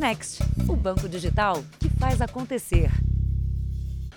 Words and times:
Next, 0.00 0.42
o 0.66 0.74
banco 0.74 1.06
digital 1.06 1.62
que 1.78 1.90
faz 1.90 2.22
acontecer. 2.22 2.90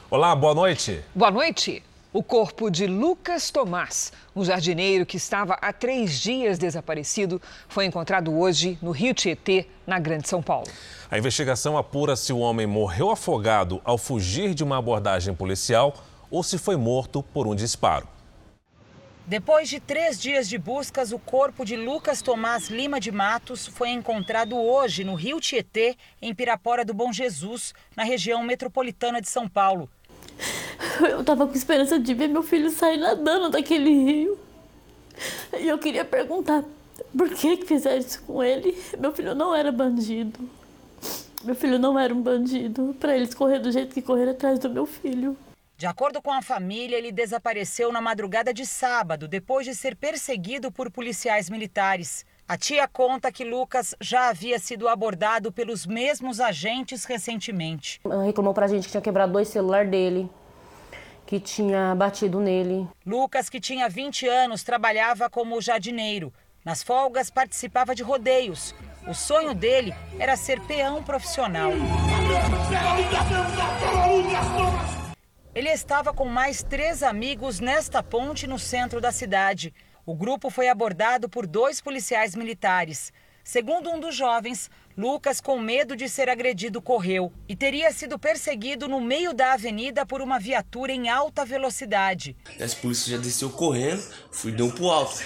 Olá, 0.10 0.34
boa 0.34 0.56
noite. 0.56 1.04
Boa 1.14 1.30
noite. 1.30 1.84
O 2.14 2.24
corpo 2.24 2.72
de 2.72 2.88
Lucas 2.88 3.52
Tomás, 3.52 4.14
um 4.34 4.46
jardineiro 4.46 5.06
que 5.06 5.18
estava 5.18 5.56
há 5.56 5.74
três 5.74 6.22
dias 6.22 6.58
desaparecido, 6.58 7.42
foi 7.68 7.84
encontrado 7.84 8.34
hoje 8.34 8.80
no 8.82 8.92
Rio 8.92 9.14
Tietê, 9.14 9.68
na 9.86 10.00
Grande 10.00 10.30
São 10.30 10.42
Paulo. 10.42 10.70
A 11.12 11.18
investigação 11.18 11.78
apura 11.78 12.16
se 12.16 12.32
o 12.32 12.40
homem 12.40 12.66
morreu 12.66 13.12
afogado 13.12 13.82
ao 13.84 13.98
fugir 13.98 14.54
de 14.54 14.64
uma 14.64 14.78
abordagem 14.78 15.36
policial 15.36 15.96
ou 16.32 16.44
se 16.44 16.58
foi 16.58 16.78
morto 16.78 17.22
por 17.22 17.46
um 17.46 17.54
disparo. 17.54 18.08
Depois 19.26 19.70
de 19.70 19.80
três 19.80 20.20
dias 20.22 20.50
de 20.50 20.58
buscas, 20.58 21.14
o 21.14 21.18
corpo 21.18 21.64
de 21.64 21.78
Lucas 21.78 22.22
Tomás 22.22 22.68
Lima 22.68 23.00
de 23.00 23.10
Matos 23.10 23.66
foi 23.66 23.90
encontrado 23.90 24.58
hoje 24.58 25.06
no 25.06 25.16
Rio 25.16 25.40
Tietê, 25.40 25.96
em 26.22 26.36
Pirapora 26.36 26.84
do 26.84 26.94
Bom 26.94 27.14
Jesus, 27.14 27.74
na 27.96 28.04
região 28.04 28.44
metropolitana 28.44 29.22
de 29.22 29.30
São 29.30 29.48
Paulo. 29.48 29.90
Eu 31.00 31.24
tava 31.24 31.48
com 31.48 31.54
esperança 31.54 31.98
de 31.98 32.14
ver 32.14 32.28
meu 32.28 32.44
filho 32.44 32.70
sair 32.70 32.98
nadando 32.98 33.50
daquele 33.50 33.92
rio. 33.92 34.38
E 35.58 35.70
eu 35.70 35.78
queria 35.78 36.04
perguntar 36.04 36.62
por 37.18 37.30
que, 37.30 37.58
que 37.58 37.66
fizeram 37.66 38.00
isso 38.00 38.22
com 38.24 38.44
ele. 38.44 38.78
Meu 39.00 39.14
filho 39.14 39.34
não 39.34 39.56
era 39.56 39.72
bandido. 39.72 40.38
Meu 41.46 41.56
filho 41.56 41.80
não 41.80 41.98
era 41.98 42.14
um 42.14 42.22
bandido. 42.22 42.94
Para 43.00 43.16
eles 43.16 43.34
correr 43.34 43.60
do 43.60 43.72
jeito 43.72 43.94
que 43.94 44.02
correram 44.02 44.34
atrás 44.34 44.60
do 44.60 44.70
meu 44.70 44.86
filho. 44.86 45.38
De 45.84 45.88
acordo 45.88 46.22
com 46.22 46.32
a 46.32 46.42
família, 46.42 46.98
ele 46.98 47.12
desapareceu 47.12 47.92
na 47.92 48.00
madrugada 48.00 48.54
de 48.54 48.66
sábado, 48.66 49.28
depois 49.28 49.66
de 49.66 49.76
ser 49.76 49.98
perseguido 49.98 50.72
por 50.72 50.90
policiais 50.90 51.50
militares. 51.50 52.26
A 52.48 52.58
tia 52.58 52.88
conta 52.88 53.30
que 53.34 53.44
Lucas 53.44 53.94
já 54.00 54.30
havia 54.30 54.58
sido 54.60 54.88
abordado 54.88 55.52
pelos 55.52 55.86
mesmos 55.86 56.40
agentes 56.40 57.04
recentemente. 57.04 58.00
Reclamou 58.26 58.54
pra 58.54 58.66
gente 58.66 58.86
que 58.86 58.92
tinha 58.92 59.02
quebrado 59.02 59.34
dois 59.34 59.50
celulares 59.50 59.92
dele, 59.92 60.30
que 61.26 61.38
tinha 61.38 61.94
batido 61.96 62.40
nele. 62.40 62.88
Lucas, 63.06 63.50
que 63.50 63.60
tinha 63.60 63.90
20 63.90 64.26
anos, 64.26 64.64
trabalhava 64.64 65.30
como 65.30 65.60
jardineiro. 65.60 66.32
Nas 66.64 66.82
folgas, 66.82 67.30
participava 67.30 67.94
de 67.94 68.04
rodeios. 68.04 68.74
O 69.06 69.14
sonho 69.14 69.54
dele 69.54 69.94
era 70.18 70.38
ser 70.38 70.62
peão 70.62 71.04
profissional. 71.04 71.72
Ele 75.56 75.70
estava 75.70 76.12
com 76.12 76.26
mais 76.26 76.64
três 76.64 77.04
amigos 77.04 77.60
nesta 77.60 78.02
ponte 78.02 78.48
no 78.48 78.58
centro 78.58 79.00
da 79.00 79.12
cidade. 79.12 79.72
O 80.04 80.16
grupo 80.16 80.50
foi 80.50 80.68
abordado 80.68 81.30
por 81.30 81.46
dois 81.46 81.80
policiais 81.80 82.36
militares. 82.36 83.14
Segundo 83.44 83.92
um 83.92 84.00
dos 84.00 84.16
jovens, 84.16 84.72
Lucas, 84.98 85.40
com 85.40 85.60
medo 85.60 85.96
de 85.96 86.10
ser 86.10 86.28
agredido, 86.28 86.82
correu 86.82 87.32
e 87.48 87.56
teria 87.56 87.92
sido 87.92 88.18
perseguido 88.18 88.88
no 88.88 89.00
meio 89.00 89.32
da 89.32 89.54
avenida 89.54 90.08
por 90.08 90.22
uma 90.22 90.40
viatura 90.40 90.92
em 90.92 91.08
alta 91.08 91.46
velocidade. 91.46 92.36
As 92.60 92.74
polícias 92.74 93.10
já 93.10 93.18
desceu 93.18 93.52
correndo, 93.52 94.02
fui 94.32 94.52
deu 94.52 94.66
um 94.66 94.72
pro 94.72 94.90
alto. 94.90 95.22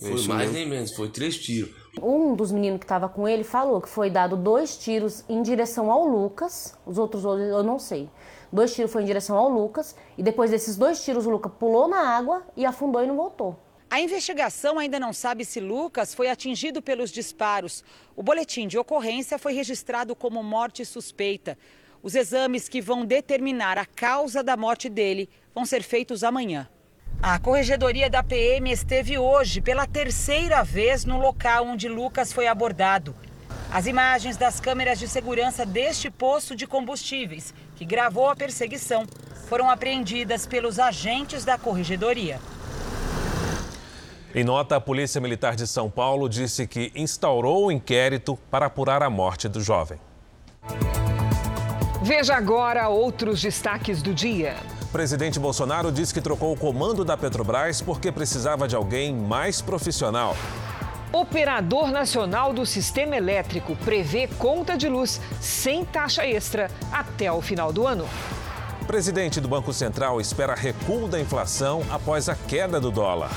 Foi 0.00 0.26
mais 0.26 0.52
nem 0.52 0.66
menos, 0.66 0.94
foi 0.94 1.10
três 1.10 1.36
tiros. 1.36 1.74
Um 2.02 2.34
dos 2.34 2.50
meninos 2.50 2.78
que 2.78 2.84
estava 2.84 3.08
com 3.08 3.28
ele 3.28 3.44
falou 3.44 3.80
que 3.80 3.88
foi 3.88 4.10
dado 4.10 4.36
dois 4.36 4.76
tiros 4.76 5.22
em 5.28 5.42
direção 5.42 5.90
ao 5.90 6.06
Lucas, 6.06 6.76
os 6.86 6.96
outros 6.98 7.24
eu 7.24 7.62
não 7.62 7.78
sei. 7.78 8.08
Dois 8.54 8.72
tiros 8.72 8.92
foi 8.92 9.02
em 9.02 9.06
direção 9.06 9.36
ao 9.36 9.48
Lucas 9.48 9.96
e 10.16 10.22
depois 10.22 10.48
desses 10.48 10.76
dois 10.76 11.04
tiros 11.04 11.26
o 11.26 11.30
Lucas 11.30 11.50
pulou 11.58 11.88
na 11.88 12.16
água 12.16 12.46
e 12.56 12.64
afundou 12.64 13.02
e 13.02 13.06
não 13.08 13.16
voltou. 13.16 13.58
A 13.90 14.00
investigação 14.00 14.78
ainda 14.78 15.00
não 15.00 15.12
sabe 15.12 15.44
se 15.44 15.58
Lucas 15.58 16.14
foi 16.14 16.30
atingido 16.30 16.80
pelos 16.80 17.10
disparos. 17.10 17.82
O 18.14 18.22
boletim 18.22 18.68
de 18.68 18.78
ocorrência 18.78 19.40
foi 19.40 19.54
registrado 19.54 20.14
como 20.14 20.40
morte 20.40 20.84
suspeita. 20.84 21.58
Os 22.00 22.14
exames 22.14 22.68
que 22.68 22.80
vão 22.80 23.04
determinar 23.04 23.76
a 23.76 23.84
causa 23.84 24.40
da 24.40 24.56
morte 24.56 24.88
dele 24.88 25.28
vão 25.52 25.66
ser 25.66 25.82
feitos 25.82 26.22
amanhã. 26.22 26.68
A 27.20 27.40
corregedoria 27.40 28.08
da 28.08 28.22
PM 28.22 28.70
esteve 28.70 29.18
hoje 29.18 29.60
pela 29.60 29.84
terceira 29.84 30.62
vez 30.62 31.04
no 31.04 31.18
local 31.18 31.66
onde 31.66 31.88
Lucas 31.88 32.32
foi 32.32 32.46
abordado. 32.46 33.16
As 33.72 33.88
imagens 33.88 34.36
das 34.36 34.60
câmeras 34.60 35.00
de 35.00 35.08
segurança 35.08 35.66
deste 35.66 36.08
posto 36.08 36.54
de 36.54 36.64
combustíveis, 36.64 37.52
que 37.76 37.84
gravou 37.84 38.28
a 38.28 38.36
perseguição, 38.36 39.06
foram 39.48 39.70
apreendidas 39.70 40.46
pelos 40.46 40.78
agentes 40.78 41.44
da 41.44 41.58
corregedoria. 41.58 42.40
Em 44.34 44.42
nota, 44.42 44.76
a 44.76 44.80
Polícia 44.80 45.20
Militar 45.20 45.54
de 45.54 45.66
São 45.66 45.88
Paulo 45.88 46.28
disse 46.28 46.66
que 46.66 46.90
instaurou 46.94 47.64
o 47.64 47.66
um 47.68 47.70
inquérito 47.70 48.36
para 48.50 48.66
apurar 48.66 49.02
a 49.02 49.08
morte 49.08 49.48
do 49.48 49.60
jovem. 49.60 49.98
Veja 52.02 52.34
agora 52.34 52.88
outros 52.88 53.40
destaques 53.40 54.02
do 54.02 54.12
dia. 54.12 54.56
O 54.82 54.86
presidente 54.88 55.38
Bolsonaro 55.38 55.90
disse 55.92 56.12
que 56.12 56.20
trocou 56.20 56.52
o 56.52 56.56
comando 56.56 57.04
da 57.04 57.16
Petrobras 57.16 57.80
porque 57.80 58.10
precisava 58.10 58.66
de 58.66 58.74
alguém 58.74 59.14
mais 59.14 59.62
profissional. 59.62 60.36
Operador 61.14 61.92
Nacional 61.92 62.52
do 62.52 62.66
Sistema 62.66 63.14
Elétrico 63.16 63.76
prevê 63.76 64.26
conta 64.26 64.76
de 64.76 64.88
luz 64.88 65.20
sem 65.40 65.84
taxa 65.84 66.26
extra 66.26 66.68
até 66.90 67.30
o 67.30 67.40
final 67.40 67.72
do 67.72 67.86
ano. 67.86 68.04
Presidente 68.84 69.40
do 69.40 69.46
Banco 69.46 69.72
Central 69.72 70.20
espera 70.20 70.56
recuo 70.56 71.06
da 71.06 71.20
inflação 71.20 71.84
após 71.88 72.28
a 72.28 72.34
queda 72.34 72.80
do 72.80 72.90
dólar. 72.90 73.30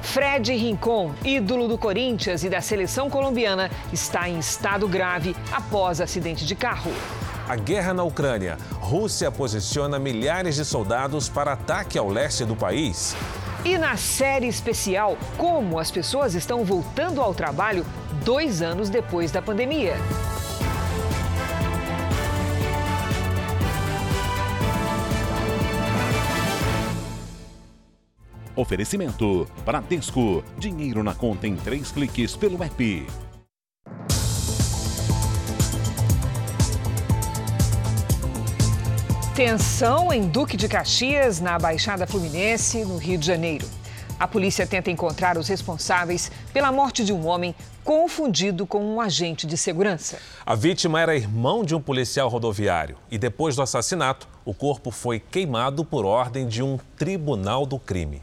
Fred 0.00 0.50
Rincon, 0.54 1.12
ídolo 1.22 1.68
do 1.68 1.76
Corinthians 1.76 2.42
e 2.42 2.48
da 2.48 2.62
seleção 2.62 3.10
colombiana, 3.10 3.70
está 3.92 4.26
em 4.26 4.38
estado 4.38 4.88
grave 4.88 5.36
após 5.52 6.00
acidente 6.00 6.46
de 6.46 6.54
carro. 6.54 6.90
A 7.46 7.54
guerra 7.54 7.92
na 7.92 8.02
Ucrânia. 8.02 8.56
Rússia 8.80 9.30
posiciona 9.30 9.98
milhares 9.98 10.56
de 10.56 10.64
soldados 10.64 11.28
para 11.28 11.52
ataque 11.52 11.98
ao 11.98 12.08
leste 12.08 12.46
do 12.46 12.56
país. 12.56 13.14
E 13.64 13.78
na 13.78 13.96
série 13.96 14.46
especial, 14.46 15.16
como 15.38 15.78
as 15.78 15.90
pessoas 15.90 16.34
estão 16.34 16.64
voltando 16.64 17.22
ao 17.22 17.34
trabalho 17.34 17.86
dois 18.22 18.60
anos 18.60 18.90
depois 18.90 19.32
da 19.32 19.40
pandemia. 19.40 19.94
Oferecimento: 28.54 29.48
Bradesco. 29.64 30.44
Dinheiro 30.58 31.02
na 31.02 31.14
conta 31.14 31.46
em 31.46 31.56
três 31.56 31.90
cliques 31.90 32.36
pelo 32.36 32.62
app. 32.62 33.06
Tensão 39.34 40.12
em 40.12 40.28
Duque 40.28 40.56
de 40.56 40.68
Caxias, 40.68 41.40
na 41.40 41.58
Baixada 41.58 42.06
Fluminense, 42.06 42.84
no 42.84 42.96
Rio 42.96 43.18
de 43.18 43.26
Janeiro. 43.26 43.66
A 44.16 44.28
polícia 44.28 44.64
tenta 44.64 44.92
encontrar 44.92 45.36
os 45.36 45.48
responsáveis 45.48 46.30
pela 46.52 46.70
morte 46.70 47.04
de 47.04 47.12
um 47.12 47.26
homem 47.26 47.52
confundido 47.82 48.64
com 48.64 48.80
um 48.80 49.00
agente 49.00 49.44
de 49.44 49.56
segurança. 49.56 50.20
A 50.46 50.54
vítima 50.54 51.00
era 51.00 51.16
irmão 51.16 51.64
de 51.64 51.74
um 51.74 51.80
policial 51.80 52.28
rodoviário 52.28 52.96
e 53.10 53.18
depois 53.18 53.56
do 53.56 53.62
assassinato, 53.62 54.28
o 54.44 54.54
corpo 54.54 54.92
foi 54.92 55.18
queimado 55.18 55.84
por 55.84 56.04
ordem 56.06 56.46
de 56.46 56.62
um 56.62 56.78
tribunal 56.96 57.66
do 57.66 57.76
crime. 57.76 58.22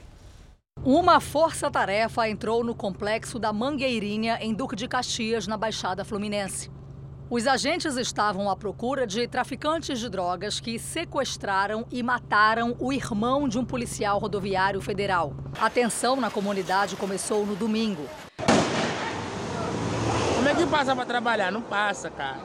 Uma 0.82 1.20
força-tarefa 1.20 2.30
entrou 2.30 2.64
no 2.64 2.74
complexo 2.74 3.38
da 3.38 3.52
Mangueirinha, 3.52 4.40
em 4.40 4.54
Duque 4.54 4.78
de 4.78 4.88
Caxias, 4.88 5.46
na 5.46 5.58
Baixada 5.58 6.06
Fluminense. 6.06 6.72
Os 7.32 7.48
agentes 7.48 7.96
estavam 7.96 8.50
à 8.50 8.58
procura 8.58 9.08
de 9.08 9.26
traficantes 9.26 10.00
de 10.00 10.10
drogas 10.10 10.60
que 10.60 10.78
sequestraram 10.78 11.86
e 11.90 12.04
mataram 12.04 12.76
o 12.78 12.92
irmão 12.92 13.48
de 13.48 13.58
um 13.58 13.64
policial 13.64 14.20
rodoviário 14.20 14.82
federal. 14.82 15.34
A 15.58 15.70
tensão 15.70 16.18
na 16.18 16.30
comunidade 16.30 16.98
começou 16.98 17.46
no 17.46 17.56
domingo. 17.56 18.06
Como 20.36 20.50
é 20.50 20.54
que 20.54 20.66
passa 20.66 20.94
para 20.94 21.06
trabalhar? 21.06 21.54
Não 21.54 21.62
passa, 21.62 22.10
cara. 22.10 22.42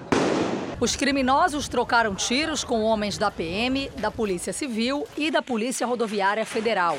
Os 0.78 0.94
criminosos 0.94 1.66
trocaram 1.66 2.14
tiros 2.14 2.62
com 2.62 2.84
homens 2.84 3.18
da 3.18 3.28
PM, 3.28 3.90
da 3.98 4.12
Polícia 4.12 4.52
Civil 4.52 5.04
e 5.16 5.32
da 5.32 5.42
Polícia 5.42 5.84
Rodoviária 5.84 6.46
Federal. 6.46 6.96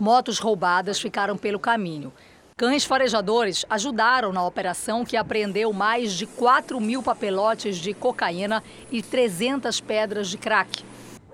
Motos 0.00 0.38
roubadas 0.38 0.98
ficaram 0.98 1.36
pelo 1.36 1.58
caminho. 1.58 2.10
Cães 2.56 2.86
farejadores 2.86 3.66
ajudaram 3.68 4.32
na 4.32 4.42
operação 4.46 5.04
que 5.04 5.14
apreendeu 5.14 5.74
mais 5.74 6.14
de 6.14 6.24
4 6.24 6.80
mil 6.80 7.02
papelotes 7.02 7.76
de 7.76 7.92
cocaína 7.92 8.64
e 8.90 9.02
300 9.02 9.78
pedras 9.82 10.30
de 10.30 10.38
crack. 10.38 10.82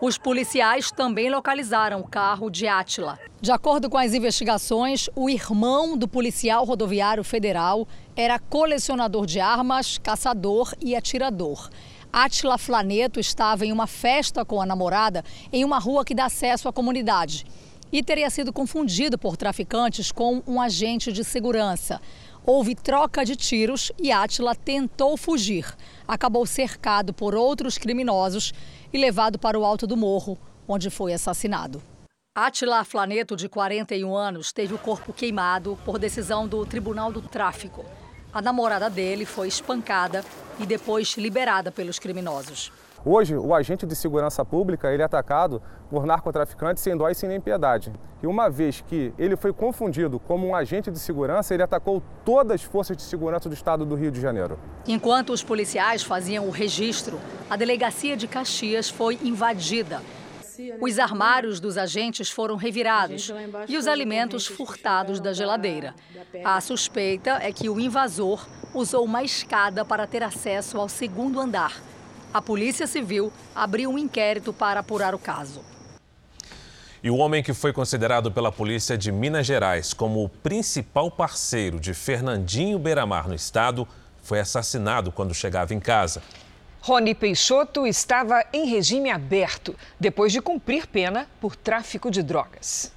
Os 0.00 0.18
policiais 0.18 0.90
também 0.90 1.30
localizaram 1.30 2.00
o 2.00 2.08
carro 2.08 2.50
de 2.50 2.66
Átila. 2.66 3.20
De 3.40 3.52
acordo 3.52 3.88
com 3.88 3.98
as 3.98 4.12
investigações, 4.12 5.08
o 5.14 5.30
irmão 5.30 5.96
do 5.96 6.08
policial 6.08 6.64
rodoviário 6.64 7.22
federal 7.22 7.86
era 8.16 8.36
colecionador 8.36 9.26
de 9.26 9.38
armas, 9.38 9.96
caçador 9.96 10.74
e 10.80 10.96
atirador. 10.96 11.70
Átila 12.12 12.58
Flaneto 12.58 13.20
estava 13.20 13.64
em 13.64 13.70
uma 13.70 13.86
festa 13.86 14.44
com 14.44 14.60
a 14.60 14.66
namorada 14.66 15.24
em 15.52 15.64
uma 15.64 15.78
rua 15.78 16.04
que 16.04 16.14
dá 16.14 16.24
acesso 16.24 16.68
à 16.68 16.72
comunidade. 16.72 17.46
E 17.96 18.02
teria 18.02 18.28
sido 18.28 18.52
confundido 18.52 19.16
por 19.16 19.38
traficantes 19.38 20.12
com 20.12 20.42
um 20.46 20.60
agente 20.60 21.10
de 21.10 21.24
segurança. 21.24 21.98
Houve 22.44 22.74
troca 22.74 23.24
de 23.24 23.34
tiros 23.34 23.90
e 23.98 24.12
Átila 24.12 24.54
tentou 24.54 25.16
fugir. 25.16 25.74
Acabou 26.06 26.44
cercado 26.44 27.14
por 27.14 27.34
outros 27.34 27.78
criminosos 27.78 28.52
e 28.92 28.98
levado 28.98 29.38
para 29.38 29.58
o 29.58 29.64
alto 29.64 29.86
do 29.86 29.96
morro, 29.96 30.36
onde 30.68 30.90
foi 30.90 31.14
assassinado. 31.14 31.82
Atila 32.34 32.84
Flaneto, 32.84 33.34
de 33.34 33.48
41 33.48 34.14
anos, 34.14 34.52
teve 34.52 34.74
o 34.74 34.78
corpo 34.78 35.10
queimado 35.14 35.78
por 35.82 35.98
decisão 35.98 36.46
do 36.46 36.66
Tribunal 36.66 37.10
do 37.10 37.22
Tráfico. 37.22 37.82
A 38.30 38.42
namorada 38.42 38.90
dele 38.90 39.24
foi 39.24 39.48
espancada 39.48 40.22
e 40.60 40.66
depois 40.66 41.16
liberada 41.16 41.72
pelos 41.72 41.98
criminosos. 41.98 42.70
Hoje, 43.08 43.36
o 43.36 43.54
agente 43.54 43.86
de 43.86 43.94
segurança 43.94 44.44
pública 44.44 44.92
ele 44.92 45.00
é 45.00 45.04
atacado 45.04 45.62
por 45.88 46.04
narcotraficantes 46.04 46.82
sem 46.82 46.96
dó 46.96 47.08
e 47.08 47.14
sem 47.14 47.28
nem 47.28 47.40
piedade. 47.40 47.92
E 48.20 48.26
uma 48.26 48.50
vez 48.50 48.80
que 48.80 49.14
ele 49.16 49.36
foi 49.36 49.52
confundido 49.52 50.18
como 50.18 50.44
um 50.44 50.56
agente 50.56 50.90
de 50.90 50.98
segurança, 50.98 51.54
ele 51.54 51.62
atacou 51.62 52.02
todas 52.24 52.56
as 52.56 52.62
forças 52.64 52.96
de 52.96 53.04
segurança 53.04 53.48
do 53.48 53.54
estado 53.54 53.86
do 53.86 53.94
Rio 53.94 54.10
de 54.10 54.20
Janeiro. 54.20 54.58
Enquanto 54.88 55.32
os 55.32 55.40
policiais 55.40 56.02
faziam 56.02 56.48
o 56.48 56.50
registro, 56.50 57.20
a 57.48 57.54
delegacia 57.54 58.16
de 58.16 58.26
Caxias 58.26 58.90
foi 58.90 59.16
invadida 59.22 60.02
os 60.80 60.98
armários 60.98 61.60
dos 61.60 61.76
agentes 61.76 62.30
foram 62.30 62.56
revirados 62.56 63.30
e 63.68 63.76
os 63.76 63.86
alimentos 63.86 64.46
furtados 64.46 65.20
da 65.20 65.34
geladeira. 65.34 65.94
A 66.42 66.60
suspeita 66.62 67.38
é 67.42 67.52
que 67.52 67.68
o 67.68 67.78
invasor 67.78 68.46
usou 68.72 69.04
uma 69.04 69.22
escada 69.22 69.84
para 69.84 70.06
ter 70.06 70.22
acesso 70.22 70.78
ao 70.78 70.88
segundo 70.88 71.38
andar. 71.38 71.72
A 72.32 72.42
Polícia 72.42 72.86
Civil 72.86 73.32
abriu 73.54 73.90
um 73.90 73.98
inquérito 73.98 74.52
para 74.52 74.80
apurar 74.80 75.14
o 75.14 75.18
caso. 75.18 75.62
E 77.02 77.10
o 77.10 77.16
homem 77.16 77.42
que 77.42 77.54
foi 77.54 77.72
considerado 77.72 78.32
pela 78.32 78.50
polícia 78.50 78.98
de 78.98 79.12
Minas 79.12 79.46
Gerais 79.46 79.94
como 79.94 80.24
o 80.24 80.28
principal 80.28 81.10
parceiro 81.10 81.78
de 81.78 81.94
Fernandinho 81.94 82.78
Beiramar 82.78 83.28
no 83.28 83.34
estado 83.34 83.86
foi 84.22 84.40
assassinado 84.40 85.12
quando 85.12 85.32
chegava 85.32 85.72
em 85.72 85.80
casa. 85.80 86.22
Rony 86.80 87.14
Peixoto 87.14 87.86
estava 87.86 88.44
em 88.52 88.66
regime 88.66 89.10
aberto 89.10 89.74
depois 89.98 90.32
de 90.32 90.40
cumprir 90.40 90.86
pena 90.86 91.28
por 91.40 91.54
tráfico 91.54 92.10
de 92.10 92.22
drogas. 92.22 92.95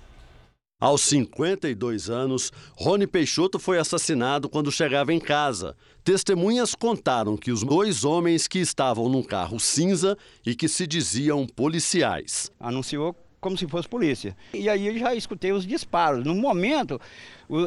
Aos 0.81 1.01
52 1.01 2.09
anos, 2.09 2.53
Rony 2.77 3.05
Peixoto 3.05 3.59
foi 3.59 3.77
assassinado 3.77 4.47
quando 4.47 4.71
chegava 4.71 5.13
em 5.13 5.19
casa. 5.19 5.75
Testemunhas 6.05 6.73
contaram 6.73 7.35
que 7.35 7.51
os 7.51 7.65
dois 7.65 8.05
homens 8.05 8.47
que 8.47 8.59
estavam 8.59 9.09
num 9.09 9.21
carro 9.21 9.59
cinza 9.59 10.17
e 10.45 10.55
que 10.55 10.69
se 10.69 10.87
diziam 10.87 11.45
policiais. 11.45 12.49
Anunciou 12.57 13.13
como 13.41 13.57
se 13.57 13.67
fosse 13.67 13.89
polícia. 13.89 14.37
E 14.53 14.69
aí 14.69 14.87
eu 14.87 14.97
já 14.97 15.13
escutei 15.13 15.51
os 15.51 15.67
disparos. 15.67 16.23
No 16.23 16.33
momento, 16.33 16.97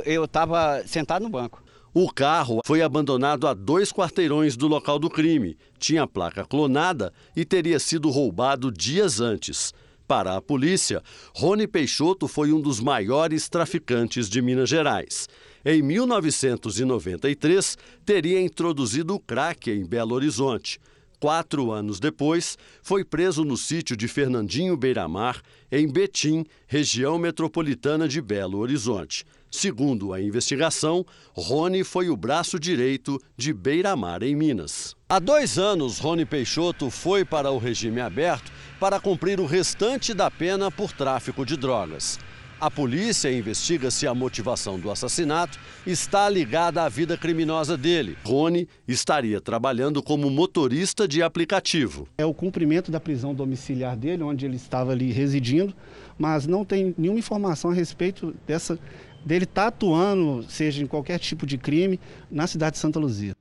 eu 0.07 0.25
estava 0.25 0.83
sentado 0.87 1.23
no 1.23 1.29
banco. 1.29 1.63
O 1.93 2.11
carro 2.11 2.63
foi 2.65 2.81
abandonado 2.81 3.47
a 3.47 3.53
dois 3.53 3.93
quarteirões 3.93 4.57
do 4.57 4.67
local 4.67 4.99
do 4.99 5.11
crime, 5.11 5.59
tinha 5.79 6.07
placa 6.07 6.47
clonada 6.47 7.13
e 7.37 7.45
teria 7.45 7.79
sido 7.79 8.09
roubado 8.09 8.73
dias 8.73 9.21
antes. 9.21 9.75
Para 10.13 10.37
a 10.37 10.43
polícia, 10.43 11.03
Rony 11.35 11.67
Peixoto 11.67 12.29
foi 12.29 12.53
um 12.53 12.61
dos 12.61 12.81
maiores 12.81 13.49
traficantes 13.49 14.29
de 14.29 14.43
Minas 14.43 14.69
Gerais. 14.69 15.27
Em 15.65 15.81
1993, 15.81 17.79
teria 18.05 18.39
introduzido 18.39 19.15
o 19.15 19.19
crack 19.19 19.71
em 19.71 19.87
Belo 19.87 20.15
Horizonte. 20.15 20.79
Quatro 21.19 21.73
anos 21.73 21.99
depois, 21.99 22.59
foi 22.83 23.07
preso 23.07 23.43
no 23.43 23.57
sítio 23.57 23.97
de 23.97 24.07
Fernandinho 24.07 24.77
Beiramar, 24.77 25.41
em 25.71 25.91
Betim, 25.91 26.45
região 26.67 27.19
metropolitana 27.19 28.07
de 28.07 28.21
Belo 28.21 28.59
Horizonte. 28.59 29.25
Segundo 29.55 30.15
a 30.15 30.21
investigação, 30.21 31.05
Rony 31.35 31.85
foi 31.85 32.09
o 32.09 32.17
braço 32.17 32.59
direito 32.59 33.21
de 33.37 33.53
Beiramar, 33.53 34.23
em 34.23 34.35
Minas. 34.35 34.97
Há 35.07 35.19
dois 35.19 35.59
anos, 35.59 35.99
Rony 35.99 36.25
Peixoto 36.25 36.89
foi 36.89 37.23
para 37.23 37.51
o 37.51 37.59
regime 37.59 38.01
aberto 38.01 38.51
para 38.81 38.99
cumprir 38.99 39.39
o 39.39 39.45
restante 39.45 40.15
da 40.15 40.31
pena 40.31 40.71
por 40.71 40.91
tráfico 40.91 41.45
de 41.45 41.59
drogas. 41.59 42.19
A 42.63 42.71
polícia 42.71 43.31
investiga 43.31 43.91
se 43.91 44.07
a 44.07 44.15
motivação 44.15 44.79
do 44.79 44.89
assassinato 44.89 45.59
está 45.85 46.29
ligada 46.29 46.85
à 46.85 46.89
vida 46.89 47.19
criminosa 47.19 47.77
dele. 47.77 48.17
Rony 48.25 48.69
estaria 48.87 49.41
trabalhando 49.41 50.01
como 50.01 50.31
motorista 50.31 51.07
de 51.07 51.25
aplicativo. 51.25 52.07
É 52.17 52.25
o 52.25 52.33
cumprimento 52.33 52.91
da 52.93 53.01
prisão 53.01 53.35
domiciliar 53.35 53.97
dele, 53.97 54.23
onde 54.23 54.47
ele 54.47 54.55
estava 54.55 54.93
ali 54.93 55.11
residindo, 55.11 55.75
mas 56.17 56.47
não 56.47 56.65
tem 56.65 56.95
nenhuma 56.97 57.19
informação 57.19 57.73
a 57.73 57.75
respeito 57.75 58.33
dessa 58.47 58.79
dele 59.25 59.45
estar 59.45 59.63
tá 59.63 59.69
atuando, 59.69 60.45
seja 60.49 60.83
em 60.83 60.87
qualquer 60.87 61.19
tipo 61.19 61.47
de 61.47 61.59
crime, 61.59 62.01
na 62.31 62.47
cidade 62.47 62.75
de 62.75 62.79
Santa 62.79 62.99
Luzia. 62.99 63.35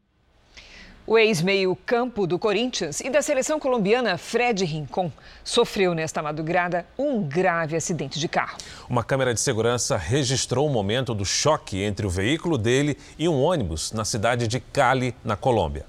O 1.05 1.17
ex-meio-campo 1.17 2.27
do 2.27 2.37
Corinthians 2.37 3.01
e 3.01 3.09
da 3.09 3.21
seleção 3.21 3.59
colombiana, 3.59 4.17
Fred 4.17 4.63
Rincon, 4.63 5.11
sofreu 5.43 5.95
nesta 5.95 6.21
madrugada 6.21 6.85
um 6.97 7.23
grave 7.23 7.75
acidente 7.75 8.19
de 8.19 8.27
carro. 8.27 8.57
Uma 8.87 9.03
câmera 9.03 9.33
de 9.33 9.39
segurança 9.39 9.97
registrou 9.97 10.67
o 10.67 10.71
momento 10.71 11.13
do 11.15 11.25
choque 11.25 11.81
entre 11.81 12.05
o 12.05 12.09
veículo 12.09 12.57
dele 12.57 12.95
e 13.17 13.27
um 13.27 13.41
ônibus 13.41 13.91
na 13.91 14.05
cidade 14.05 14.47
de 14.47 14.59
Cali, 14.59 15.15
na 15.23 15.35
Colômbia. 15.35 15.85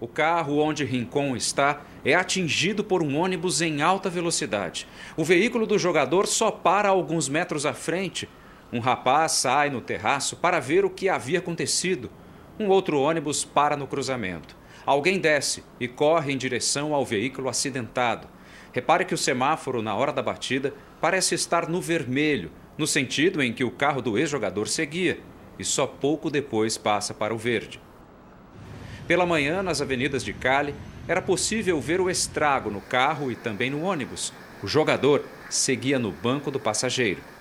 O 0.00 0.08
carro 0.08 0.58
onde 0.58 0.84
Rincon 0.84 1.36
está 1.36 1.82
é 2.04 2.14
atingido 2.14 2.82
por 2.82 3.04
um 3.04 3.16
ônibus 3.16 3.60
em 3.60 3.82
alta 3.82 4.10
velocidade. 4.10 4.88
O 5.16 5.22
veículo 5.22 5.64
do 5.64 5.78
jogador 5.78 6.26
só 6.26 6.50
para 6.50 6.88
alguns 6.88 7.28
metros 7.28 7.64
à 7.64 7.72
frente 7.72 8.28
um 8.72 8.78
rapaz 8.78 9.32
sai 9.32 9.68
no 9.68 9.82
terraço 9.82 10.36
para 10.36 10.58
ver 10.58 10.82
o 10.82 10.88
que 10.90 11.10
havia 11.10 11.40
acontecido. 11.40 12.10
Um 12.58 12.68
outro 12.68 12.98
ônibus 12.98 13.44
para 13.44 13.76
no 13.76 13.86
cruzamento. 13.86 14.56
Alguém 14.86 15.18
desce 15.18 15.62
e 15.78 15.86
corre 15.86 16.32
em 16.32 16.38
direção 16.38 16.94
ao 16.94 17.04
veículo 17.04 17.50
acidentado. 17.50 18.26
Repare 18.72 19.04
que 19.04 19.12
o 19.12 19.18
semáforo, 19.18 19.82
na 19.82 19.94
hora 19.94 20.10
da 20.10 20.22
batida, 20.22 20.72
parece 21.02 21.34
estar 21.34 21.68
no 21.68 21.82
vermelho, 21.82 22.50
no 22.78 22.86
sentido 22.86 23.42
em 23.42 23.52
que 23.52 23.62
o 23.62 23.70
carro 23.70 24.00
do 24.00 24.16
ex-jogador 24.16 24.66
seguia, 24.66 25.20
e 25.58 25.64
só 25.64 25.86
pouco 25.86 26.30
depois 26.30 26.78
passa 26.78 27.12
para 27.12 27.34
o 27.34 27.38
verde. 27.38 27.78
Pela 29.06 29.26
manhã, 29.26 29.62
nas 29.62 29.82
avenidas 29.82 30.24
de 30.24 30.32
Cali, 30.32 30.74
era 31.06 31.20
possível 31.20 31.78
ver 31.78 32.00
o 32.00 32.08
estrago 32.08 32.70
no 32.70 32.80
carro 32.80 33.30
e 33.30 33.36
também 33.36 33.68
no 33.68 33.82
ônibus. 33.82 34.32
O 34.62 34.66
jogador 34.66 35.24
seguia 35.50 35.98
no 35.98 36.10
banco 36.10 36.50
do 36.50 36.58
passageiro. 36.58 37.31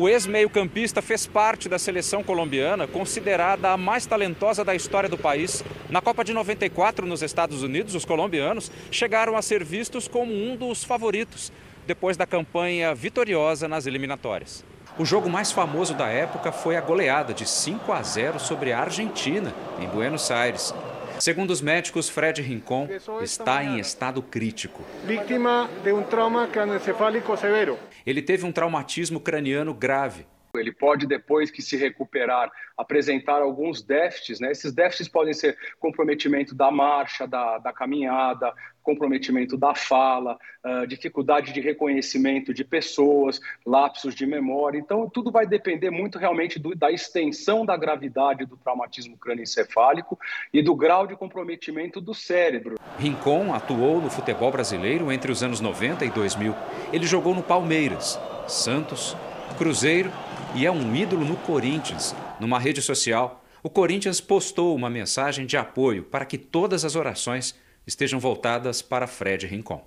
O 0.00 0.08
ex-meio-campista 0.08 1.02
fez 1.02 1.26
parte 1.26 1.68
da 1.68 1.76
seleção 1.76 2.22
colombiana, 2.22 2.86
considerada 2.86 3.70
a 3.70 3.76
mais 3.76 4.06
talentosa 4.06 4.64
da 4.64 4.72
história 4.72 5.08
do 5.08 5.18
país. 5.18 5.64
Na 5.90 6.00
Copa 6.00 6.22
de 6.22 6.32
94, 6.32 7.04
nos 7.04 7.20
Estados 7.20 7.64
Unidos, 7.64 7.96
os 7.96 8.04
colombianos 8.04 8.70
chegaram 8.92 9.36
a 9.36 9.42
ser 9.42 9.64
vistos 9.64 10.06
como 10.06 10.32
um 10.32 10.54
dos 10.54 10.84
favoritos, 10.84 11.50
depois 11.84 12.16
da 12.16 12.24
campanha 12.24 12.94
vitoriosa 12.94 13.66
nas 13.66 13.88
eliminatórias. 13.88 14.64
O 14.96 15.04
jogo 15.04 15.28
mais 15.28 15.50
famoso 15.50 15.94
da 15.94 16.06
época 16.06 16.52
foi 16.52 16.76
a 16.76 16.80
goleada 16.80 17.34
de 17.34 17.44
5 17.44 17.90
a 17.90 18.00
0 18.00 18.38
sobre 18.38 18.72
a 18.72 18.78
Argentina, 18.78 19.52
em 19.80 19.88
Buenos 19.88 20.30
Aires. 20.30 20.72
Segundo 21.20 21.50
os 21.50 21.60
médicos, 21.60 22.08
Fred 22.08 22.40
Rincon 22.40 22.88
está 23.22 23.62
em 23.62 23.78
estado 23.78 24.22
crítico. 24.22 24.82
Vítima 25.04 25.68
de 25.82 25.92
um 25.92 26.02
trauma 26.02 26.46
crânioencefálico 26.46 27.36
severo. 27.36 27.78
Ele 28.06 28.22
teve 28.22 28.46
um 28.46 28.52
traumatismo 28.52 29.20
craniano 29.20 29.74
grave. 29.74 30.26
Ele 30.54 30.72
pode, 30.72 31.06
depois 31.06 31.50
que 31.50 31.60
se 31.60 31.76
recuperar, 31.76 32.50
apresentar 32.76 33.42
alguns 33.42 33.82
déficits. 33.82 34.40
Né? 34.40 34.50
Esses 34.50 34.72
déficits 34.72 35.08
podem 35.08 35.34
ser 35.34 35.56
comprometimento 35.78 36.54
da 36.54 36.70
marcha, 36.70 37.26
da, 37.26 37.58
da 37.58 37.72
caminhada, 37.72 38.52
comprometimento 38.88 39.54
da 39.54 39.74
fala, 39.74 40.38
uh, 40.64 40.86
dificuldade 40.86 41.52
de 41.52 41.60
reconhecimento 41.60 42.54
de 42.54 42.64
pessoas, 42.64 43.38
lapsos 43.66 44.14
de 44.14 44.24
memória. 44.24 44.78
Então, 44.78 45.10
tudo 45.10 45.30
vai 45.30 45.46
depender 45.46 45.90
muito 45.90 46.18
realmente 46.18 46.58
do, 46.58 46.74
da 46.74 46.90
extensão 46.90 47.66
da 47.66 47.76
gravidade 47.76 48.46
do 48.46 48.56
traumatismo 48.56 49.14
crânioencefálico 49.18 50.18
e 50.54 50.62
do 50.62 50.74
grau 50.74 51.06
de 51.06 51.14
comprometimento 51.16 52.00
do 52.00 52.14
cérebro. 52.14 52.76
Rincon 52.98 53.52
atuou 53.52 54.00
no 54.00 54.08
futebol 54.08 54.50
brasileiro 54.50 55.12
entre 55.12 55.30
os 55.30 55.42
anos 55.42 55.60
90 55.60 56.06
e 56.06 56.10
2000. 56.10 56.54
Ele 56.90 57.06
jogou 57.06 57.34
no 57.34 57.42
Palmeiras, 57.42 58.18
Santos, 58.46 59.14
Cruzeiro 59.58 60.10
e 60.54 60.64
é 60.64 60.72
um 60.72 60.96
ídolo 60.96 61.26
no 61.26 61.36
Corinthians. 61.36 62.16
Numa 62.40 62.58
rede 62.58 62.80
social, 62.80 63.44
o 63.62 63.68
Corinthians 63.68 64.18
postou 64.18 64.74
uma 64.74 64.88
mensagem 64.88 65.44
de 65.44 65.58
apoio 65.58 66.04
para 66.04 66.24
que 66.24 66.38
todas 66.38 66.86
as 66.86 66.96
orações 66.96 67.54
estejam 67.88 68.20
voltadas 68.20 68.82
para 68.82 69.06
Fred 69.06 69.46
Rincon. 69.46 69.82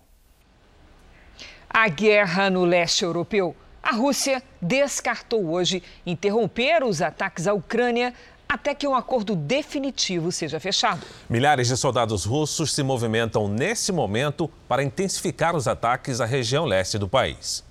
A 1.69 1.87
guerra 1.87 2.49
no 2.49 2.65
leste 2.65 3.05
europeu. 3.05 3.55
A 3.81 3.91
Rússia 3.93 4.43
descartou 4.61 5.51
hoje 5.51 5.81
interromper 6.05 6.83
os 6.83 7.01
ataques 7.01 7.47
à 7.47 7.53
Ucrânia 7.53 8.13
até 8.49 8.75
que 8.75 8.87
um 8.87 8.95
acordo 8.95 9.35
definitivo 9.35 10.31
seja 10.31 10.59
fechado. 10.59 11.01
Milhares 11.29 11.69
de 11.69 11.77
soldados 11.77 12.25
russos 12.25 12.73
se 12.73 12.83
movimentam 12.83 13.47
nesse 13.47 13.91
momento 13.91 14.49
para 14.67 14.83
intensificar 14.83 15.55
os 15.55 15.67
ataques 15.67 16.19
à 16.19 16.25
região 16.25 16.65
leste 16.65 16.97
do 16.97 17.07
país. 17.07 17.63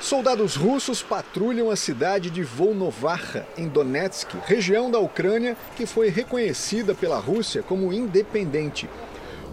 Soldados 0.00 0.56
russos 0.56 1.00
patrulham 1.00 1.70
a 1.70 1.76
cidade 1.76 2.28
de 2.28 2.42
Volnovarha, 2.42 3.46
em 3.56 3.68
Donetsk, 3.68 4.34
região 4.44 4.90
da 4.90 4.98
Ucrânia 4.98 5.56
que 5.76 5.86
foi 5.86 6.08
reconhecida 6.08 6.92
pela 6.92 7.20
Rússia 7.20 7.62
como 7.62 7.92
independente. 7.92 8.88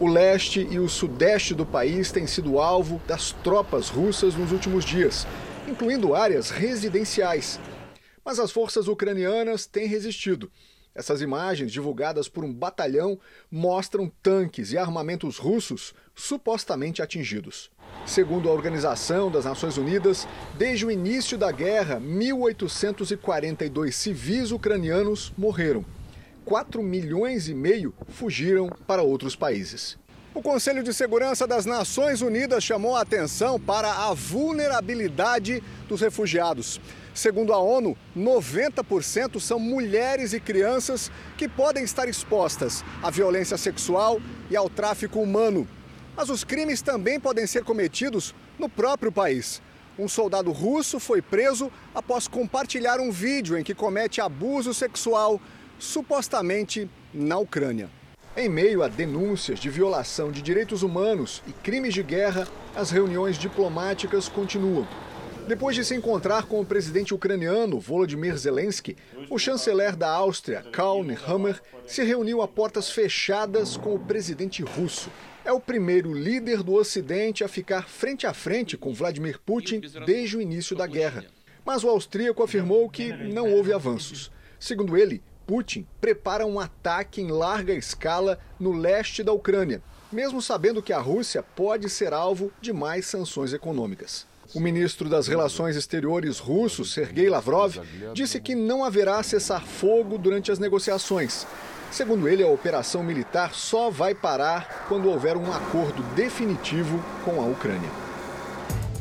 O 0.01 0.07
leste 0.07 0.65
e 0.71 0.79
o 0.79 0.87
sudeste 0.87 1.53
do 1.53 1.65
país 1.65 2.09
têm 2.09 2.25
sido 2.25 2.57
alvo 2.57 3.01
das 3.05 3.33
tropas 3.33 3.89
russas 3.89 4.33
nos 4.33 4.53
últimos 4.53 4.85
dias, 4.85 5.27
incluindo 5.67 6.15
áreas 6.15 6.49
residenciais. 6.49 7.59
Mas 8.23 8.39
as 8.39 8.49
forças 8.49 8.87
ucranianas 8.87 9.65
têm 9.65 9.87
resistido. 9.87 10.49
Essas 10.95 11.21
imagens, 11.21 11.69
divulgadas 11.69 12.29
por 12.29 12.45
um 12.45 12.53
batalhão, 12.53 13.19
mostram 13.51 14.09
tanques 14.23 14.71
e 14.71 14.77
armamentos 14.77 15.37
russos 15.37 15.93
supostamente 16.15 17.01
atingidos. 17.01 17.69
Segundo 18.05 18.47
a 18.47 18.53
Organização 18.53 19.29
das 19.29 19.43
Nações 19.43 19.77
Unidas, 19.77 20.25
desde 20.57 20.85
o 20.85 20.91
início 20.91 21.37
da 21.37 21.51
guerra, 21.51 21.99
1.842 21.99 23.91
civis 23.91 24.51
ucranianos 24.51 25.33
morreram. 25.37 25.83
4 26.49 26.81
milhões 26.81 27.47
e 27.47 27.53
meio 27.53 27.93
fugiram 28.07 28.71
para 28.87 29.03
outros 29.03 29.35
países. 29.35 29.99
O 30.33 30.41
Conselho 30.41 30.81
de 30.81 30.91
Segurança 30.91 31.45
das 31.45 31.63
Nações 31.63 32.23
Unidas 32.23 32.63
chamou 32.63 32.95
a 32.95 33.01
atenção 33.01 33.59
para 33.59 34.07
a 34.07 34.15
vulnerabilidade 34.15 35.61
dos 35.87 36.01
refugiados. 36.01 36.81
Segundo 37.13 37.53
a 37.53 37.59
ONU, 37.59 37.95
90% 38.17 39.39
são 39.39 39.59
mulheres 39.59 40.33
e 40.33 40.39
crianças 40.39 41.11
que 41.37 41.47
podem 41.47 41.83
estar 41.83 42.09
expostas 42.09 42.83
à 43.03 43.11
violência 43.11 43.55
sexual 43.55 44.19
e 44.49 44.57
ao 44.57 44.67
tráfico 44.71 45.19
humano. 45.19 45.67
Mas 46.17 46.31
os 46.31 46.43
crimes 46.43 46.81
também 46.81 47.19
podem 47.19 47.45
ser 47.45 47.63
cometidos 47.63 48.33
no 48.57 48.67
próprio 48.67 49.11
país. 49.11 49.61
Um 49.99 50.07
soldado 50.07 50.51
russo 50.51 50.99
foi 50.99 51.21
preso 51.21 51.71
após 51.93 52.27
compartilhar 52.27 52.99
um 52.99 53.11
vídeo 53.11 53.55
em 53.55 53.63
que 53.63 53.75
comete 53.75 54.19
abuso 54.19 54.73
sexual 54.73 55.39
supostamente 55.79 56.89
na 57.13 57.37
Ucrânia. 57.37 57.89
Em 58.37 58.47
meio 58.47 58.83
a 58.83 58.87
denúncias 58.87 59.59
de 59.59 59.69
violação 59.69 60.31
de 60.31 60.41
direitos 60.41 60.83
humanos 60.83 61.41
e 61.47 61.51
crimes 61.51 61.93
de 61.93 62.03
guerra, 62.03 62.47
as 62.75 62.91
reuniões 62.91 63.37
diplomáticas 63.37 64.29
continuam. 64.29 64.87
Depois 65.47 65.75
de 65.75 65.83
se 65.83 65.95
encontrar 65.95 66.45
com 66.45 66.61
o 66.61 66.65
presidente 66.65 67.11
ucraniano 67.11 67.79
Volodymyr 67.79 68.37
Zelensky, 68.37 68.95
o 69.31 69.39
chanceler 69.39 69.95
da 69.95 70.07
Áustria, 70.07 70.63
Karl 70.71 71.03
Nehammer, 71.03 71.59
se 71.87 72.03
reuniu 72.03 72.43
a 72.43 72.47
portas 72.47 72.91
fechadas 72.91 73.75
com 73.75 73.95
o 73.95 73.99
presidente 73.99 74.61
russo. 74.61 75.09
É 75.43 75.51
o 75.51 75.59
primeiro 75.59 76.13
líder 76.13 76.61
do 76.61 76.75
Ocidente 76.75 77.43
a 77.43 77.47
ficar 77.47 77.89
frente 77.89 78.27
a 78.27 78.33
frente 78.33 78.77
com 78.77 78.93
Vladimir 78.93 79.39
Putin 79.39 79.81
desde 80.05 80.37
o 80.37 80.41
início 80.41 80.75
da 80.75 80.85
guerra. 80.85 81.25
Mas 81.65 81.83
o 81.83 81.89
austríaco 81.89 82.43
afirmou 82.43 82.87
que 82.87 83.11
não 83.11 83.51
houve 83.51 83.73
avanços. 83.73 84.31
Segundo 84.59 84.95
ele, 84.95 85.23
Putin 85.49 85.83
prepara 85.99 86.45
um 86.45 86.59
ataque 86.59 87.19
em 87.19 87.31
larga 87.31 87.73
escala 87.73 88.37
no 88.59 88.71
leste 88.71 89.23
da 89.23 89.33
Ucrânia, 89.33 89.81
mesmo 90.11 90.43
sabendo 90.43 90.79
que 90.79 90.93
a 90.93 90.99
Rússia 90.99 91.41
pode 91.41 91.89
ser 91.89 92.13
alvo 92.13 92.51
de 92.61 92.71
mais 92.71 93.07
sanções 93.07 93.51
econômicas. 93.51 94.27
O 94.53 94.59
ministro 94.59 95.09
das 95.09 95.27
Relações 95.27 95.75
Exteriores 95.75 96.37
russo, 96.37 96.85
Sergei 96.85 97.27
Lavrov, 97.31 97.77
disse 98.13 98.39
que 98.39 98.53
não 98.53 98.83
haverá 98.83 99.23
cessar-fogo 99.23 100.19
durante 100.19 100.51
as 100.51 100.59
negociações. 100.59 101.47
Segundo 101.89 102.29
ele, 102.29 102.43
a 102.43 102.47
operação 102.47 103.01
militar 103.01 103.55
só 103.55 103.89
vai 103.89 104.13
parar 104.13 104.85
quando 104.87 105.09
houver 105.09 105.35
um 105.35 105.51
acordo 105.51 106.03
definitivo 106.13 107.03
com 107.25 107.41
a 107.41 107.45
Ucrânia. 107.45 107.89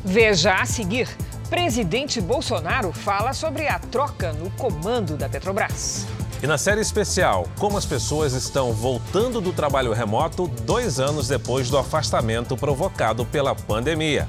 Veja 0.03 0.55
a 0.55 0.65
seguir: 0.65 1.07
presidente 1.47 2.19
Bolsonaro 2.19 2.91
fala 2.91 3.33
sobre 3.33 3.67
a 3.67 3.77
troca 3.77 4.33
no 4.33 4.49
comando 4.49 5.15
da 5.15 5.29
Petrobras. 5.29 6.07
E 6.41 6.47
na 6.47 6.57
série 6.57 6.79
especial, 6.79 7.45
como 7.59 7.77
as 7.77 7.85
pessoas 7.85 8.31
estão 8.31 8.71
voltando 8.71 9.41
do 9.41 9.51
trabalho 9.51 9.91
remoto 9.91 10.47
dois 10.47 10.97
anos 10.97 11.27
depois 11.27 11.69
do 11.69 11.77
afastamento 11.77 12.55
provocado 12.55 13.25
pela 13.25 13.53
pandemia. 13.53 14.25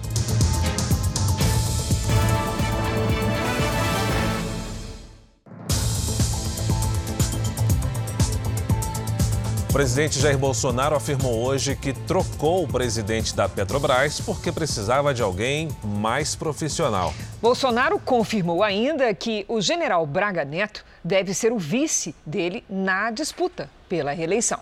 O 9.70 9.72
presidente 9.72 10.18
Jair 10.18 10.36
Bolsonaro 10.36 10.96
afirmou 10.96 11.44
hoje 11.44 11.76
que 11.76 11.92
trocou 11.92 12.64
o 12.64 12.66
presidente 12.66 13.36
da 13.36 13.48
Petrobras 13.48 14.20
porque 14.20 14.50
precisava 14.50 15.14
de 15.14 15.22
alguém 15.22 15.68
mais 15.84 16.34
profissional. 16.34 17.14
Bolsonaro 17.40 17.96
confirmou 18.00 18.64
ainda 18.64 19.14
que 19.14 19.44
o 19.46 19.60
general 19.60 20.04
Braga 20.04 20.44
Neto 20.44 20.84
deve 21.04 21.32
ser 21.32 21.52
o 21.52 21.56
vice 21.56 22.16
dele 22.26 22.64
na 22.68 23.12
disputa 23.12 23.70
pela 23.88 24.10
reeleição. 24.10 24.58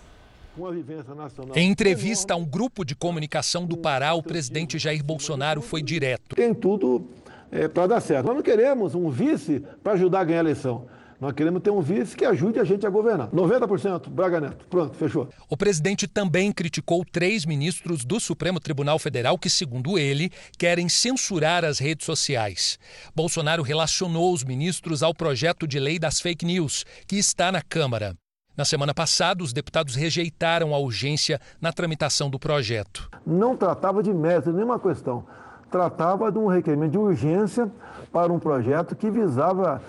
Em 1.55 1.71
entrevista 1.71 2.35
a 2.35 2.37
um 2.37 2.45
grupo 2.45 2.85
de 2.85 2.95
comunicação 2.95 3.65
do 3.65 3.79
Pará, 3.79 4.13
o 4.13 4.23
presidente 4.23 4.79
Jair 4.79 5.03
Bolsonaro 5.03 5.63
foi 5.63 5.81
direto. 5.81 6.37
Tem 6.37 6.53
tudo 6.53 7.09
é, 7.51 7.67
para 7.67 7.87
dar 7.87 8.01
certo. 8.01 8.27
Nós 8.27 8.37
não 8.37 8.43
queremos 8.43 8.95
um 8.95 9.09
vice 9.09 9.65
para 9.83 9.95
ajudar 9.95 10.21
a 10.21 10.25
ganhar 10.25 10.41
a 10.41 10.45
eleição. 10.45 10.87
Nós 11.21 11.33
queremos 11.33 11.61
ter 11.63 11.71
um 11.71 11.81
vice 11.81 12.17
que 12.17 12.25
ajude 12.25 12.61
a 12.61 12.65
gente 12.65 12.87
a 12.87 12.91
governar. 12.91 13.29
90% 13.31 14.09
Braga 14.09 14.41
Neto. 14.41 14.65
Pronto, 14.71 14.95
fechou. 14.95 15.29
O 15.49 15.57
presidente 15.57 16.07
também 16.07 16.53
criticou 16.53 17.05
três 17.05 17.45
ministros 17.45 18.05
do 18.05 18.21
Supremo 18.21 18.61
Tribunal 18.61 19.01
Federal 19.01 19.37
que, 19.37 19.51
segundo 19.51 19.99
ele, 19.99 20.31
querem 20.57 20.89
censurar 20.89 21.65
as 21.65 21.81
redes 21.81 22.07
sociais. 22.07 22.79
Bolsonaro 23.17 23.65
relacionou 23.65 24.33
os 24.33 24.45
ministros 24.45 25.03
ao 25.03 25.13
projeto 25.13 25.67
de 25.67 25.81
lei 25.81 25.99
das 25.99 26.21
fake 26.21 26.47
news, 26.47 26.85
que 27.07 27.17
está 27.17 27.51
na 27.51 27.63
Câmara. 27.63 28.15
Na 28.57 28.65
semana 28.65 28.95
passada, 28.95 29.43
os 29.43 29.53
deputados 29.53 29.97
rejeitaram 29.97 30.73
a 30.73 30.79
urgência 30.79 31.41
na 31.61 31.73
tramitação 31.73 32.31
do 32.31 32.39
projeto. 32.39 33.11
Não 33.27 33.57
tratava 33.57 34.05
de 34.05 34.13
mérito, 34.13 34.53
nenhuma 34.53 34.79
questão. 34.79 35.27
Tratava 35.69 36.31
de 36.31 36.39
um 36.39 36.47
requerimento 36.47 36.93
de 36.93 36.99
urgência 36.99 37.71
para 38.13 38.33
um 38.33 38.39
projeto 38.39 38.95
que 38.95 39.11
visava 39.11 39.83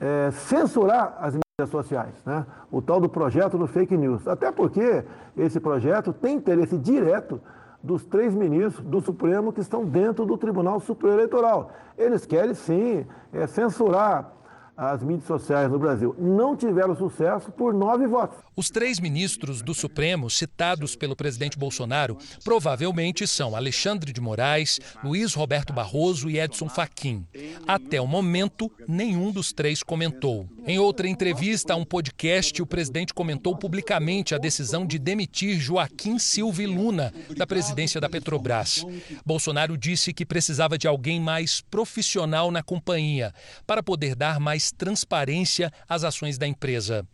é, 0.00 0.30
censurar 0.30 1.16
as 1.20 1.34
mídias 1.34 1.70
sociais, 1.70 2.14
né? 2.24 2.46
o 2.72 2.80
tal 2.80 3.00
do 3.00 3.08
projeto 3.08 3.58
do 3.58 3.66
fake 3.66 3.96
news. 3.96 4.26
Até 4.26 4.50
porque 4.50 5.04
esse 5.36 5.60
projeto 5.60 6.12
tem 6.12 6.36
interesse 6.36 6.78
direto 6.78 7.40
dos 7.82 8.04
três 8.04 8.34
ministros 8.34 8.84
do 8.84 9.00
Supremo 9.00 9.52
que 9.52 9.60
estão 9.60 9.84
dentro 9.84 10.24
do 10.24 10.36
Tribunal 10.36 10.80
Superior 10.80 11.18
Eleitoral. 11.18 11.70
Eles 11.96 12.26
querem, 12.26 12.54
sim, 12.54 13.06
é, 13.32 13.46
censurar 13.46 14.32
as 14.80 15.02
mídias 15.02 15.26
sociais 15.26 15.70
no 15.70 15.78
Brasil. 15.78 16.16
Não 16.18 16.56
tiveram 16.56 16.96
sucesso 16.96 17.52
por 17.52 17.74
nove 17.74 18.06
votos. 18.06 18.38
Os 18.56 18.70
três 18.70 18.98
ministros 18.98 19.60
do 19.60 19.74
Supremo 19.74 20.30
citados 20.30 20.96
pelo 20.96 21.14
presidente 21.14 21.58
Bolsonaro 21.58 22.16
provavelmente 22.42 23.26
são 23.26 23.54
Alexandre 23.54 24.10
de 24.10 24.22
Moraes, 24.22 24.80
Luiz 25.04 25.34
Roberto 25.34 25.70
Barroso 25.72 26.30
e 26.30 26.40
Edson 26.40 26.68
Fachin. 26.68 27.26
Até 27.68 28.00
o 28.00 28.06
momento, 28.06 28.72
nenhum 28.88 29.30
dos 29.30 29.52
três 29.52 29.82
comentou. 29.82 30.48
Em 30.66 30.78
outra 30.78 31.06
entrevista 31.06 31.74
a 31.74 31.76
um 31.76 31.84
podcast, 31.84 32.62
o 32.62 32.66
presidente 32.66 33.12
comentou 33.12 33.54
publicamente 33.56 34.34
a 34.34 34.38
decisão 34.38 34.86
de 34.86 34.98
demitir 34.98 35.58
Joaquim 35.58 36.18
Silva 36.18 36.62
Luna 36.62 37.12
da 37.36 37.46
presidência 37.46 38.00
da 38.00 38.08
Petrobras. 38.08 38.84
Bolsonaro 39.26 39.76
disse 39.76 40.14
que 40.14 40.24
precisava 40.24 40.78
de 40.78 40.88
alguém 40.88 41.20
mais 41.20 41.60
profissional 41.60 42.50
na 42.50 42.62
companhia 42.62 43.34
para 43.66 43.82
poder 43.82 44.14
dar 44.14 44.40
transparência 44.72 45.72
às 45.88 46.04
ações 46.04 46.38
da 46.38 46.46
empresa. 46.46 47.06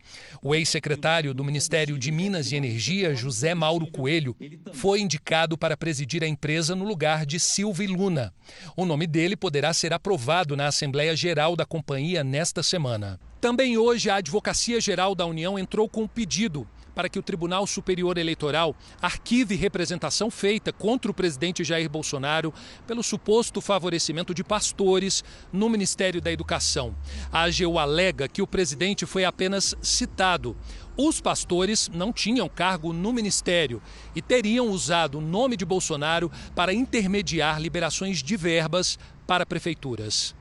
O 0.42 0.54
ex-secretário 0.54 1.34
do 1.34 1.44
Ministério 1.44 1.98
de 1.98 2.10
Minas 2.10 2.52
e 2.52 2.56
Energia, 2.56 3.14
José 3.14 3.54
Mauro 3.54 3.90
Coelho, 3.90 4.36
foi 4.72 5.00
indicado 5.00 5.56
para 5.56 5.76
presidir 5.76 6.22
a 6.22 6.28
empresa 6.28 6.74
no 6.74 6.84
lugar 6.84 7.26
de 7.26 7.40
Silvio 7.40 7.92
Luna. 7.92 8.32
O 8.76 8.84
nome 8.84 9.06
dele 9.06 9.36
poderá 9.36 9.72
ser 9.72 9.92
aprovado 9.92 10.56
na 10.56 10.66
Assembleia 10.66 11.16
Geral 11.16 11.56
da 11.56 11.64
companhia 11.64 12.22
nesta 12.22 12.62
semana. 12.62 13.18
Também 13.40 13.78
hoje, 13.78 14.10
a 14.10 14.16
Advocacia 14.16 14.80
Geral 14.80 15.14
da 15.14 15.26
União 15.26 15.58
entrou 15.58 15.88
com 15.88 16.02
um 16.02 16.08
pedido 16.08 16.66
para 16.96 17.10
que 17.10 17.18
o 17.18 17.22
Tribunal 17.22 17.66
Superior 17.66 18.16
Eleitoral 18.16 18.74
arquive 19.02 19.54
representação 19.54 20.30
feita 20.30 20.72
contra 20.72 21.10
o 21.10 21.14
presidente 21.14 21.62
Jair 21.62 21.90
Bolsonaro 21.90 22.54
pelo 22.86 23.02
suposto 23.02 23.60
favorecimento 23.60 24.32
de 24.32 24.42
pastores 24.42 25.22
no 25.52 25.68
Ministério 25.68 26.22
da 26.22 26.32
Educação. 26.32 26.96
A 27.30 27.42
AGU 27.42 27.78
alega 27.78 28.26
que 28.26 28.40
o 28.40 28.46
presidente 28.46 29.04
foi 29.04 29.26
apenas 29.26 29.74
citado. 29.82 30.56
Os 30.96 31.20
pastores 31.20 31.90
não 31.92 32.10
tinham 32.14 32.48
cargo 32.48 32.94
no 32.94 33.12
ministério 33.12 33.82
e 34.14 34.22
teriam 34.22 34.70
usado 34.70 35.18
o 35.18 35.20
nome 35.20 35.54
de 35.54 35.66
Bolsonaro 35.66 36.32
para 36.54 36.72
intermediar 36.72 37.60
liberações 37.60 38.22
de 38.22 38.38
verbas 38.38 38.98
para 39.26 39.44
prefeituras. 39.44 40.34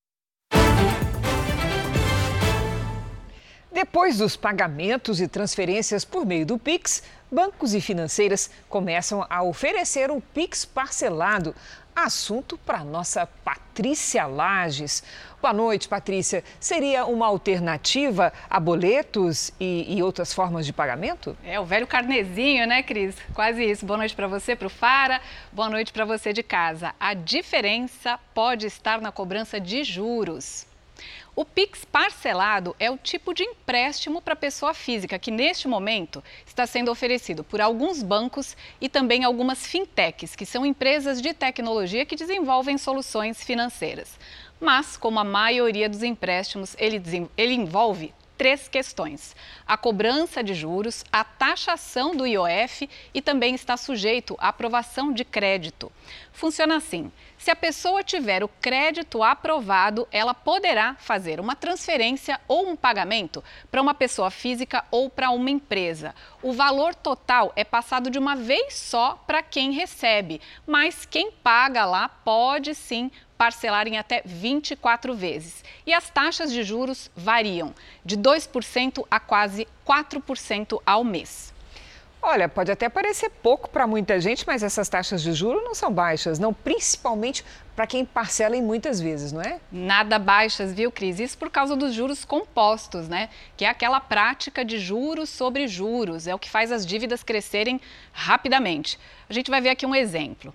Depois 3.75 4.19
dos 4.19 4.37
pagamentos 4.37 5.19
e 5.19 5.27
transferências 5.27 6.05
por 6.05 6.25
meio 6.25 6.45
do 6.45 6.57
Pix, 6.57 7.03
bancos 7.29 7.73
e 7.73 7.81
financeiras 7.81 8.49
começam 8.69 9.27
a 9.29 9.43
oferecer 9.43 10.09
o 10.09 10.21
Pix 10.21 10.63
parcelado. 10.63 11.53
Assunto 11.93 12.57
para 12.57 12.85
nossa 12.85 13.27
Patrícia 13.27 14.25
Lages. 14.27 15.03
Boa 15.41 15.51
noite, 15.51 15.89
Patrícia. 15.89 16.41
Seria 16.57 17.05
uma 17.05 17.27
alternativa 17.27 18.31
a 18.49 18.61
boletos 18.61 19.51
e, 19.59 19.97
e, 19.97 20.01
outras 20.01 20.33
formas 20.33 20.65
de 20.65 20.71
pagamento? 20.71 21.35
É 21.43 21.59
o 21.59 21.65
velho 21.65 21.85
carnezinho, 21.85 22.65
né, 22.65 22.81
Cris? 22.81 23.17
Quase 23.33 23.61
isso. 23.61 23.85
Boa 23.85 23.97
noite 23.97 24.15
para 24.15 24.27
você, 24.27 24.55
para 24.55 24.67
o 24.67 24.69
Fara. 24.69 25.19
Boa 25.51 25.69
noite 25.69 25.91
para 25.91 26.05
você 26.05 26.31
de 26.31 26.43
casa. 26.43 26.95
A 26.97 27.13
diferença 27.13 28.17
pode 28.33 28.65
estar 28.65 29.01
na 29.01 29.11
cobrança 29.11 29.59
de 29.59 29.83
juros. 29.83 30.65
O 31.35 31.43
Pix 31.43 31.83
parcelado 31.83 32.73
é 32.79 32.89
o 32.89 32.97
tipo 32.97 33.33
de 33.33 33.43
empréstimo 33.43 34.21
para 34.21 34.37
pessoa 34.37 34.73
física 34.73 35.19
que, 35.19 35.29
neste 35.29 35.67
momento, 35.67 36.23
está 36.45 36.65
sendo 36.65 36.89
oferecido 36.89 37.43
por 37.43 37.59
alguns 37.59 38.01
bancos 38.01 38.55
e 38.79 38.87
também 38.87 39.25
algumas 39.25 39.67
fintechs, 39.67 40.33
que 40.33 40.45
são 40.45 40.65
empresas 40.65 41.21
de 41.21 41.33
tecnologia 41.33 42.05
que 42.05 42.15
desenvolvem 42.15 42.77
soluções 42.77 43.43
financeiras. 43.43 44.17
Mas, 44.61 44.95
como 44.95 45.19
a 45.19 45.25
maioria 45.25 45.89
dos 45.89 46.03
empréstimos, 46.03 46.73
ele, 46.79 47.29
ele 47.35 47.53
envolve 47.53 48.13
três 48.37 48.67
questões: 48.67 49.35
a 49.65 49.77
cobrança 49.77 50.43
de 50.43 50.53
juros, 50.53 51.03
a 51.11 51.23
taxação 51.23 52.15
do 52.15 52.25
IOF 52.25 52.89
e 53.13 53.21
também 53.21 53.55
está 53.55 53.75
sujeito 53.77 54.35
à 54.39 54.49
aprovação 54.49 55.11
de 55.11 55.23
crédito. 55.23 55.91
Funciona 56.31 56.77
assim: 56.77 57.11
se 57.37 57.51
a 57.51 57.55
pessoa 57.55 58.03
tiver 58.03 58.43
o 58.43 58.47
crédito 58.47 59.21
aprovado, 59.21 60.07
ela 60.11 60.33
poderá 60.33 60.95
fazer 60.95 61.39
uma 61.39 61.55
transferência 61.55 62.39
ou 62.47 62.69
um 62.69 62.75
pagamento 62.75 63.43
para 63.69 63.81
uma 63.81 63.93
pessoa 63.93 64.31
física 64.31 64.83
ou 64.89 65.09
para 65.09 65.29
uma 65.29 65.49
empresa. 65.49 66.15
O 66.41 66.51
valor 66.51 66.95
total 66.95 67.53
é 67.55 67.63
passado 67.63 68.09
de 68.09 68.17
uma 68.17 68.35
vez 68.35 68.73
só 68.73 69.13
para 69.27 69.43
quem 69.43 69.71
recebe, 69.71 70.41
mas 70.65 71.05
quem 71.05 71.31
paga 71.31 71.85
lá 71.85 72.09
pode 72.09 72.73
sim 72.73 73.11
parcelar 73.37 73.87
em 73.87 73.97
até 73.97 74.21
24 74.25 75.13
vezes. 75.13 75.63
E 75.85 75.93
as 75.93 76.09
taxas 76.09 76.51
de 76.51 76.63
juros 76.63 77.09
variam 77.15 77.73
de 78.03 78.17
2% 78.17 79.05
a 79.09 79.19
quase 79.19 79.67
4% 79.85 80.81
ao 80.85 81.03
mês. 81.03 81.53
Olha, 82.27 82.49
pode 82.49 82.71
até 82.71 82.89
parecer 82.89 83.29
pouco 83.29 83.69
para 83.69 83.85
muita 83.85 84.19
gente, 84.19 84.47
mas 84.47 84.63
essas 84.63 84.89
taxas 84.89 85.21
de 85.21 85.31
juros 85.31 85.63
não 85.63 85.75
são 85.75 85.93
baixas, 85.93 86.39
não, 86.39 86.51
principalmente 86.51 87.45
para 87.75 87.85
quem 87.85 88.03
parcela 88.03 88.57
em 88.57 88.63
muitas 88.63 88.99
vezes, 88.99 89.31
não 89.31 89.41
é? 89.41 89.59
Nada 89.71 90.17
baixas, 90.17 90.73
viu, 90.73 90.91
Cris? 90.91 91.19
Isso 91.19 91.37
por 91.37 91.51
causa 91.51 91.75
dos 91.75 91.93
juros 91.93 92.25
compostos, 92.25 93.07
né? 93.07 93.29
Que 93.55 93.63
é 93.63 93.69
aquela 93.69 93.99
prática 93.99 94.65
de 94.65 94.79
juros 94.79 95.29
sobre 95.29 95.67
juros, 95.67 96.25
é 96.25 96.33
o 96.33 96.39
que 96.39 96.49
faz 96.49 96.71
as 96.71 96.83
dívidas 96.83 97.21
crescerem 97.21 97.79
rapidamente. 98.11 98.97
A 99.29 99.33
gente 99.33 99.51
vai 99.51 99.61
ver 99.61 99.69
aqui 99.69 99.85
um 99.85 99.93
exemplo. 99.93 100.51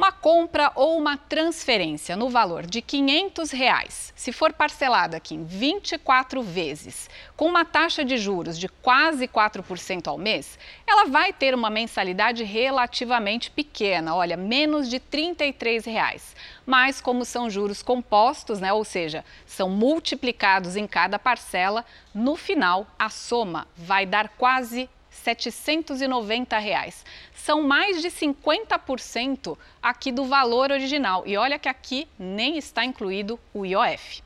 Uma 0.00 0.12
compra 0.12 0.72
ou 0.76 0.96
uma 0.96 1.18
transferência 1.18 2.16
no 2.16 2.30
valor 2.30 2.64
de 2.64 2.80
500 2.80 3.50
reais, 3.50 4.14
se 4.16 4.32
for 4.32 4.50
parcelada 4.50 5.18
aqui 5.18 5.34
em 5.34 5.44
24 5.44 6.42
vezes, 6.42 7.10
com 7.36 7.44
uma 7.44 7.66
taxa 7.66 8.02
de 8.02 8.16
juros 8.16 8.58
de 8.58 8.66
quase 8.66 9.28
4% 9.28 10.06
ao 10.06 10.16
mês, 10.16 10.58
ela 10.86 11.04
vai 11.04 11.34
ter 11.34 11.54
uma 11.54 11.68
mensalidade 11.68 12.44
relativamente 12.44 13.50
pequena, 13.50 14.14
olha, 14.14 14.38
menos 14.38 14.88
de 14.88 14.98
33 14.98 15.84
reais. 15.84 16.34
Mas 16.64 16.98
como 17.02 17.22
são 17.26 17.50
juros 17.50 17.82
compostos, 17.82 18.58
né, 18.58 18.72
ou 18.72 18.86
seja, 18.86 19.22
são 19.44 19.68
multiplicados 19.68 20.76
em 20.76 20.86
cada 20.86 21.18
parcela, 21.18 21.84
no 22.14 22.36
final 22.36 22.86
a 22.98 23.10
soma 23.10 23.68
vai 23.76 24.06
dar 24.06 24.30
quase 24.30 24.88
790 25.20 26.58
reais. 26.58 27.04
São 27.34 27.62
mais 27.62 28.02
de 28.02 28.08
50% 28.08 29.56
aqui 29.82 30.10
do 30.10 30.24
valor 30.24 30.70
original. 30.70 31.22
E 31.26 31.36
olha 31.36 31.58
que 31.58 31.68
aqui 31.68 32.08
nem 32.18 32.58
está 32.58 32.84
incluído 32.84 33.38
o 33.54 33.64
IOF. 33.64 34.22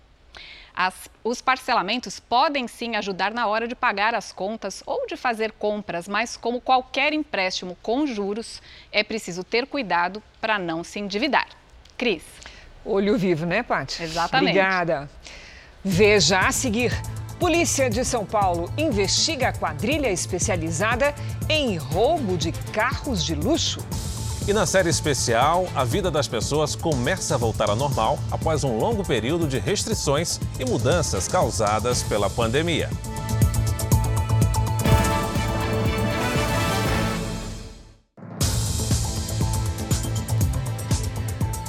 As, 0.75 1.09
os 1.23 1.41
parcelamentos 1.41 2.19
podem 2.19 2.67
sim 2.67 2.97
ajudar 2.97 3.33
na 3.33 3.47
hora 3.47 3.69
de 3.69 3.77
pagar 3.77 4.13
as 4.15 4.33
contas 4.33 4.83
ou 4.85 5.07
de 5.07 5.16
fazer 5.16 5.53
compras, 5.53 6.09
mas 6.09 6.37
como 6.37 6.61
qualquer 6.61 7.12
empréstimo 7.12 7.77
com 7.81 8.07
juros, 8.07 8.61
é 8.90 9.05
preciso 9.05 9.45
ter 9.45 9.66
cuidado 9.66 10.21
para 10.40 10.59
não 10.59 10.83
se 10.83 10.99
endividar. 10.99 11.47
Cris. 11.97 12.25
Olho 12.85 13.16
vivo, 13.16 13.47
né, 13.47 13.62
Paty? 13.62 14.03
Exatamente. 14.03 14.51
Obrigada. 14.51 15.09
Veja 15.85 16.40
a 16.40 16.51
seguir. 16.51 16.92
Polícia 17.38 17.90
de 17.90 18.05
São 18.05 18.25
Paulo 18.25 18.70
investiga 18.79 19.49
a 19.49 19.53
quadrilha 19.53 20.11
especializada 20.11 21.14
em 21.49 21.77
roubo 21.77 22.37
de 22.37 22.53
carros 22.73 23.25
de 23.25 23.35
luxo. 23.35 23.81
E 24.47 24.53
na 24.53 24.66
série 24.66 24.88
especial, 24.88 25.66
a 25.75 25.85
vida 25.85 26.11
das 26.11 26.29
pessoas 26.29 26.77
começa 26.77 27.35
a 27.35 27.38
voltar 27.38 27.70
ao 27.70 27.77
normal 27.77 28.18
após 28.31 28.62
um 28.62 28.79
longo 28.79 29.05
período 29.05 29.49
de 29.49 29.59
restrições 29.59 30.38
e 30.61 30.64
mudanças 30.64 31.27
causadas 31.27 32.03
pela 32.03 32.31
pandemia. 32.31 32.88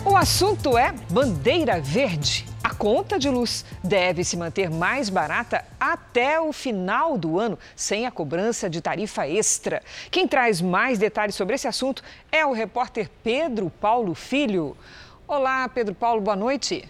O 0.06 0.16
assunto 0.16 0.78
é 0.78 0.94
bandeira 1.10 1.82
verde. 1.82 2.46
A 2.66 2.74
conta 2.74 3.20
de 3.20 3.30
luz 3.30 3.64
deve 3.84 4.24
se 4.24 4.36
manter 4.36 4.72
mais 4.72 5.08
barata 5.08 5.64
até 5.80 6.42
o 6.42 6.52
final 6.52 7.16
do 7.16 7.40
ano, 7.40 7.60
sem 7.76 8.08
a 8.08 8.12
cobrança 8.12 8.68
de 8.68 8.82
tarifa 8.82 9.28
extra. 9.28 9.84
Quem 10.10 10.28
traz 10.28 10.62
mais 10.62 10.98
detalhes 10.98 11.36
sobre 11.36 11.54
esse 11.54 11.68
assunto 11.68 12.02
é 12.32 12.44
o 12.44 12.54
repórter 12.54 13.08
Pedro 13.24 13.70
Paulo 13.70 14.16
Filho. 14.16 14.76
Olá, 15.28 15.70
Pedro 15.70 15.94
Paulo, 15.94 16.22
boa 16.22 16.36
noite. 16.36 16.90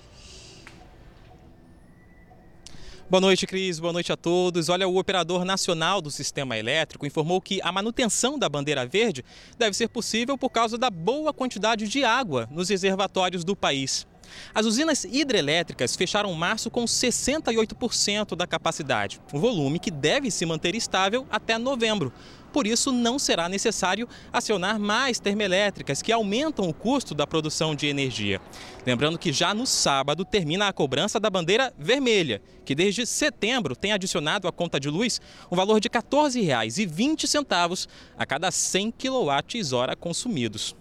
Boa 3.10 3.20
noite, 3.20 3.46
Cris. 3.46 3.78
Boa 3.78 3.92
noite 3.92 4.14
a 4.14 4.16
todos. 4.16 4.70
Olha, 4.70 4.88
o 4.88 4.98
operador 4.98 5.44
nacional 5.44 6.02
do 6.02 6.10
sistema 6.10 6.58
elétrico 6.58 7.06
informou 7.06 7.42
que 7.42 7.60
a 7.62 7.72
manutenção 7.74 8.40
da 8.40 8.48
bandeira 8.48 8.86
verde 8.86 9.26
deve 9.58 9.76
ser 9.76 9.90
possível 9.90 10.38
por 10.38 10.52
causa 10.52 10.78
da 10.78 10.90
boa 10.90 11.34
quantidade 11.34 11.86
de 11.90 12.06
água 12.06 12.48
nos 12.50 12.70
reservatórios 12.70 13.44
do 13.44 13.58
país. 13.58 14.08
As 14.54 14.66
usinas 14.66 15.04
hidrelétricas 15.04 15.96
fecharam 15.96 16.34
março 16.34 16.70
com 16.70 16.86
68% 16.86 18.36
da 18.36 18.48
capacidade, 18.48 19.20
um 19.34 19.40
volume 19.40 19.80
que 19.80 19.92
deve 19.92 20.32
se 20.32 20.46
manter 20.46 20.76
estável 20.76 21.26
até 21.30 21.58
novembro. 21.58 22.12
Por 22.56 22.66
isso, 22.66 22.90
não 22.94 23.20
será 23.20 23.50
necessário 23.50 24.08
acionar 24.32 24.80
mais 24.80 25.20
termoelétricas 25.20 26.02
que 26.02 26.10
aumentam 26.10 26.70
o 26.70 26.74
custo 26.74 27.14
da 27.14 27.28
produção 27.28 27.76
de 27.76 27.86
energia. 27.86 28.40
Lembrando 28.86 29.20
que 29.20 29.34
já 29.34 29.54
no 29.54 29.66
sábado 29.66 30.24
termina 30.24 30.70
a 30.70 30.72
cobrança 30.72 31.20
da 31.20 31.30
bandeira 31.30 31.74
vermelha, 31.78 32.42
que 32.64 32.74
desde 32.74 33.06
setembro 33.06 33.76
tem 33.76 33.92
adicionado 33.92 34.48
à 34.48 34.54
conta 34.54 34.80
de 34.80 34.90
luz 34.90 35.20
um 35.52 35.56
valor 35.58 35.82
de 35.82 35.90
R$ 35.90 36.00
14,20 36.02 37.88
a 38.18 38.26
cada 38.26 38.50
100 38.50 38.92
kWh 38.92 39.98
consumidos. 40.00 40.74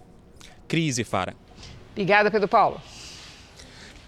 Crise, 0.68 1.02
Fara. 1.02 1.34
Obrigada, 1.90 2.30
Pedro 2.30 2.46
Paulo. 2.46 2.80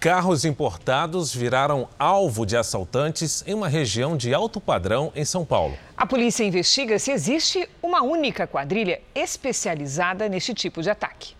Carros 0.07 0.45
importados 0.45 1.35
viraram 1.35 1.88
alvo 1.99 2.47
de 2.47 2.57
assaltantes 2.57 3.42
em 3.45 3.53
uma 3.53 3.66
região 3.66 4.16
de 4.16 4.33
alto 4.33 4.61
padrão 4.61 5.11
em 5.16 5.25
São 5.25 5.45
Paulo. 5.45 5.77
A 5.97 6.07
polícia 6.07 6.45
investiga 6.45 6.97
se 6.97 7.11
existe 7.11 7.69
uma 7.83 8.05
única 8.05 8.47
quadrilha 8.47 9.03
especializada 9.12 10.29
neste 10.29 10.55
tipo 10.55 10.81
de 10.81 10.90
ataque. 10.90 11.35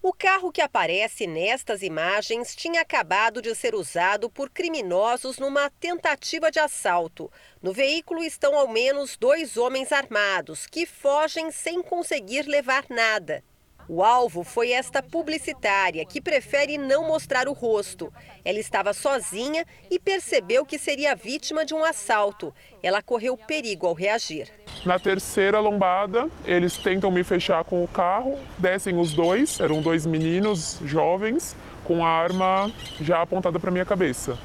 O 0.00 0.10
carro 0.10 0.50
que 0.50 0.62
aparece 0.62 1.26
nestas 1.26 1.82
imagens 1.82 2.56
tinha 2.56 2.80
acabado 2.80 3.42
de 3.42 3.54
ser 3.54 3.74
usado 3.74 4.30
por 4.30 4.48
criminosos 4.48 5.36
numa 5.38 5.68
tentativa 5.78 6.50
de 6.50 6.58
assalto. 6.58 7.30
No 7.62 7.74
veículo 7.74 8.24
estão 8.24 8.56
ao 8.56 8.68
menos 8.68 9.18
dois 9.18 9.58
homens 9.58 9.92
armados 9.92 10.66
que 10.66 10.86
fogem 10.86 11.50
sem 11.50 11.82
conseguir 11.82 12.46
levar 12.46 12.86
nada. 12.88 13.44
O 13.88 14.02
alvo 14.02 14.44
foi 14.44 14.70
esta 14.70 15.02
publicitária, 15.02 16.04
que 16.04 16.20
prefere 16.20 16.78
não 16.78 17.06
mostrar 17.06 17.48
o 17.48 17.52
rosto. 17.52 18.12
Ela 18.44 18.58
estava 18.58 18.92
sozinha 18.92 19.66
e 19.90 19.98
percebeu 19.98 20.64
que 20.64 20.78
seria 20.78 21.14
vítima 21.14 21.64
de 21.64 21.74
um 21.74 21.84
assalto. 21.84 22.54
Ela 22.82 23.02
correu 23.02 23.36
perigo 23.36 23.86
ao 23.86 23.94
reagir. 23.94 24.48
Na 24.86 24.98
terceira 24.98 25.58
lombada, 25.58 26.28
eles 26.44 26.76
tentam 26.76 27.10
me 27.10 27.24
fechar 27.24 27.64
com 27.64 27.82
o 27.82 27.88
carro, 27.88 28.38
descem 28.56 28.98
os 28.98 29.12
dois, 29.12 29.58
eram 29.60 29.82
dois 29.82 30.06
meninos 30.06 30.78
jovens, 30.84 31.56
com 31.84 32.04
a 32.04 32.08
arma 32.08 32.72
já 33.00 33.20
apontada 33.20 33.58
para 33.58 33.70
minha 33.70 33.84
cabeça. 33.84 34.38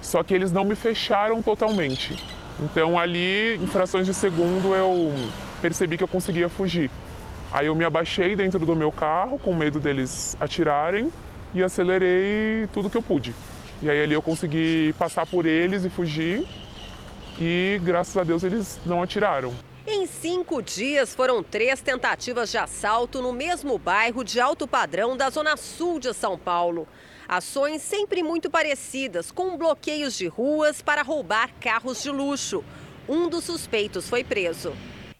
Só 0.00 0.22
que 0.22 0.32
eles 0.32 0.52
não 0.52 0.64
me 0.64 0.76
fecharam 0.76 1.42
totalmente. 1.42 2.16
Então 2.60 2.98
ali, 2.98 3.56
em 3.56 3.66
frações 3.66 4.06
de 4.06 4.14
segundo, 4.14 4.74
eu 4.74 5.12
percebi 5.60 5.98
que 5.98 6.04
eu 6.04 6.08
conseguia 6.08 6.48
fugir. 6.48 6.90
Aí 7.52 7.66
eu 7.66 7.74
me 7.74 7.84
abaixei 7.84 8.34
dentro 8.34 8.58
do 8.58 8.76
meu 8.76 8.90
carro, 8.90 9.38
com 9.38 9.54
medo 9.54 9.78
deles 9.80 10.36
atirarem, 10.40 11.12
e 11.54 11.62
acelerei 11.62 12.66
tudo 12.72 12.90
que 12.90 12.96
eu 12.96 13.02
pude. 13.02 13.34
E 13.80 13.90
aí 13.90 14.02
ali 14.02 14.14
eu 14.14 14.22
consegui 14.22 14.94
passar 14.98 15.26
por 15.26 15.46
eles 15.46 15.84
e 15.84 15.90
fugir, 15.90 16.46
e 17.38 17.80
graças 17.82 18.16
a 18.16 18.24
Deus 18.24 18.42
eles 18.42 18.80
não 18.84 19.02
atiraram. 19.02 19.54
Em 19.86 20.04
cinco 20.04 20.60
dias, 20.60 21.14
foram 21.14 21.44
três 21.44 21.80
tentativas 21.80 22.50
de 22.50 22.58
assalto 22.58 23.22
no 23.22 23.32
mesmo 23.32 23.78
bairro 23.78 24.24
de 24.24 24.40
alto 24.40 24.66
padrão 24.66 25.16
da 25.16 25.30
Zona 25.30 25.56
Sul 25.56 26.00
de 26.00 26.12
São 26.12 26.36
Paulo. 26.36 26.88
Ações 27.28 27.82
sempre 27.82 28.22
muito 28.22 28.50
parecidas, 28.50 29.30
com 29.30 29.56
bloqueios 29.56 30.16
de 30.16 30.26
ruas 30.26 30.82
para 30.82 31.02
roubar 31.02 31.50
carros 31.60 32.02
de 32.02 32.10
luxo. 32.10 32.64
Um 33.08 33.28
dos 33.28 33.44
suspeitos 33.44 34.08
foi 34.08 34.24
preso. 34.24 34.72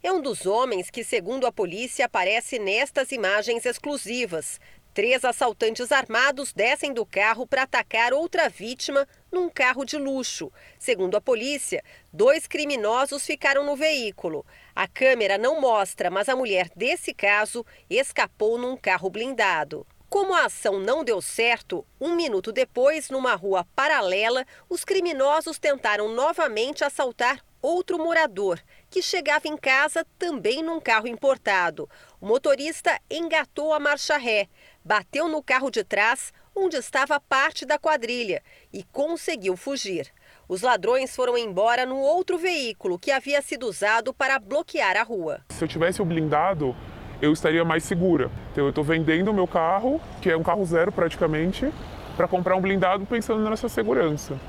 É 0.07 0.12
um 0.12 0.21
dos 0.21 0.47
homens 0.47 0.88
que, 0.88 1.03
segundo 1.03 1.49
a 1.49 1.53
polícia, 1.53 2.07
aparece 2.07 2.61
nestas 2.61 3.11
imagens 3.11 3.66
exclusivas. 3.66 4.61
Três 4.95 5.25
assaltantes 5.25 5.90
armados 5.90 6.53
descem 6.53 6.92
do 6.92 7.05
carro 7.05 7.45
para 7.45 7.64
atacar 7.64 8.14
outra 8.14 8.49
vítima 8.49 9.05
num 9.33 9.49
carro 9.49 9.85
de 9.85 9.97
luxo. 9.97 10.53
Segundo 10.79 11.16
a 11.16 11.21
polícia, 11.21 11.83
dois 12.12 12.47
criminosos 12.47 13.27
ficaram 13.27 13.64
no 13.64 13.75
veículo. 13.75 14.47
A 14.77 14.87
câmera 14.87 15.37
não 15.37 15.61
mostra, 15.61 16.09
mas 16.09 16.29
a 16.29 16.37
mulher 16.37 16.71
desse 16.77 17.12
caso 17.12 17.66
escapou 17.90 18.57
num 18.57 18.77
carro 18.77 19.11
blindado. 19.11 19.85
Como 20.09 20.35
a 20.35 20.45
ação 20.45 20.79
não 20.79 21.03
deu 21.03 21.21
certo, 21.21 21.85
um 22.01 22.14
minuto 22.14 22.53
depois, 22.53 23.11
numa 23.11 23.35
rua 23.35 23.66
paralela, 23.75 24.47
os 24.69 24.85
criminosos 24.85 25.59
tentaram 25.59 26.09
novamente 26.09 26.85
assaltar 26.85 27.45
outro 27.61 27.99
morador, 27.99 28.61
que 28.97 29.03
chegava 29.03 29.47
em 29.47 29.59
casa 29.59 30.07
também 30.19 30.63
num 30.63 30.81
carro 30.81 31.07
importado. 31.07 31.87
O 32.19 32.27
motorista 32.27 32.99
engatou 33.11 33.75
a 33.75 33.79
marcha 33.79 34.17
ré, 34.17 34.49
bateu 34.83 35.29
no 35.29 35.43
carro 35.43 35.71
de 35.71 35.85
trás, 35.85 36.33
onde 36.55 36.79
estava 36.79 37.21
parte 37.21 37.67
da 37.67 37.79
quadrilha, 37.79 38.43
e 38.73 38.83
conseguiu 38.85 39.55
fugir. 39.55 40.11
Os 40.49 40.63
ladrões 40.63 41.15
foram 41.15 41.37
embora 41.37 41.85
no 41.85 41.99
outro 41.99 42.39
veículo 42.39 42.99
que 42.99 43.11
havia 43.11 43.43
sido 43.43 43.67
usado 43.67 44.15
para 44.15 44.39
bloquear 44.39 44.97
a 44.97 45.03
rua. 45.03 45.43
Se 45.51 45.63
eu 45.63 45.69
tivesse 45.69 46.01
o 46.01 46.05
blindado, 46.07 46.75
eu 47.21 47.35
estaria 47.35 47.67
mais 47.67 47.85
segura. 47.85 48.31
Então 48.53 48.65
eu 48.65 48.71
estou 48.71 48.83
vendendo 48.83 49.31
o 49.31 49.35
meu 49.35 49.47
carro, 49.47 50.01
que 50.23 50.31
é 50.31 50.37
um 50.39 50.43
carro 50.43 50.65
zero 50.65 50.91
praticamente, 50.91 51.71
para 52.17 52.27
comprar 52.27 52.57
um 52.57 52.63
blindado 52.63 53.05
pensando 53.05 53.47
nessa 53.51 53.69
segurança. 53.69 54.41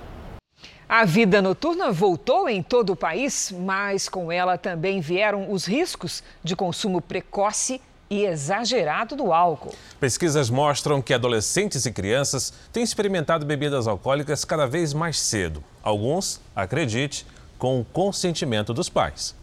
A 0.90 1.04
vida 1.04 1.42
noturna 1.42 1.92
voltou 1.92 2.48
em 2.48 2.64
todo 2.64 2.94
o 2.94 2.96
país, 2.96 3.54
mas 3.54 4.08
com 4.08 4.32
ela 4.32 4.58
também 4.58 5.02
vieram 5.02 5.52
os 5.52 5.66
riscos 5.66 6.24
de 6.42 6.56
consumo 6.56 7.02
precoce 7.02 7.82
e 8.10 8.24
exagerado 8.24 9.14
do 9.14 9.34
álcool. 9.34 9.76
Pesquisas 10.00 10.50
mostram 10.50 11.02
que 11.02 11.14
adolescentes 11.14 11.86
e 11.86 11.92
crianças 11.92 12.54
têm 12.72 12.84
experimentado 12.84 13.46
bebidas 13.46 13.86
alcoólicas 13.86 14.46
cada 14.46 14.66
vez 14.66 14.94
mais 14.94 15.20
cedo. 15.20 15.62
Alguns, 15.84 16.40
acredite, 16.56 17.26
com 17.60 17.82
o 17.82 17.86
consentimento 17.86 18.74
dos 18.74 18.88
pais. 18.88 19.36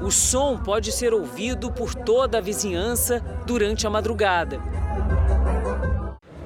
O 0.00 0.12
som 0.12 0.58
pode 0.58 0.92
ser 0.92 1.12
ouvido 1.12 1.72
por 1.72 1.92
toda 1.92 2.38
a 2.38 2.40
vizinhança 2.40 3.20
durante 3.44 3.84
a 3.84 3.90
madrugada. 3.90 4.60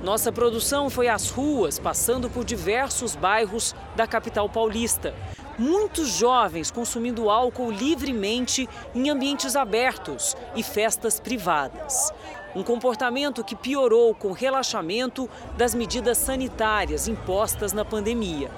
Nossa 0.03 0.33
produção 0.33 0.91
foi 0.91 1.07
às 1.07 1.31
ruas, 1.31 1.79
passando 1.79 2.29
por 2.29 2.45
diversos 2.45 3.15
bairros 3.15 3.73
da 3.95 4.05
capital 4.05 4.49
paulista. 4.49 5.15
Muitos 5.57 6.09
jovens 6.09 6.73
consumindo 6.73 7.31
álcool 7.31 7.71
livremente 7.71 8.69
em 8.97 9.09
ambientes 9.09 9.55
abertos 9.55 10.37
e 10.57 10.63
festas 10.63 11.21
privadas. 11.21 12.13
Um 12.53 12.65
comportamento 12.65 13.45
que 13.45 13.55
piorou 13.55 14.13
com 14.13 14.29
o 14.29 14.33
relaxamento 14.33 15.31
das 15.57 15.73
medidas 15.73 16.19
sanitárias 16.19 17.07
impostas 17.07 17.73
na 17.73 17.85
pandemia. 17.85 18.51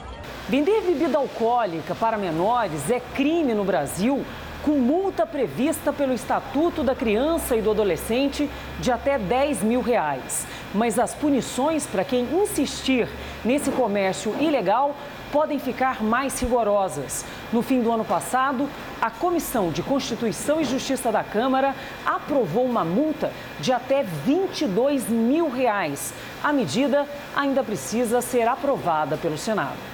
Vender 0.48 0.80
bebida 0.80 1.18
alcoólica 1.18 1.94
para 1.94 2.16
menores 2.16 2.90
é 2.90 3.00
crime 3.00 3.52
no 3.52 3.64
Brasil 3.64 4.24
com 4.64 4.78
multa 4.78 5.26
prevista 5.26 5.92
pelo 5.92 6.14
Estatuto 6.14 6.82
da 6.82 6.94
Criança 6.94 7.54
e 7.54 7.60
do 7.60 7.70
Adolescente 7.70 8.48
de 8.80 8.90
até 8.90 9.18
10 9.18 9.62
mil 9.62 9.82
reais. 9.82 10.46
Mas 10.74 10.98
as 10.98 11.14
punições 11.14 11.86
para 11.86 12.02
quem 12.02 12.24
insistir 12.42 13.06
nesse 13.44 13.70
comércio 13.70 14.34
ilegal 14.40 14.96
podem 15.30 15.58
ficar 15.58 16.02
mais 16.02 16.40
rigorosas. 16.40 17.26
No 17.52 17.60
fim 17.60 17.82
do 17.82 17.92
ano 17.92 18.04
passado, 18.04 18.66
a 19.02 19.10
Comissão 19.10 19.70
de 19.70 19.82
Constituição 19.82 20.60
e 20.60 20.64
Justiça 20.64 21.12
da 21.12 21.22
Câmara 21.22 21.74
aprovou 22.06 22.64
uma 22.64 22.84
multa 22.84 23.32
de 23.60 23.70
até 23.70 24.02
22 24.02 25.08
mil 25.10 25.50
reais. 25.50 26.14
A 26.42 26.52
medida 26.54 27.06
ainda 27.36 27.62
precisa 27.62 28.22
ser 28.22 28.48
aprovada 28.48 29.18
pelo 29.18 29.36
Senado. 29.36 29.93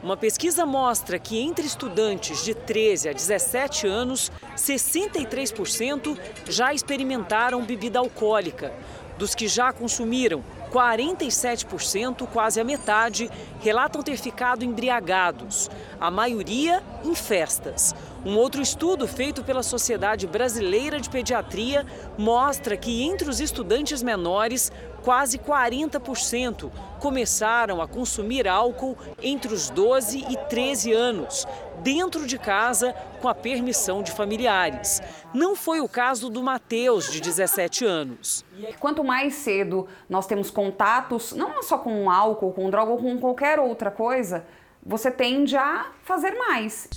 Uma 0.00 0.16
pesquisa 0.16 0.64
mostra 0.64 1.18
que 1.18 1.40
entre 1.40 1.66
estudantes 1.66 2.44
de 2.44 2.54
13 2.54 3.08
a 3.08 3.12
17 3.12 3.88
anos, 3.88 4.30
63% 4.56 6.16
já 6.48 6.72
experimentaram 6.72 7.64
bebida 7.64 7.98
alcoólica. 7.98 8.72
Dos 9.18 9.34
que 9.34 9.48
já 9.48 9.72
consumiram, 9.72 10.44
47%, 10.70 12.28
quase 12.28 12.60
a 12.60 12.64
metade, 12.64 13.28
relatam 13.60 14.00
ter 14.00 14.16
ficado 14.16 14.64
embriagados, 14.64 15.68
a 16.00 16.08
maioria 16.12 16.80
em 17.04 17.16
festas. 17.16 17.92
Um 18.24 18.36
outro 18.36 18.62
estudo 18.62 19.08
feito 19.08 19.42
pela 19.42 19.64
Sociedade 19.64 20.28
Brasileira 20.28 21.00
de 21.00 21.10
Pediatria 21.10 21.84
mostra 22.16 22.76
que 22.76 23.02
entre 23.02 23.28
os 23.28 23.40
estudantes 23.40 24.00
menores, 24.00 24.70
quase 25.08 25.38
40% 25.38 26.70
começaram 27.00 27.80
a 27.80 27.88
consumir 27.88 28.46
álcool 28.46 28.94
entre 29.22 29.54
os 29.54 29.70
12 29.70 30.18
e 30.28 30.36
13 30.50 30.92
anos, 30.92 31.46
dentro 31.82 32.26
de 32.26 32.38
casa, 32.38 32.94
com 33.22 33.26
a 33.26 33.34
permissão 33.34 34.02
de 34.02 34.12
familiares. 34.12 35.00
Não 35.32 35.56
foi 35.56 35.80
o 35.80 35.88
caso 35.88 36.28
do 36.28 36.42
Matheus, 36.42 37.10
de 37.10 37.22
17 37.22 37.86
anos. 37.86 38.44
Quanto 38.78 39.02
mais 39.02 39.32
cedo 39.36 39.88
nós 40.10 40.26
temos 40.26 40.50
contatos, 40.50 41.32
não 41.32 41.62
só 41.62 41.78
com 41.78 42.10
álcool, 42.10 42.52
com 42.52 42.68
droga 42.68 42.92
ou 42.92 42.98
com 42.98 43.18
qualquer 43.18 43.58
outra 43.58 43.90
coisa, 43.90 44.44
você 44.88 45.10
tende 45.10 45.54
a 45.54 45.86
fazer 46.02 46.32
mais. 46.32 46.88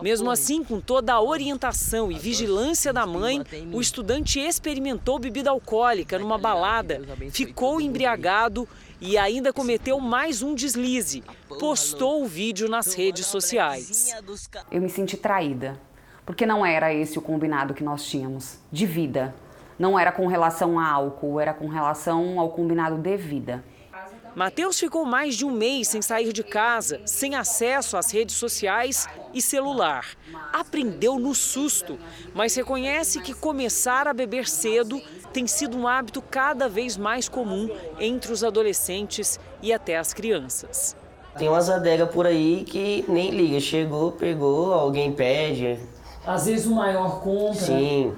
Mesmo 0.00 0.30
assim, 0.30 0.62
com 0.62 0.80
toda 0.80 1.12
a 1.12 1.20
orientação 1.20 2.10
e 2.10 2.16
vigilância 2.16 2.92
da 2.92 3.04
mãe, 3.04 3.42
o 3.72 3.80
estudante 3.80 4.38
experimentou 4.38 5.18
bebida 5.18 5.50
alcoólica 5.50 6.16
numa 6.16 6.38
balada, 6.38 7.02
ficou 7.32 7.80
embriagado 7.80 8.68
e 9.00 9.18
ainda 9.18 9.52
cometeu 9.52 9.98
mais 9.98 10.42
um 10.42 10.54
deslize. 10.54 11.24
Postou 11.58 12.22
o 12.22 12.26
vídeo 12.26 12.68
nas 12.68 12.94
redes 12.94 13.26
sociais. 13.26 14.14
Eu 14.70 14.80
me 14.80 14.88
senti 14.88 15.16
traída, 15.16 15.76
porque 16.24 16.46
não 16.46 16.64
era 16.64 16.94
esse 16.94 17.18
o 17.18 17.22
combinado 17.22 17.74
que 17.74 17.82
nós 17.82 18.04
tínhamos 18.04 18.60
de 18.70 18.86
vida. 18.86 19.34
Não 19.76 19.98
era 19.98 20.12
com 20.12 20.28
relação 20.28 20.78
a 20.78 20.88
álcool, 20.88 21.40
era 21.40 21.52
com 21.52 21.66
relação 21.66 22.38
ao 22.38 22.50
combinado 22.50 22.96
de 22.96 23.16
vida. 23.16 23.64
Mateus 24.34 24.78
ficou 24.78 25.04
mais 25.04 25.34
de 25.34 25.44
um 25.44 25.50
mês 25.50 25.88
sem 25.88 26.00
sair 26.00 26.32
de 26.32 26.44
casa, 26.44 27.00
sem 27.04 27.34
acesso 27.34 27.96
às 27.96 28.12
redes 28.12 28.36
sociais 28.36 29.08
e 29.34 29.42
celular. 29.42 30.06
Aprendeu 30.52 31.18
no 31.18 31.34
susto, 31.34 31.98
mas 32.32 32.54
reconhece 32.54 33.20
que 33.20 33.34
começar 33.34 34.06
a 34.06 34.14
beber 34.14 34.48
cedo 34.48 35.02
tem 35.32 35.46
sido 35.46 35.76
um 35.76 35.88
hábito 35.88 36.22
cada 36.22 36.68
vez 36.68 36.96
mais 36.96 37.28
comum 37.28 37.68
entre 37.98 38.32
os 38.32 38.44
adolescentes 38.44 39.38
e 39.60 39.72
até 39.72 39.98
as 39.98 40.14
crianças. 40.14 40.96
Tem 41.36 41.48
umas 41.48 41.68
adegas 41.68 42.10
por 42.10 42.26
aí 42.26 42.64
que 42.64 43.04
nem 43.08 43.30
liga, 43.30 43.60
chegou, 43.60 44.12
pegou, 44.12 44.72
alguém 44.72 45.12
pede. 45.12 45.78
Às 46.24 46.46
vezes 46.46 46.66
o 46.66 46.74
maior 46.74 47.20
compra. 47.20 47.60
Sim. 47.60 48.14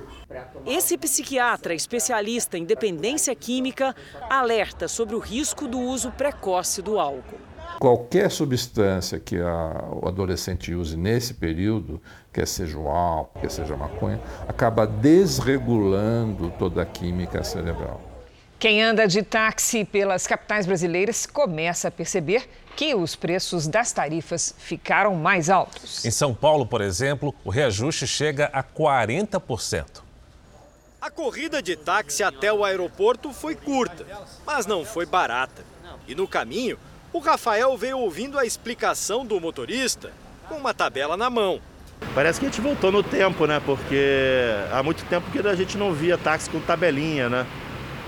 Esse 0.67 0.97
psiquiatra 0.97 1.75
especialista 1.75 2.57
em 2.57 2.65
dependência 2.65 3.35
química 3.35 3.95
alerta 4.29 4.89
sobre 4.89 5.15
o 5.15 5.19
risco 5.19 5.67
do 5.67 5.79
uso 5.79 6.11
precoce 6.13 6.81
do 6.81 6.99
álcool. 6.99 7.39
Qualquer 7.79 8.31
substância 8.31 9.19
que 9.19 9.41
a, 9.41 9.89
o 9.91 10.07
adolescente 10.07 10.73
use 10.73 10.97
nesse 10.97 11.35
período, 11.35 12.01
quer 12.33 12.47
seja 12.47 12.79
o 12.79 12.89
álcool, 12.89 13.41
quer 13.41 13.51
seja 13.51 13.75
a 13.75 13.77
maconha, 13.77 14.21
acaba 14.47 14.87
desregulando 14.87 16.53
toda 16.59 16.83
a 16.83 16.87
química 16.87 17.43
cerebral. 17.43 18.01
Quem 18.63 18.81
anda 18.81 19.09
de 19.09 19.25
táxi 19.25 19.85
pelas 19.85 20.25
capitais 20.29 20.67
brasileiras 20.67 21.27
começa 21.27 21.89
a 21.89 21.91
perceber 21.91 22.49
que 22.77 22.95
os 22.95 23.17
preços 23.17 23.67
das 23.67 23.91
tarifas 23.91 24.55
ficaram 24.57 25.17
mais 25.17 25.51
altos. 25.51 26.05
Em 26.05 26.13
São 26.13 26.33
Paulo, 26.33 26.65
por 26.65 26.81
exemplo, 26.81 27.35
o 27.45 27.51
reajuste 27.51 28.07
chega 28.07 28.49
a 28.53 28.63
40%. 28.63 30.12
A 31.03 31.11
corrida 31.11 31.61
de 31.61 31.75
táxi 31.75 32.23
até 32.23 32.53
o 32.53 32.65
aeroporto 32.65 33.33
foi 33.33 33.57
curta, 33.57 34.07
mas 34.47 34.67
não 34.67 34.85
foi 34.85 35.05
barata. 35.05 35.65
E 36.07 36.15
no 36.15 36.29
caminho, 36.29 36.79
o 37.13 37.19
Rafael 37.19 37.77
veio 37.77 37.99
ouvindo 37.99 38.39
a 38.39 38.47
explicação 38.47 39.27
do 39.27 39.41
motorista 39.41 40.13
com 40.49 40.55
uma 40.55 40.73
tabela 40.73 41.17
na 41.17 41.29
mão. 41.29 41.61
Parece 42.15 42.39
que 42.39 42.47
a 42.47 42.49
gente 42.49 42.61
voltou 42.61 42.93
no 42.93 43.03
tempo, 43.03 43.47
né? 43.47 43.61
Porque 43.67 44.55
há 44.71 44.81
muito 44.81 45.05
tempo 45.07 45.29
que 45.33 45.41
a 45.41 45.57
gente 45.57 45.77
não 45.77 45.93
via 45.93 46.17
táxi 46.17 46.49
com 46.49 46.61
tabelinha, 46.61 47.29
né? 47.29 47.49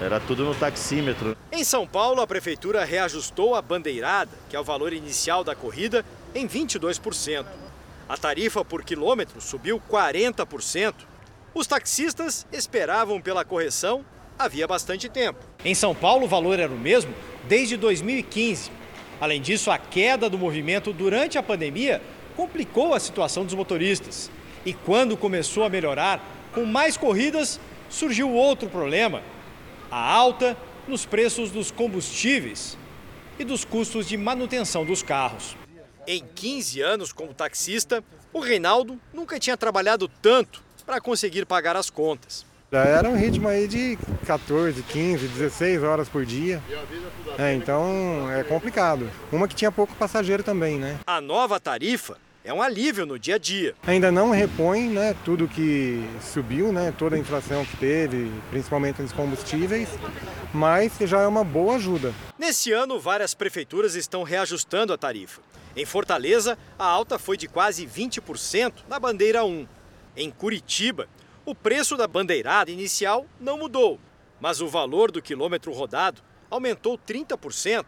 Era 0.00 0.20
tudo 0.20 0.44
no 0.44 0.54
taxímetro. 0.54 1.36
Em 1.50 1.64
São 1.64 1.88
Paulo, 1.88 2.22
a 2.22 2.28
prefeitura 2.28 2.84
reajustou 2.84 3.56
a 3.56 3.62
bandeirada, 3.62 4.30
que 4.48 4.54
é 4.54 4.60
o 4.60 4.64
valor 4.64 4.92
inicial 4.92 5.42
da 5.42 5.56
corrida, 5.56 6.04
em 6.32 6.46
22%. 6.46 7.44
A 8.08 8.16
tarifa 8.16 8.64
por 8.64 8.84
quilômetro 8.84 9.40
subiu 9.40 9.82
40%. 9.90 10.94
Os 11.54 11.68
taxistas 11.68 12.44
esperavam 12.52 13.20
pela 13.20 13.44
correção 13.44 14.04
havia 14.36 14.66
bastante 14.66 15.08
tempo. 15.08 15.38
Em 15.64 15.72
São 15.72 15.94
Paulo, 15.94 16.24
o 16.24 16.28
valor 16.28 16.58
era 16.58 16.72
o 16.72 16.76
mesmo 16.76 17.14
desde 17.46 17.76
2015. 17.76 18.72
Além 19.20 19.40
disso, 19.40 19.70
a 19.70 19.78
queda 19.78 20.28
do 20.28 20.36
movimento 20.36 20.92
durante 20.92 21.38
a 21.38 21.42
pandemia 21.44 22.02
complicou 22.34 22.92
a 22.92 22.98
situação 22.98 23.44
dos 23.44 23.54
motoristas. 23.54 24.32
E 24.66 24.72
quando 24.72 25.16
começou 25.16 25.62
a 25.62 25.68
melhorar, 25.68 26.20
com 26.52 26.64
mais 26.64 26.96
corridas, 26.96 27.60
surgiu 27.88 28.32
outro 28.32 28.68
problema: 28.68 29.22
a 29.88 30.12
alta 30.12 30.56
nos 30.88 31.06
preços 31.06 31.52
dos 31.52 31.70
combustíveis 31.70 32.76
e 33.38 33.44
dos 33.44 33.64
custos 33.64 34.08
de 34.08 34.16
manutenção 34.16 34.84
dos 34.84 35.04
carros. 35.04 35.56
Em 36.04 36.24
15 36.34 36.80
anos 36.80 37.12
como 37.12 37.32
taxista, 37.32 38.02
o 38.32 38.40
Reinaldo 38.40 39.00
nunca 39.12 39.38
tinha 39.38 39.56
trabalhado 39.56 40.08
tanto 40.20 40.64
para 40.84 41.00
conseguir 41.00 41.46
pagar 41.46 41.76
as 41.76 41.90
contas. 41.90 42.44
Era 42.72 43.08
um 43.08 43.16
ritmo 43.16 43.46
aí 43.46 43.68
de 43.68 43.96
14, 44.26 44.82
15, 44.82 45.28
16 45.28 45.82
horas 45.84 46.08
por 46.08 46.24
dia. 46.26 46.60
É, 47.38 47.54
então 47.54 48.28
é 48.30 48.42
complicado. 48.42 49.08
Uma 49.30 49.46
que 49.46 49.54
tinha 49.54 49.70
pouco 49.70 49.94
passageiro 49.94 50.42
também, 50.42 50.78
né? 50.78 50.98
A 51.06 51.20
nova 51.20 51.60
tarifa 51.60 52.16
é 52.42 52.52
um 52.52 52.60
alívio 52.60 53.06
no 53.06 53.18
dia 53.18 53.36
a 53.36 53.38
dia. 53.38 53.74
Ainda 53.86 54.10
não 54.10 54.30
repõe 54.30 54.88
né, 54.88 55.14
tudo 55.24 55.48
que 55.48 56.04
subiu, 56.20 56.72
né, 56.72 56.92
toda 56.98 57.16
a 57.16 57.18
inflação 57.18 57.64
que 57.64 57.76
teve, 57.76 58.30
principalmente 58.50 59.00
nos 59.00 59.12
combustíveis, 59.12 59.88
mas 60.52 60.92
já 61.00 61.22
é 61.22 61.26
uma 61.26 61.42
boa 61.42 61.76
ajuda. 61.76 62.12
Nesse 62.38 62.70
ano, 62.72 63.00
várias 63.00 63.34
prefeituras 63.34 63.94
estão 63.94 64.24
reajustando 64.24 64.92
a 64.92 64.98
tarifa. 64.98 65.40
Em 65.76 65.84
Fortaleza, 65.84 66.58
a 66.78 66.84
alta 66.84 67.18
foi 67.18 67.36
de 67.36 67.48
quase 67.48 67.86
20% 67.86 68.72
na 68.88 69.00
bandeira 69.00 69.44
1. 69.44 69.66
Em 70.16 70.30
Curitiba, 70.30 71.08
o 71.44 71.54
preço 71.54 71.96
da 71.96 72.06
bandeirada 72.06 72.70
inicial 72.70 73.26
não 73.40 73.58
mudou, 73.58 73.98
mas 74.40 74.60
o 74.60 74.68
valor 74.68 75.10
do 75.10 75.20
quilômetro 75.20 75.72
rodado 75.72 76.22
aumentou 76.50 76.96
30%. 76.96 77.84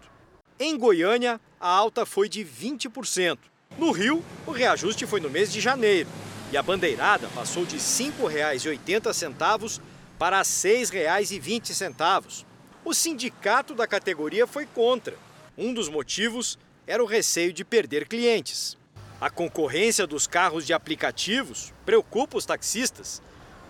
Em 0.58 0.76
Goiânia, 0.76 1.40
a 1.60 1.68
alta 1.68 2.04
foi 2.04 2.28
de 2.28 2.44
20%. 2.44 3.38
No 3.78 3.92
Rio, 3.92 4.24
o 4.46 4.50
reajuste 4.50 5.06
foi 5.06 5.20
no 5.20 5.30
mês 5.30 5.52
de 5.52 5.60
janeiro 5.60 6.08
e 6.50 6.56
a 6.56 6.62
bandeirada 6.62 7.28
passou 7.34 7.64
de 7.64 7.76
R$ 7.76 7.82
5,80 7.82 9.80
para 10.18 10.38
R$ 10.38 10.42
6,20. 10.42 12.44
O 12.84 12.94
sindicato 12.94 13.74
da 13.74 13.86
categoria 13.86 14.46
foi 14.46 14.66
contra. 14.66 15.16
Um 15.56 15.74
dos 15.74 15.88
motivos 15.88 16.58
era 16.86 17.02
o 17.02 17.06
receio 17.06 17.52
de 17.52 17.64
perder 17.64 18.06
clientes. 18.06 18.76
A 19.18 19.30
concorrência 19.30 20.06
dos 20.06 20.26
carros 20.26 20.66
de 20.66 20.74
aplicativos 20.74 21.72
preocupa 21.86 22.36
os 22.36 22.44
taxistas, 22.44 23.22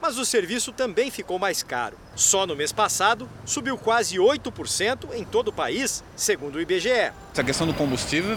mas 0.02 0.18
o 0.18 0.24
serviço 0.24 0.72
também 0.72 1.08
ficou 1.08 1.38
mais 1.38 1.62
caro. 1.62 1.96
Só 2.16 2.48
no 2.48 2.56
mês 2.56 2.72
passado, 2.72 3.28
subiu 3.44 3.78
quase 3.78 4.16
8% 4.16 5.14
em 5.14 5.24
todo 5.24 5.48
o 5.48 5.52
país, 5.52 6.02
segundo 6.16 6.56
o 6.56 6.60
IBGE. 6.60 7.12
Essa 7.32 7.44
questão 7.44 7.64
do 7.64 7.72
combustível 7.74 8.36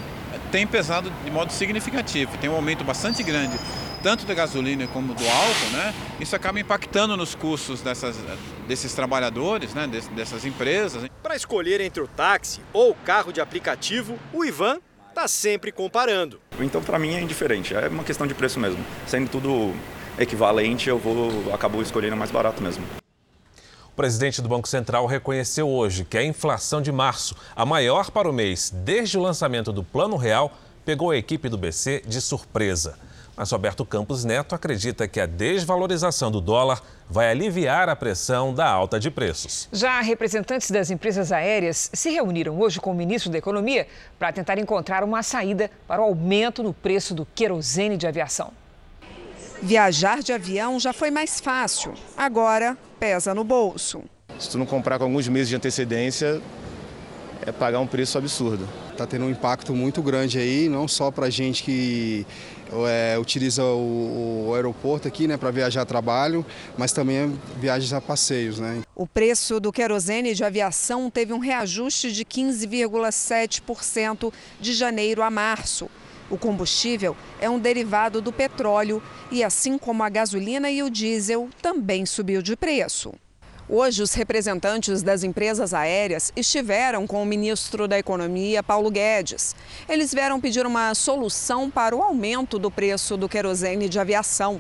tem 0.52 0.68
pesado 0.68 1.12
de 1.24 1.32
modo 1.32 1.52
significativo, 1.52 2.38
tem 2.38 2.48
um 2.48 2.56
aumento 2.56 2.84
bastante 2.84 3.24
grande, 3.24 3.58
tanto 4.04 4.24
da 4.28 4.36
gasolina 4.36 4.86
como 4.88 5.16
do 5.16 5.28
álcool, 5.28 5.70
né? 5.74 5.96
Isso 6.20 6.36
acaba 6.36 6.60
impactando 6.60 7.18
nos 7.18 7.34
custos 7.34 7.82
dessas, 7.82 8.18
desses 8.68 8.94
trabalhadores, 8.94 9.74
né? 9.74 9.88
dessas 10.16 10.46
empresas. 10.46 11.10
Para 11.24 11.36
escolher 11.36 11.82
entre 11.82 12.04
o 12.04 12.08
táxi 12.08 12.62
ou 12.72 12.92
o 12.92 12.96
carro 12.96 13.34
de 13.34 13.42
aplicativo, 13.42 14.20
o 14.32 14.46
Ivan 14.46 14.80
está 15.10 15.28
sempre 15.28 15.72
comparando. 15.72 16.40
Então, 16.60 16.82
para 16.82 16.98
mim, 16.98 17.14
é 17.16 17.22
indiferente, 17.22 17.74
é 17.74 17.88
uma 17.88 18.04
questão 18.04 18.26
de 18.26 18.34
preço 18.34 18.60
mesmo. 18.60 18.84
Sendo 19.08 19.30
tudo 19.30 19.74
equivalente, 20.18 20.90
eu 20.90 20.98
vou 20.98 21.54
acabo 21.54 21.82
escolhendo 21.82 22.16
mais 22.16 22.32
barato 22.32 22.62
mesmo. 22.62 22.86
O 23.88 23.96
presidente 24.00 24.42
do 24.42 24.48
Banco 24.48 24.68
Central 24.68 25.06
reconheceu 25.06 25.68
hoje 25.68 26.06
que 26.06 26.18
a 26.18 26.24
inflação 26.24 26.82
de 26.82 26.92
março, 26.92 27.36
a 27.56 27.66
maior 27.66 28.12
para 28.12 28.30
o 28.30 28.34
mês 28.34 28.72
desde 28.74 29.18
o 29.18 29.22
lançamento 29.22 29.74
do 29.74 29.84
Plano 29.84 30.16
Real, 30.16 30.58
pegou 30.86 31.12
a 31.12 31.18
equipe 31.18 31.50
do 31.50 31.58
BC 31.58 32.04
de 32.08 32.22
surpresa. 32.22 32.98
Mas 33.40 33.52
Roberto 33.52 33.86
Campos 33.86 34.26
Neto 34.26 34.54
acredita 34.54 35.08
que 35.08 35.18
a 35.18 35.26
desvalorização 35.26 36.30
do 36.30 36.42
dólar 36.42 36.84
vai 37.10 37.32
aliviar 37.32 37.88
a 37.88 37.96
pressão 37.96 38.54
da 38.54 38.68
alta 38.68 39.00
de 39.00 39.10
preços. 39.10 39.70
Já 39.72 40.02
representantes 40.02 40.70
das 40.70 40.92
empresas 40.92 41.32
aéreas 41.32 41.90
se 41.94 42.10
reuniram 42.10 42.60
hoje 42.60 42.82
com 42.82 42.92
o 42.92 42.94
ministro 42.94 43.32
da 43.32 43.38
Economia 43.38 43.88
para 44.20 44.34
tentar 44.34 44.58
encontrar 44.58 45.06
uma 45.06 45.24
saída 45.24 45.72
para 45.88 46.02
o 46.02 46.04
aumento 46.04 46.62
no 46.62 46.74
preço 46.74 47.16
do 47.16 47.26
querosene 47.26 47.96
de 47.96 48.06
aviação. 48.06 48.52
Viajar 49.62 50.22
de 50.22 50.34
avião 50.34 50.78
já 50.78 50.92
foi 50.92 51.10
mais 51.10 51.40
fácil, 51.40 51.94
agora 52.18 52.78
pesa 53.00 53.34
no 53.34 53.46
bolso. 53.46 54.04
Se 54.38 54.50
tu 54.50 54.58
não 54.58 54.66
comprar 54.66 54.98
com 54.98 55.06
alguns 55.06 55.30
meses 55.30 55.48
de 55.48 55.56
antecedência, 55.56 56.42
é 57.46 57.54
pagar 57.54 57.80
um 57.80 57.88
preço 57.88 58.18
absurdo. 58.18 58.68
Está 58.92 59.08
tendo 59.08 59.24
um 59.24 59.30
impacto 59.30 59.74
muito 59.74 60.02
grande 60.02 60.38
aí, 60.38 60.68
não 60.68 60.90
só 60.90 61.10
para 61.10 61.28
a 61.28 61.30
gente 61.30 61.64
que 61.64 62.28
é, 62.88 63.18
utiliza 63.18 63.64
o, 63.64 64.48
o, 64.48 64.54
aeroporto 64.54 65.08
aqui 65.08 65.28
né, 65.28 65.38
para 65.38 65.52
viajar 65.52 65.82
a 65.82 65.86
trabalho, 65.86 66.46
mas 66.78 66.92
também 66.92 67.40
viagens 67.60 67.94
a 67.94 68.02
passeios. 68.02 68.60
Né? 68.60 68.82
O 68.96 69.08
preço 69.08 69.60
do 69.60 69.72
querosene 69.72 70.34
de 70.34 70.44
aviação 70.44 71.10
teve 71.10 71.34
um 71.34 71.40
reajuste 71.40 72.12
de 72.12 72.26
15,7% 72.26 74.34
de 74.60 74.74
janeiro 74.74 75.24
a 75.24 75.30
março. 75.30 75.90
O 76.30 76.38
combustível 76.38 77.18
é 77.42 77.50
um 77.50 77.58
derivado 77.58 78.22
do 78.22 78.32
petróleo 78.32 79.02
e, 79.32 79.44
assim 79.44 79.80
como 79.80 80.04
a 80.04 80.10
gasolina 80.10 80.70
e 80.70 80.84
o 80.84 80.90
diesel, 80.90 81.50
também 81.62 82.06
subiu 82.06 82.42
de 82.42 82.56
preço. 82.56 83.14
Hoje, 83.72 84.02
os 84.02 84.16
representantes 84.16 85.04
das 85.04 85.24
empresas 85.24 85.76
aéreas 85.76 86.34
estiveram 86.36 87.06
com 87.06 87.22
o 87.22 87.26
ministro 87.26 87.88
da 87.88 88.00
Economia, 88.00 88.64
Paulo 88.64 88.90
Guedes. 88.90 89.56
Eles 89.88 90.12
vieram 90.12 90.42
pedir 90.42 90.66
uma 90.66 90.96
solução 90.96 91.70
para 91.70 91.96
o 91.96 92.02
aumento 92.02 92.58
do 92.58 92.72
preço 92.72 93.16
do 93.16 93.30
querosene 93.30 93.88
de 93.88 94.00
aviação. 94.00 94.60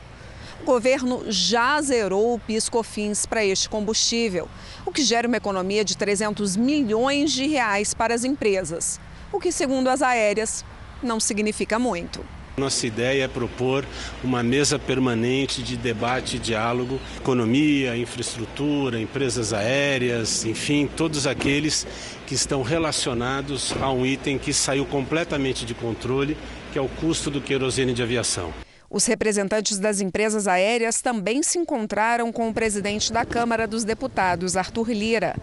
O 0.61 0.65
governo 0.65 1.23
já 1.27 1.81
zerou 1.81 2.35
o 2.35 2.39
PIS/COFINS 2.39 3.25
para 3.25 3.43
este 3.43 3.67
combustível, 3.67 4.47
o 4.85 4.91
que 4.91 5.01
gera 5.01 5.27
uma 5.27 5.37
economia 5.37 5.83
de 5.83 5.97
300 5.97 6.55
milhões 6.55 7.31
de 7.31 7.47
reais 7.47 7.95
para 7.95 8.13
as 8.13 8.23
empresas, 8.23 8.99
o 9.33 9.39
que, 9.39 9.51
segundo 9.51 9.87
as 9.87 10.03
aéreas, 10.03 10.63
não 11.01 11.19
significa 11.19 11.79
muito. 11.79 12.23
Nossa 12.59 12.85
ideia 12.85 13.23
é 13.23 13.27
propor 13.27 13.85
uma 14.21 14.43
mesa 14.43 14.77
permanente 14.77 15.63
de 15.63 15.77
debate 15.77 16.35
e 16.35 16.39
diálogo, 16.39 16.99
economia, 17.17 17.95
infraestrutura, 17.95 18.99
empresas 18.99 19.53
aéreas, 19.53 20.43
enfim, 20.43 20.89
todos 20.97 21.25
aqueles 21.25 21.87
que 22.27 22.35
estão 22.35 22.61
relacionados 22.61 23.73
a 23.81 23.89
um 23.89 24.05
item 24.05 24.37
que 24.37 24.51
saiu 24.51 24.85
completamente 24.85 25.65
de 25.65 25.73
controle, 25.73 26.37
que 26.73 26.77
é 26.77 26.81
o 26.81 26.89
custo 26.89 27.31
do 27.31 27.39
querosene 27.39 27.93
de 27.93 28.03
aviação. 28.03 28.53
Os 28.89 29.05
representantes 29.05 29.79
das 29.79 30.01
empresas 30.01 30.45
aéreas 30.45 31.01
também 31.01 31.41
se 31.41 31.57
encontraram 31.57 32.29
com 32.31 32.49
o 32.49 32.53
presidente 32.53 33.13
da 33.13 33.23
Câmara 33.23 33.65
dos 33.67 33.85
Deputados, 33.85 34.57
Arthur 34.57 34.89
Lira. 34.91 35.35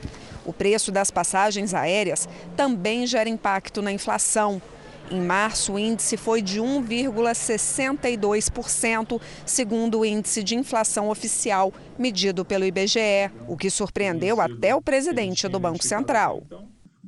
O 0.44 0.52
preço 0.52 0.92
das 0.92 1.10
passagens 1.10 1.72
aéreas 1.72 2.28
também 2.56 3.06
gera 3.06 3.28
impacto 3.28 3.80
na 3.80 3.90
inflação. 3.90 4.60
Em 5.10 5.20
março, 5.20 5.72
o 5.74 5.78
índice 5.78 6.16
foi 6.16 6.40
de 6.42 6.60
1,62%, 6.60 9.20
segundo 9.44 9.98
o 10.00 10.04
índice 10.04 10.42
de 10.42 10.56
inflação 10.56 11.08
oficial 11.08 11.72
medido 11.98 12.44
pelo 12.44 12.64
IBGE, 12.64 13.30
o 13.46 13.56
que 13.56 13.70
surpreendeu 13.70 14.40
até 14.40 14.74
o 14.74 14.82
presidente 14.82 15.46
do 15.48 15.60
Banco 15.60 15.84
Central. 15.84 16.42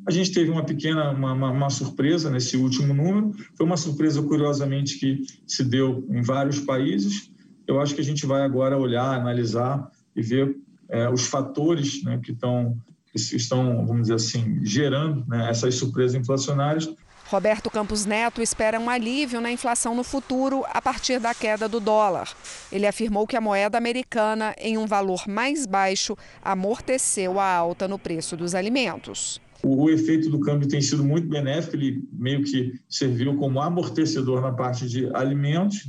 A 0.06 0.12
gente 0.12 0.32
teve 0.32 0.50
uma 0.50 0.64
pequena 0.64 1.10
uma, 1.10 1.32
uma, 1.32 1.50
uma, 1.50 1.70
surpresa 1.70 2.30
nesse 2.30 2.56
último 2.56 2.94
número. 2.94 3.32
Foi 3.56 3.66
uma 3.66 3.76
surpresa, 3.76 4.22
curiosamente, 4.22 4.96
que 4.98 5.24
se 5.46 5.64
deu 5.64 6.06
em 6.08 6.22
vários 6.22 6.60
países. 6.60 7.32
Eu 7.66 7.80
acho 7.80 7.94
que 7.94 8.00
a 8.00 8.04
gente 8.04 8.24
vai 8.24 8.42
agora 8.42 8.78
olhar, 8.78 9.12
analisar 9.12 9.90
e 10.16 10.22
ver 10.22 10.56
é, 10.88 11.10
os 11.10 11.26
fatores 11.26 12.02
né, 12.04 12.18
que, 12.22 12.30
estão, 12.32 12.78
que 13.12 13.18
estão, 13.18 13.84
vamos 13.86 14.02
dizer 14.02 14.14
assim, 14.14 14.64
gerando 14.64 15.26
né, 15.26 15.50
essas 15.50 15.74
surpresas 15.74 16.14
inflacionárias 16.14 16.88
Roberto 17.28 17.68
Campos 17.68 18.06
Neto 18.06 18.40
espera 18.40 18.80
um 18.80 18.88
alívio 18.88 19.38
na 19.38 19.52
inflação 19.52 19.94
no 19.94 20.02
futuro 20.02 20.64
a 20.72 20.80
partir 20.80 21.20
da 21.20 21.34
queda 21.34 21.68
do 21.68 21.78
dólar. 21.78 22.26
Ele 22.72 22.86
afirmou 22.86 23.26
que 23.26 23.36
a 23.36 23.40
moeda 23.40 23.76
americana, 23.76 24.54
em 24.58 24.78
um 24.78 24.86
valor 24.86 25.28
mais 25.28 25.66
baixo, 25.66 26.16
amorteceu 26.42 27.38
a 27.38 27.44
alta 27.44 27.86
no 27.86 27.98
preço 27.98 28.34
dos 28.34 28.54
alimentos. 28.54 29.38
O, 29.62 29.84
o, 29.84 29.90
efeito 29.90 30.30
do 30.30 30.40
câmbio 30.40 30.66
tem 30.68 30.80
sido 30.80 31.04
muito 31.04 31.28
benéfico, 31.28 31.76
ele 31.76 32.02
meio 32.10 32.42
que 32.42 32.80
serviu 32.88 33.36
como 33.36 33.60
amortecedor 33.60 34.40
na 34.40 34.52
parte 34.52 34.88
de 34.88 35.14
alimentos, 35.14 35.86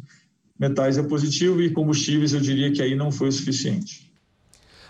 metais 0.60 0.98
é 0.98 1.04
positivo 1.04 1.62
e 1.62 1.70
combustíveis 1.70 2.34
eu 2.34 2.42
diria 2.42 2.70
que 2.70 2.82
aí 2.82 2.96
não 2.96 3.14
foi 3.14 3.30
o 3.30 3.32
suficiente. 3.32 4.12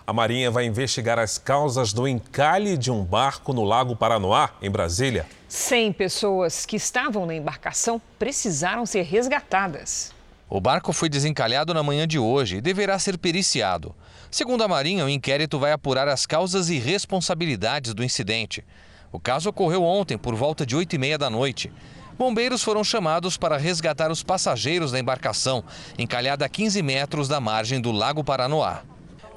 A 0.08 0.12
Marinha 0.12 0.50
vai 0.50 0.66
investigar 0.66 1.20
as 1.20 1.38
causas 1.38 1.94
do 1.94 2.08
encalhe 2.08 2.76
de 2.76 2.90
um 2.90 3.04
barco 3.04 3.54
no 3.54 3.64
Lago 3.64 3.96
Paranoá, 3.96 4.50
em 4.64 4.72
Brasília. 4.72 5.28
100 5.50 5.94
pessoas 5.94 6.64
que 6.64 6.76
estavam 6.76 7.26
na 7.26 7.34
embarcação 7.34 8.00
precisaram 8.20 8.86
ser 8.86 9.02
resgatadas. 9.02 10.14
O 10.48 10.62
barco 10.62 10.94
foi 10.94 11.10
desencalhado 11.10 11.74
na 11.74 11.82
manhã 11.82 12.08
de 12.08 12.20
hoje 12.20 12.58
e 12.58 12.62
deverá 12.62 13.00
ser 13.00 13.18
periciado. 13.18 13.96
Segundo 14.30 14.64
a 14.64 14.68
Marinha, 14.68 15.06
o 15.06 15.10
inquérito 15.10 15.58
vai 15.58 15.72
apurar 15.72 16.08
as 16.08 16.28
causas 16.28 16.70
e 16.70 16.78
responsabilidades 16.78 17.96
do 17.96 18.04
incidente. 18.04 18.64
O 19.12 19.20
caso 19.20 19.50
ocorreu 19.50 19.84
ontem, 19.84 20.20
por 20.20 20.36
volta 20.36 20.68
de 20.68 20.76
8 20.76 20.96
e 20.96 21.00
meia 21.00 21.18
da 21.18 21.32
noite. 21.32 21.74
Bombeiros 22.16 22.62
foram 22.62 22.84
chamados 22.84 23.36
para 23.36 23.58
resgatar 23.58 24.12
os 24.12 24.22
passageiros 24.22 24.92
da 24.92 25.00
embarcação, 25.00 25.64
encalhada 25.98 26.46
a 26.46 26.50
15 26.50 26.80
metros 26.84 27.28
da 27.28 27.40
margem 27.40 27.82
do 27.82 27.92
Lago 27.92 28.24
Paranoá. 28.24 28.84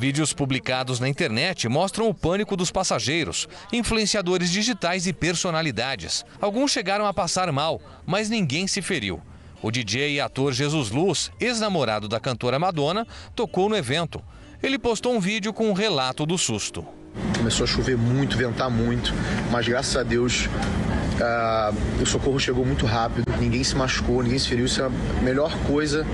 Vídeos 0.03 0.33
publicados 0.33 0.99
na 0.99 1.09
internet 1.09 1.69
mostram 1.69 2.09
o 2.09 2.13
pânico 2.13 2.57
dos 2.57 2.73
passageiros, 2.73 3.49
influenciadores 3.73 4.51
digitais 4.51 5.07
e 5.07 5.13
personalidades. 5.13 6.25
Alguns 6.41 6.73
chegaram 6.73 7.07
a 7.07 7.15
passar 7.15 7.53
mal, 7.53 7.81
mas 8.05 8.29
ninguém 8.29 8.67
se 8.67 8.83
feriu. 8.83 9.23
O 9.63 9.71
DJ 9.71 10.15
e 10.15 10.21
ator 10.21 10.53
Jesus 10.53 10.91
Luz, 10.91 11.31
ex-namorado 11.39 12.09
da 12.09 12.19
cantora 12.19 12.59
Madonna, 12.59 13.07
tocou 13.37 13.69
no 13.69 13.77
evento. 13.77 14.21
Ele 14.61 14.77
postou 14.77 15.15
um 15.15 15.21
vídeo 15.21 15.53
com 15.53 15.71
um 15.71 15.73
relato 15.73 16.27
do 16.27 16.37
susto. 16.37 16.85
Começou 17.37 17.63
a 17.63 17.69
chover 17.69 17.97
muito, 17.97 18.37
ventar 18.37 18.69
muito, 18.69 19.15
mas 19.53 19.69
graças 19.69 19.97
a 19.97 20.03
Deus 20.03 20.47
uh, 20.47 22.03
o 22.03 22.07
socorro 22.07 22.41
chegou 22.41 22.67
muito 22.67 22.87
rápido. 22.87 23.25
Ninguém 23.39 23.63
se 23.63 23.77
machucou, 23.77 24.21
ninguém 24.21 24.41
se 24.41 24.49
feriu. 24.49 24.65
Isso 24.65 24.83
é 24.83 24.87
a 24.87 24.91
melhor 25.23 25.57
coisa 25.59 26.05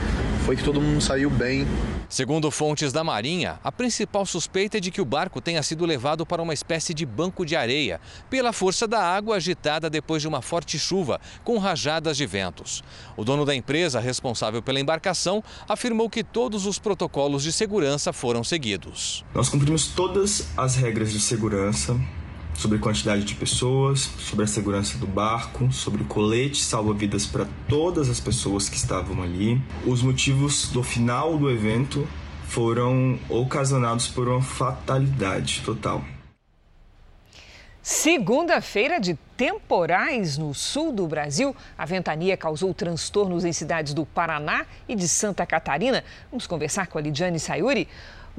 foi 0.48 0.56
que 0.56 0.64
todo 0.64 0.80
mundo 0.80 0.98
saiu 0.98 1.28
bem. 1.28 1.66
Segundo 2.08 2.50
fontes 2.50 2.90
da 2.90 3.04
Marinha, 3.04 3.60
a 3.62 3.70
principal 3.70 4.24
suspeita 4.24 4.78
é 4.78 4.80
de 4.80 4.90
que 4.90 4.98
o 4.98 5.04
barco 5.04 5.42
tenha 5.42 5.62
sido 5.62 5.84
levado 5.84 6.24
para 6.24 6.40
uma 6.40 6.54
espécie 6.54 6.94
de 6.94 7.04
banco 7.04 7.44
de 7.44 7.54
areia, 7.54 8.00
pela 8.30 8.50
força 8.50 8.88
da 8.88 8.98
água 8.98 9.36
agitada 9.36 9.90
depois 9.90 10.22
de 10.22 10.26
uma 10.26 10.40
forte 10.40 10.78
chuva, 10.78 11.20
com 11.44 11.58
rajadas 11.58 12.16
de 12.16 12.24
ventos. 12.24 12.82
O 13.14 13.24
dono 13.24 13.44
da 13.44 13.54
empresa, 13.54 14.00
responsável 14.00 14.62
pela 14.62 14.80
embarcação, 14.80 15.44
afirmou 15.68 16.08
que 16.08 16.24
todos 16.24 16.64
os 16.64 16.78
protocolos 16.78 17.42
de 17.42 17.52
segurança 17.52 18.10
foram 18.10 18.42
seguidos. 18.42 19.26
Nós 19.34 19.50
cumprimos 19.50 19.88
todas 19.88 20.48
as 20.56 20.76
regras 20.76 21.12
de 21.12 21.20
segurança, 21.20 21.94
sobre 22.58 22.78
quantidade 22.78 23.22
de 23.22 23.36
pessoas, 23.36 24.10
sobre 24.18 24.44
a 24.44 24.48
segurança 24.48 24.98
do 24.98 25.06
barco, 25.06 25.72
sobre 25.72 26.02
colete 26.02 26.60
salva-vidas 26.60 27.24
para 27.24 27.46
todas 27.68 28.08
as 28.10 28.18
pessoas 28.18 28.68
que 28.68 28.76
estavam 28.76 29.22
ali. 29.22 29.62
Os 29.86 30.02
motivos 30.02 30.68
do 30.68 30.82
final 30.82 31.38
do 31.38 31.48
evento 31.48 32.06
foram 32.48 33.16
ocasionados 33.28 34.08
por 34.08 34.26
uma 34.26 34.42
fatalidade 34.42 35.62
total. 35.64 36.02
Segunda-feira 37.80 39.00
de 39.00 39.14
temporais 39.36 40.36
no 40.36 40.52
sul 40.52 40.92
do 40.92 41.06
Brasil. 41.06 41.54
A 41.76 41.86
ventania 41.86 42.36
causou 42.36 42.74
transtornos 42.74 43.44
em 43.44 43.52
cidades 43.52 43.94
do 43.94 44.04
Paraná 44.04 44.66
e 44.88 44.96
de 44.96 45.06
Santa 45.06 45.46
Catarina. 45.46 46.04
Vamos 46.30 46.46
conversar 46.46 46.88
com 46.88 46.98
a 46.98 47.00
Lidiane 47.00 47.38
Sayuri. 47.38 47.88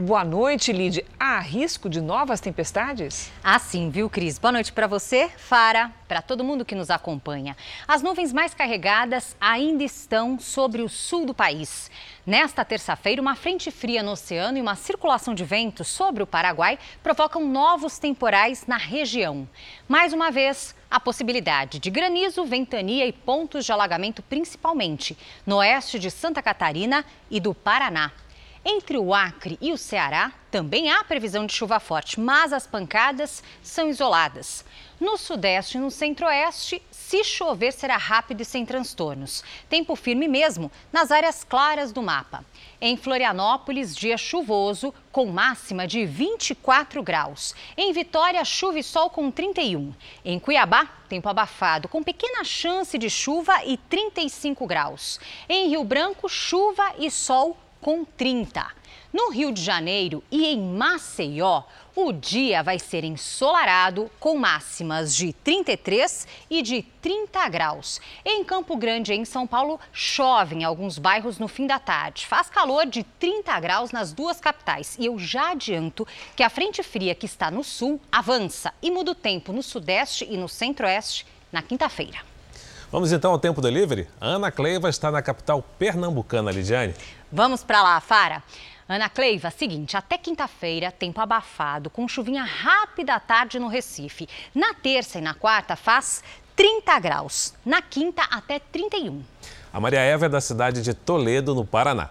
Boa 0.01 0.23
noite, 0.23 0.71
Lid. 0.71 1.05
Há 1.19 1.39
risco 1.39 1.89
de 1.89 1.99
novas 1.99 2.39
tempestades? 2.39 3.29
Ah, 3.43 3.59
sim, 3.59 3.89
viu, 3.89 4.09
Cris? 4.09 4.39
Boa 4.39 4.53
noite 4.53 4.71
para 4.71 4.88
você, 4.88 5.29
Fara, 5.35 5.91
para 6.07 6.21
todo 6.21 6.41
mundo 6.41 6.63
que 6.63 6.73
nos 6.73 6.89
acompanha. 6.89 7.57
As 7.85 8.01
nuvens 8.01 8.31
mais 8.31 8.53
carregadas 8.53 9.35
ainda 9.41 9.83
estão 9.83 10.39
sobre 10.39 10.81
o 10.81 10.88
sul 10.88 11.25
do 11.25 11.33
país. 11.33 11.91
Nesta 12.25 12.63
terça-feira, 12.63 13.21
uma 13.21 13.35
frente 13.35 13.71
fria 13.71 14.01
no 14.01 14.12
oceano 14.12 14.57
e 14.57 14.62
uma 14.62 14.77
circulação 14.77 15.35
de 15.35 15.43
vento 15.43 15.83
sobre 15.83 16.23
o 16.23 16.27
Paraguai 16.27 16.79
provocam 17.03 17.45
novos 17.45 17.99
temporais 17.99 18.65
na 18.65 18.77
região. 18.77 19.45
Mais 19.85 20.13
uma 20.13 20.31
vez, 20.31 20.73
a 20.89 21.01
possibilidade 21.01 21.77
de 21.77 21.89
granizo, 21.89 22.45
ventania 22.45 23.05
e 23.05 23.12
pontos 23.12 23.65
de 23.65 23.73
alagamento, 23.73 24.23
principalmente 24.23 25.17
no 25.45 25.57
oeste 25.57 25.99
de 25.99 26.09
Santa 26.09 26.41
Catarina 26.41 27.03
e 27.29 27.41
do 27.41 27.53
Paraná. 27.53 28.13
Entre 28.71 28.99
o 28.99 29.15
Acre 29.15 29.58
e 29.60 29.73
o 29.73 29.77
Ceará, 29.79 30.32
também 30.51 30.91
há 30.91 31.03
previsão 31.03 31.43
de 31.43 31.53
chuva 31.53 31.79
forte, 31.79 32.19
mas 32.19 32.53
as 32.53 32.67
pancadas 32.67 33.43
são 33.63 33.89
isoladas. 33.89 34.63
No 34.99 35.17
Sudeste 35.17 35.75
e 35.75 35.82
no 35.82 35.89
Centro-Oeste, 35.89 36.79
se 36.91 37.23
chover, 37.23 37.73
será 37.73 37.97
rápido 37.97 38.41
e 38.41 38.45
sem 38.45 38.63
transtornos. 38.67 39.43
Tempo 39.67 39.95
firme 39.95 40.27
mesmo 40.27 40.71
nas 40.93 41.10
áreas 41.10 41.43
claras 41.43 41.91
do 41.91 42.03
mapa. 42.03 42.45
Em 42.79 42.95
Florianópolis, 42.95 43.95
dia 43.95 44.19
chuvoso, 44.19 44.93
com 45.12 45.25
máxima 45.25 45.88
de 45.88 46.05
24 46.05 47.01
graus. 47.01 47.55
Em 47.75 47.91
Vitória, 47.91 48.45
chuva 48.45 48.77
e 48.77 48.84
sol 48.84 49.10
com 49.10 49.32
31. 49.32 49.91
Em 50.23 50.38
Cuiabá, 50.38 50.86
tempo 51.10 51.27
abafado, 51.27 51.88
com 51.88 52.03
pequena 52.03 52.43
chance 52.43 52.99
de 52.99 53.10
chuva 53.10 53.65
e 53.65 53.77
35 53.77 54.67
graus. 54.67 55.19
Em 55.49 55.69
Rio 55.69 55.84
Branco, 55.84 56.29
chuva 56.29 56.93
e 56.99 57.10
sol 57.10 57.58
com 57.81 58.03
30. 58.03 58.79
No 59.11 59.31
Rio 59.31 59.51
de 59.51 59.61
Janeiro 59.61 60.23
e 60.29 60.45
em 60.45 60.61
Maceió, 60.61 61.63
o 61.95 62.11
dia 62.11 62.61
vai 62.61 62.77
ser 62.77 63.03
ensolarado 63.03 64.09
com 64.19 64.37
máximas 64.37 65.15
de 65.15 65.33
33 65.33 66.27
e 66.47 66.61
de 66.61 66.83
30 67.01 67.49
graus. 67.49 67.99
Em 68.23 68.43
Campo 68.43 68.77
Grande, 68.77 69.13
em 69.13 69.25
São 69.25 69.47
Paulo, 69.47 69.79
chove 69.91 70.55
em 70.55 70.63
alguns 70.63 70.99
bairros 70.99 71.39
no 71.39 71.47
fim 71.47 71.65
da 71.65 71.79
tarde. 71.79 72.27
Faz 72.27 72.49
calor 72.49 72.85
de 72.85 73.03
30 73.03 73.59
graus 73.59 73.91
nas 73.91 74.13
duas 74.13 74.39
capitais. 74.39 74.95
E 74.99 75.07
eu 75.07 75.17
já 75.17 75.51
adianto 75.51 76.07
que 76.35 76.43
a 76.43 76.49
frente 76.49 76.83
fria 76.83 77.15
que 77.15 77.25
está 77.25 77.49
no 77.49 77.63
sul 77.63 77.99
avança 78.11 78.71
e 78.79 78.91
muda 78.91 79.11
o 79.11 79.15
tempo 79.15 79.51
no 79.51 79.63
sudeste 79.63 80.27
e 80.29 80.37
no 80.37 80.47
centro-oeste 80.47 81.25
na 81.51 81.63
quinta-feira. 81.63 82.28
Vamos 82.91 83.12
então 83.12 83.32
ao 83.32 83.38
tempo 83.38 83.62
delivery? 83.62 84.08
A 84.19 84.25
Ana 84.25 84.52
Cleiva 84.52 84.89
está 84.89 85.12
na 85.12 85.21
capital 85.21 85.62
pernambucana, 85.78 86.49
Lidiane. 86.49 86.95
Vamos 87.32 87.63
para 87.63 87.84
lá, 87.84 87.99
Fara. 87.99 88.41
Ana 88.88 89.08
Cleiva, 89.08 89.52
seguinte, 89.52 89.95
até 89.95 90.17
quinta-feira, 90.17 90.91
tempo 90.91 91.21
abafado, 91.21 91.91
com 91.91 92.08
chuvinha 92.08 92.43
rápida 92.43 93.13
à 93.13 93.19
tarde 93.19 93.60
no 93.60 93.67
Recife. 93.67 94.28
Na 94.56 94.73
terça 94.73 95.19
e 95.19 95.21
na 95.21 95.36
quarta 95.36 95.75
faz 95.75 96.23
30 96.56 96.99
graus. 96.99 97.54
Na 97.63 97.80
quinta, 97.80 98.23
até 98.23 98.58
31. 98.58 99.23
A 99.71 99.80
Maria 99.80 99.99
Eva 99.99 100.25
é 100.25 100.30
da 100.30 100.41
cidade 100.41 100.82
de 100.82 100.95
Toledo, 100.95 101.54
no 101.54 101.63
Paraná. 101.63 102.10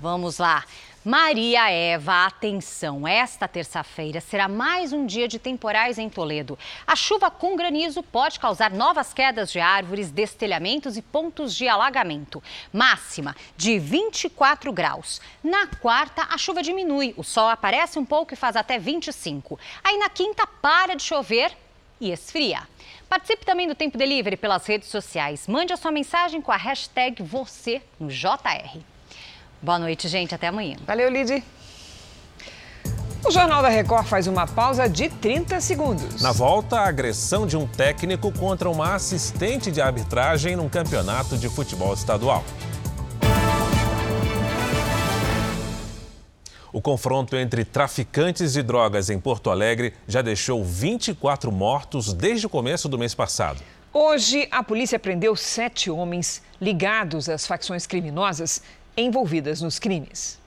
Vamos 0.00 0.38
lá. 0.38 0.64
Maria 1.06 1.70
Eva, 1.70 2.24
atenção! 2.24 3.06
Esta 3.06 3.46
terça-feira 3.46 4.22
será 4.22 4.48
mais 4.48 4.90
um 4.90 5.04
dia 5.04 5.28
de 5.28 5.38
temporais 5.38 5.98
em 5.98 6.08
Toledo. 6.08 6.58
A 6.86 6.96
chuva 6.96 7.30
com 7.30 7.56
granizo 7.56 8.02
pode 8.02 8.40
causar 8.40 8.70
novas 8.70 9.12
quedas 9.12 9.52
de 9.52 9.60
árvores, 9.60 10.10
destelhamentos 10.10 10.96
e 10.96 11.02
pontos 11.02 11.54
de 11.54 11.68
alagamento. 11.68 12.42
Máxima 12.72 13.36
de 13.54 13.78
24 13.78 14.72
graus. 14.72 15.20
Na 15.42 15.66
quarta, 15.66 16.22
a 16.22 16.38
chuva 16.38 16.62
diminui, 16.62 17.12
o 17.18 17.22
sol 17.22 17.50
aparece 17.50 17.98
um 17.98 18.04
pouco 18.06 18.32
e 18.32 18.36
faz 18.36 18.56
até 18.56 18.78
25. 18.78 19.60
Aí 19.84 19.98
na 19.98 20.08
quinta, 20.08 20.46
para 20.46 20.94
de 20.94 21.02
chover 21.02 21.54
e 22.00 22.12
esfria. 22.12 22.62
Participe 23.10 23.44
também 23.44 23.68
do 23.68 23.74
Tempo 23.74 23.98
Delivery 23.98 24.38
pelas 24.38 24.64
redes 24.64 24.88
sociais. 24.88 25.46
Mande 25.46 25.70
a 25.70 25.76
sua 25.76 25.92
mensagem 25.92 26.40
com 26.40 26.50
a 26.50 26.56
hashtag 26.56 27.22
você 27.22 27.82
no 28.00 28.08
JR. 28.08 28.93
Boa 29.64 29.78
noite, 29.78 30.08
gente. 30.08 30.34
Até 30.34 30.48
amanhã. 30.48 30.76
Valeu, 30.86 31.08
Lid. 31.08 31.42
O 33.24 33.30
Jornal 33.30 33.62
da 33.62 33.70
Record 33.70 34.06
faz 34.06 34.26
uma 34.26 34.46
pausa 34.46 34.86
de 34.86 35.08
30 35.08 35.58
segundos. 35.58 36.20
Na 36.20 36.32
volta, 36.32 36.80
a 36.80 36.86
agressão 36.86 37.46
de 37.46 37.56
um 37.56 37.66
técnico 37.66 38.30
contra 38.30 38.68
uma 38.68 38.94
assistente 38.94 39.72
de 39.72 39.80
arbitragem 39.80 40.54
num 40.54 40.68
campeonato 40.68 41.38
de 41.38 41.48
futebol 41.48 41.94
estadual. 41.94 42.44
O 46.70 46.82
confronto 46.82 47.34
entre 47.34 47.64
traficantes 47.64 48.52
de 48.52 48.62
drogas 48.62 49.08
em 49.08 49.18
Porto 49.18 49.48
Alegre 49.48 49.94
já 50.06 50.20
deixou 50.20 50.62
24 50.62 51.50
mortos 51.50 52.12
desde 52.12 52.44
o 52.44 52.50
começo 52.50 52.86
do 52.86 52.98
mês 52.98 53.14
passado. 53.14 53.62
Hoje, 53.94 54.46
a 54.50 54.62
polícia 54.62 54.98
prendeu 54.98 55.34
sete 55.34 55.88
homens 55.88 56.42
ligados 56.60 57.30
às 57.30 57.46
facções 57.46 57.86
criminosas 57.86 58.60
envolvidas 58.96 59.60
nos 59.60 59.78
crimes. 59.78 60.38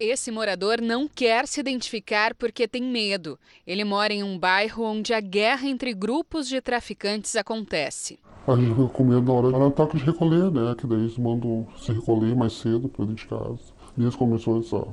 Esse 0.00 0.30
morador 0.30 0.80
não 0.80 1.08
quer 1.08 1.46
se 1.48 1.58
identificar 1.58 2.32
porque 2.34 2.68
tem 2.68 2.82
medo. 2.82 3.36
Ele 3.66 3.82
mora 3.82 4.12
em 4.12 4.22
um 4.22 4.38
bairro 4.38 4.84
onde 4.84 5.12
a 5.12 5.20
guerra 5.20 5.68
entre 5.68 5.92
grupos 5.92 6.48
de 6.48 6.60
traficantes 6.60 7.34
acontece. 7.34 8.18
A 8.46 8.54
gente 8.54 8.68
fica 8.68 8.88
com 8.88 9.04
medo 9.04 9.22
na 9.22 9.32
hora 9.32 9.52
de 9.52 9.62
ataque 9.62 9.96
de 9.98 10.04
recolher, 10.04 10.52
né? 10.52 10.74
Que 10.78 10.86
daí 10.86 11.00
eles 11.00 11.18
mandam 11.18 11.66
se 11.76 11.92
recolher 11.92 12.36
mais 12.36 12.52
cedo 12.52 12.88
para 12.88 13.04
dentro 13.06 13.24
de 13.24 13.28
casa. 13.28 13.58
E 13.96 14.02
eles 14.02 14.14
começou 14.14 14.60
essa, 14.60 14.86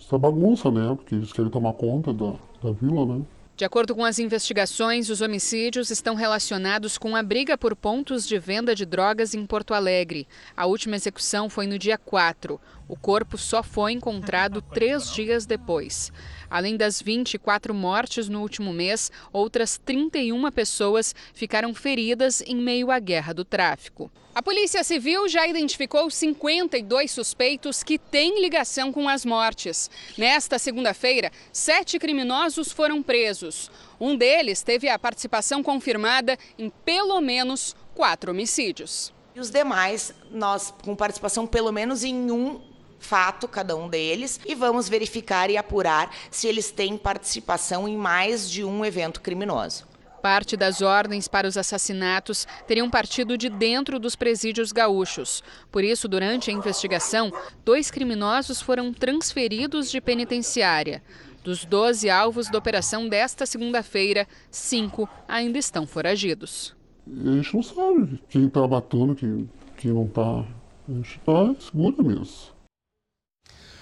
essa 0.00 0.16
bagunça, 0.16 0.70
né? 0.70 0.94
Porque 0.94 1.16
eles 1.16 1.32
querem 1.32 1.50
tomar 1.50 1.72
conta 1.72 2.12
da, 2.12 2.34
da 2.62 2.70
vila, 2.70 3.04
né? 3.04 3.22
De 3.58 3.64
acordo 3.64 3.92
com 3.92 4.04
as 4.04 4.20
investigações, 4.20 5.10
os 5.10 5.20
homicídios 5.20 5.90
estão 5.90 6.14
relacionados 6.14 6.96
com 6.96 7.16
a 7.16 7.24
briga 7.24 7.58
por 7.58 7.74
pontos 7.74 8.24
de 8.24 8.38
venda 8.38 8.72
de 8.72 8.86
drogas 8.86 9.34
em 9.34 9.44
Porto 9.44 9.74
Alegre. 9.74 10.28
A 10.56 10.64
última 10.64 10.94
execução 10.94 11.50
foi 11.50 11.66
no 11.66 11.76
dia 11.76 11.98
4. 11.98 12.60
O 12.88 12.96
corpo 12.96 13.36
só 13.36 13.62
foi 13.62 13.92
encontrado 13.92 14.62
três 14.62 15.12
dias 15.12 15.44
depois. 15.44 16.10
Além 16.48 16.74
das 16.74 17.02
24 17.02 17.74
mortes 17.74 18.30
no 18.30 18.40
último 18.40 18.72
mês, 18.72 19.12
outras 19.30 19.76
31 19.76 20.50
pessoas 20.50 21.14
ficaram 21.34 21.74
feridas 21.74 22.40
em 22.46 22.56
meio 22.56 22.90
à 22.90 22.98
guerra 22.98 23.34
do 23.34 23.44
tráfico. 23.44 24.10
A 24.34 24.42
Polícia 24.42 24.82
Civil 24.82 25.28
já 25.28 25.46
identificou 25.46 26.08
52 26.10 27.10
suspeitos 27.10 27.82
que 27.82 27.98
têm 27.98 28.40
ligação 28.40 28.90
com 28.90 29.06
as 29.06 29.24
mortes. 29.24 29.90
Nesta 30.16 30.58
segunda-feira, 30.58 31.30
sete 31.52 31.98
criminosos 31.98 32.72
foram 32.72 33.02
presos. 33.02 33.70
Um 34.00 34.16
deles 34.16 34.62
teve 34.62 34.88
a 34.88 34.98
participação 34.98 35.62
confirmada 35.62 36.38
em 36.58 36.70
pelo 36.84 37.20
menos 37.20 37.76
quatro 37.94 38.30
homicídios. 38.30 39.12
E 39.34 39.40
os 39.40 39.50
demais, 39.50 40.14
nós 40.30 40.72
com 40.82 40.96
participação 40.96 41.46
pelo 41.46 41.70
menos 41.70 42.02
em 42.02 42.30
um 42.30 42.60
fato, 42.98 43.48
cada 43.48 43.76
um 43.76 43.88
deles, 43.88 44.40
e 44.46 44.54
vamos 44.54 44.88
verificar 44.88 45.50
e 45.50 45.56
apurar 45.56 46.14
se 46.30 46.46
eles 46.46 46.70
têm 46.70 46.96
participação 46.96 47.88
em 47.88 47.96
mais 47.96 48.50
de 48.50 48.64
um 48.64 48.84
evento 48.84 49.20
criminoso. 49.20 49.86
Parte 50.22 50.56
das 50.56 50.82
ordens 50.82 51.28
para 51.28 51.46
os 51.46 51.56
assassinatos 51.56 52.46
teriam 52.66 52.90
partido 52.90 53.38
de 53.38 53.48
dentro 53.48 53.98
dos 53.98 54.16
presídios 54.16 54.72
gaúchos. 54.72 55.42
Por 55.70 55.84
isso, 55.84 56.08
durante 56.08 56.50
a 56.50 56.52
investigação, 56.52 57.32
dois 57.64 57.90
criminosos 57.90 58.60
foram 58.60 58.92
transferidos 58.92 59.90
de 59.90 60.00
penitenciária. 60.00 61.02
Dos 61.44 61.64
12 61.64 62.10
alvos 62.10 62.50
da 62.50 62.58
operação 62.58 63.08
desta 63.08 63.46
segunda-feira, 63.46 64.26
cinco 64.50 65.08
ainda 65.26 65.56
estão 65.56 65.86
foragidos. 65.86 66.76
A 67.06 67.32
gente 67.36 67.54
não 67.54 67.62
sabe 67.62 68.22
quem 68.28 68.46
está 68.46 68.66
matando, 68.66 69.14
quem, 69.14 69.48
quem 69.76 69.92
não 69.92 70.04
está. 70.04 70.44
A 70.88 70.92
gente 70.92 71.16
está 71.16 71.54
segura 71.60 72.02
mesmo. 72.02 72.57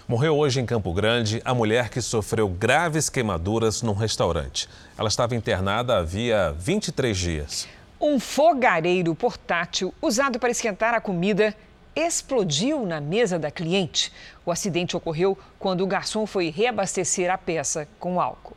Morreu 0.09 0.37
hoje 0.39 0.61
em 0.61 0.67
Campo 0.67 0.93
Grande 0.93 1.43
a 1.45 1.53
mulher 1.53 1.89
que 1.89 2.01
sofreu 2.01 2.49
graves 2.49 3.11
queimaduras 3.11 3.83
num 3.83 3.93
restaurante. 3.93 4.69
Ela 4.97 5.09
estava 5.09 5.35
internada 5.35 5.97
havia 5.97 6.53
23 6.53 7.19
dias. 7.19 7.69
Um 8.01 8.21
fogareiro 8.21 9.13
portátil 9.17 9.93
usado 10.01 10.39
para 10.39 10.53
esquentar 10.53 10.95
a 10.95 11.01
comida 11.01 11.53
explodiu 11.97 12.87
na 12.87 13.01
mesa 13.01 13.37
da 13.37 13.51
cliente. 13.51 14.13
O 14.45 14.53
acidente 14.53 14.97
ocorreu 14.97 15.37
quando 15.59 15.81
o 15.81 15.89
garçom 15.89 16.25
foi 16.25 16.51
reabastecer 16.51 17.29
a 17.29 17.37
peça 17.37 17.89
com 17.99 18.21
álcool. 18.21 18.57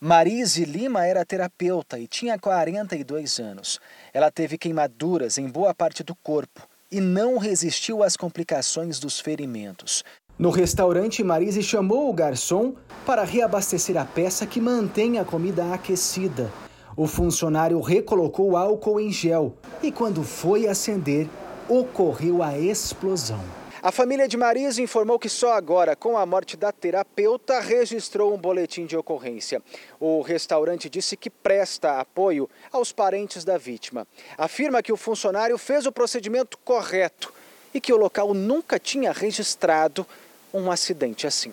Marise 0.00 0.64
Lima 0.64 1.06
era 1.06 1.26
terapeuta 1.26 1.98
e 1.98 2.06
tinha 2.06 2.38
42 2.38 3.38
anos. 3.38 3.78
Ela 4.14 4.30
teve 4.30 4.56
queimaduras 4.56 5.36
em 5.36 5.46
boa 5.46 5.74
parte 5.74 6.02
do 6.02 6.14
corpo 6.14 6.66
e 6.90 7.00
não 7.00 7.38
resistiu 7.38 8.02
às 8.02 8.16
complicações 8.16 8.98
dos 8.98 9.20
ferimentos. 9.20 10.02
No 10.36 10.50
restaurante, 10.50 11.22
Marise 11.22 11.62
chamou 11.62 12.10
o 12.10 12.12
garçom 12.12 12.74
para 13.06 13.22
reabastecer 13.22 13.96
a 13.96 14.04
peça 14.04 14.44
que 14.44 14.60
mantém 14.60 15.16
a 15.16 15.24
comida 15.24 15.72
aquecida. 15.72 16.50
O 16.96 17.06
funcionário 17.06 17.80
recolocou 17.80 18.56
álcool 18.56 18.98
em 18.98 19.12
gel 19.12 19.54
e, 19.80 19.92
quando 19.92 20.24
foi 20.24 20.66
acender, 20.66 21.28
ocorreu 21.68 22.42
a 22.42 22.58
explosão. 22.58 23.40
A 23.80 23.92
família 23.92 24.26
de 24.26 24.36
Marise 24.36 24.82
informou 24.82 25.20
que 25.20 25.28
só 25.28 25.52
agora, 25.52 25.94
com 25.94 26.18
a 26.18 26.26
morte 26.26 26.56
da 26.56 26.72
terapeuta, 26.72 27.60
registrou 27.60 28.34
um 28.34 28.38
boletim 28.38 28.86
de 28.86 28.96
ocorrência. 28.96 29.62
O 30.00 30.20
restaurante 30.20 30.90
disse 30.90 31.16
que 31.16 31.30
presta 31.30 32.00
apoio 32.00 32.50
aos 32.72 32.90
parentes 32.90 33.44
da 33.44 33.56
vítima. 33.56 34.04
Afirma 34.36 34.82
que 34.82 34.92
o 34.92 34.96
funcionário 34.96 35.56
fez 35.58 35.86
o 35.86 35.92
procedimento 35.92 36.58
correto 36.64 37.32
e 37.72 37.80
que 37.80 37.92
o 37.92 37.96
local 37.96 38.32
nunca 38.32 38.78
tinha 38.78 39.12
registrado 39.12 40.06
um 40.54 40.70
acidente 40.70 41.26
assim. 41.26 41.52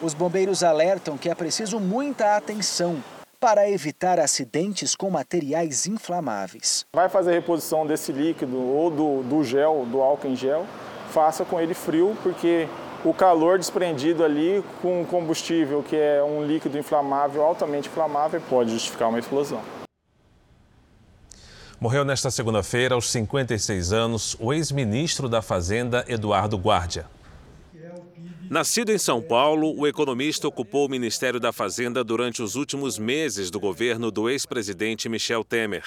Os 0.00 0.14
bombeiros 0.14 0.62
alertam 0.62 1.18
que 1.18 1.28
é 1.28 1.34
preciso 1.34 1.78
muita 1.78 2.34
atenção 2.34 3.02
para 3.38 3.70
evitar 3.70 4.18
acidentes 4.18 4.96
com 4.96 5.10
materiais 5.10 5.86
inflamáveis. 5.86 6.86
Vai 6.92 7.08
fazer 7.08 7.30
a 7.30 7.34
reposição 7.34 7.86
desse 7.86 8.10
líquido 8.10 8.56
ou 8.56 8.90
do, 8.90 9.22
do 9.22 9.44
gel, 9.44 9.86
do 9.86 10.00
álcool 10.00 10.28
em 10.28 10.34
gel, 10.34 10.66
faça 11.10 11.44
com 11.44 11.60
ele 11.60 11.74
frio, 11.74 12.16
porque 12.22 12.66
o 13.04 13.14
calor 13.14 13.58
desprendido 13.58 14.24
ali 14.24 14.64
com 14.82 15.04
combustível, 15.04 15.82
que 15.82 15.94
é 15.94 16.22
um 16.22 16.44
líquido 16.44 16.78
inflamável, 16.78 17.42
altamente 17.42 17.88
inflamável, 17.88 18.40
pode 18.48 18.70
justificar 18.70 19.08
uma 19.08 19.18
explosão. 19.18 19.60
Morreu 21.80 22.04
nesta 22.04 22.28
segunda-feira, 22.28 22.96
aos 22.96 23.08
56 23.12 23.92
anos, 23.92 24.36
o 24.40 24.52
ex-ministro 24.52 25.28
da 25.28 25.40
Fazenda, 25.40 26.04
Eduardo 26.08 26.56
Guardia. 26.56 27.06
Nascido 28.50 28.90
em 28.90 28.96
São 28.96 29.20
Paulo, 29.20 29.78
o 29.78 29.86
economista 29.86 30.48
ocupou 30.48 30.86
o 30.86 30.88
Ministério 30.88 31.38
da 31.38 31.52
Fazenda 31.52 32.02
durante 32.02 32.42
os 32.42 32.54
últimos 32.54 32.98
meses 32.98 33.50
do 33.50 33.60
governo 33.60 34.10
do 34.10 34.26
ex-presidente 34.30 35.06
Michel 35.06 35.44
Temer. 35.44 35.84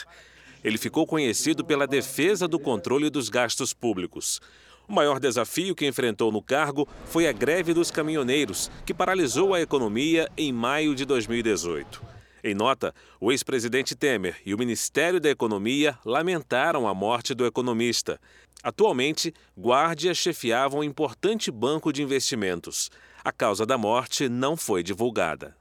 Ele 0.63 0.77
ficou 0.77 1.07
conhecido 1.07 1.65
pela 1.65 1.87
defesa 1.87 2.47
do 2.47 2.59
controle 2.59 3.09
dos 3.09 3.29
gastos 3.29 3.73
públicos. 3.73 4.39
O 4.87 4.93
maior 4.93 5.19
desafio 5.19 5.73
que 5.73 5.87
enfrentou 5.87 6.31
no 6.31 6.39
cargo 6.39 6.87
foi 7.05 7.27
a 7.27 7.31
greve 7.31 7.73
dos 7.73 7.89
caminhoneiros, 7.89 8.69
que 8.85 8.93
paralisou 8.93 9.55
a 9.55 9.61
economia 9.61 10.29
em 10.37 10.53
maio 10.53 10.93
de 10.93 11.03
2018. 11.03 12.20
Em 12.43 12.55
nota, 12.55 12.93
o 13.19 13.31
ex-presidente 13.31 13.95
Temer 13.95 14.35
e 14.45 14.53
o 14.53 14.57
Ministério 14.57 15.19
da 15.19 15.29
Economia 15.29 15.97
lamentaram 16.03 16.87
a 16.87 16.93
morte 16.93 17.35
do 17.35 17.45
economista. 17.45 18.19
Atualmente, 18.63 19.33
guardias 19.57 20.17
chefiavam 20.17 20.79
um 20.79 20.83
importante 20.83 21.51
banco 21.51 21.93
de 21.93 22.01
investimentos. 22.01 22.89
A 23.23 23.31
causa 23.31 23.65
da 23.65 23.77
morte 23.77 24.27
não 24.27 24.57
foi 24.57 24.81
divulgada. 24.81 25.55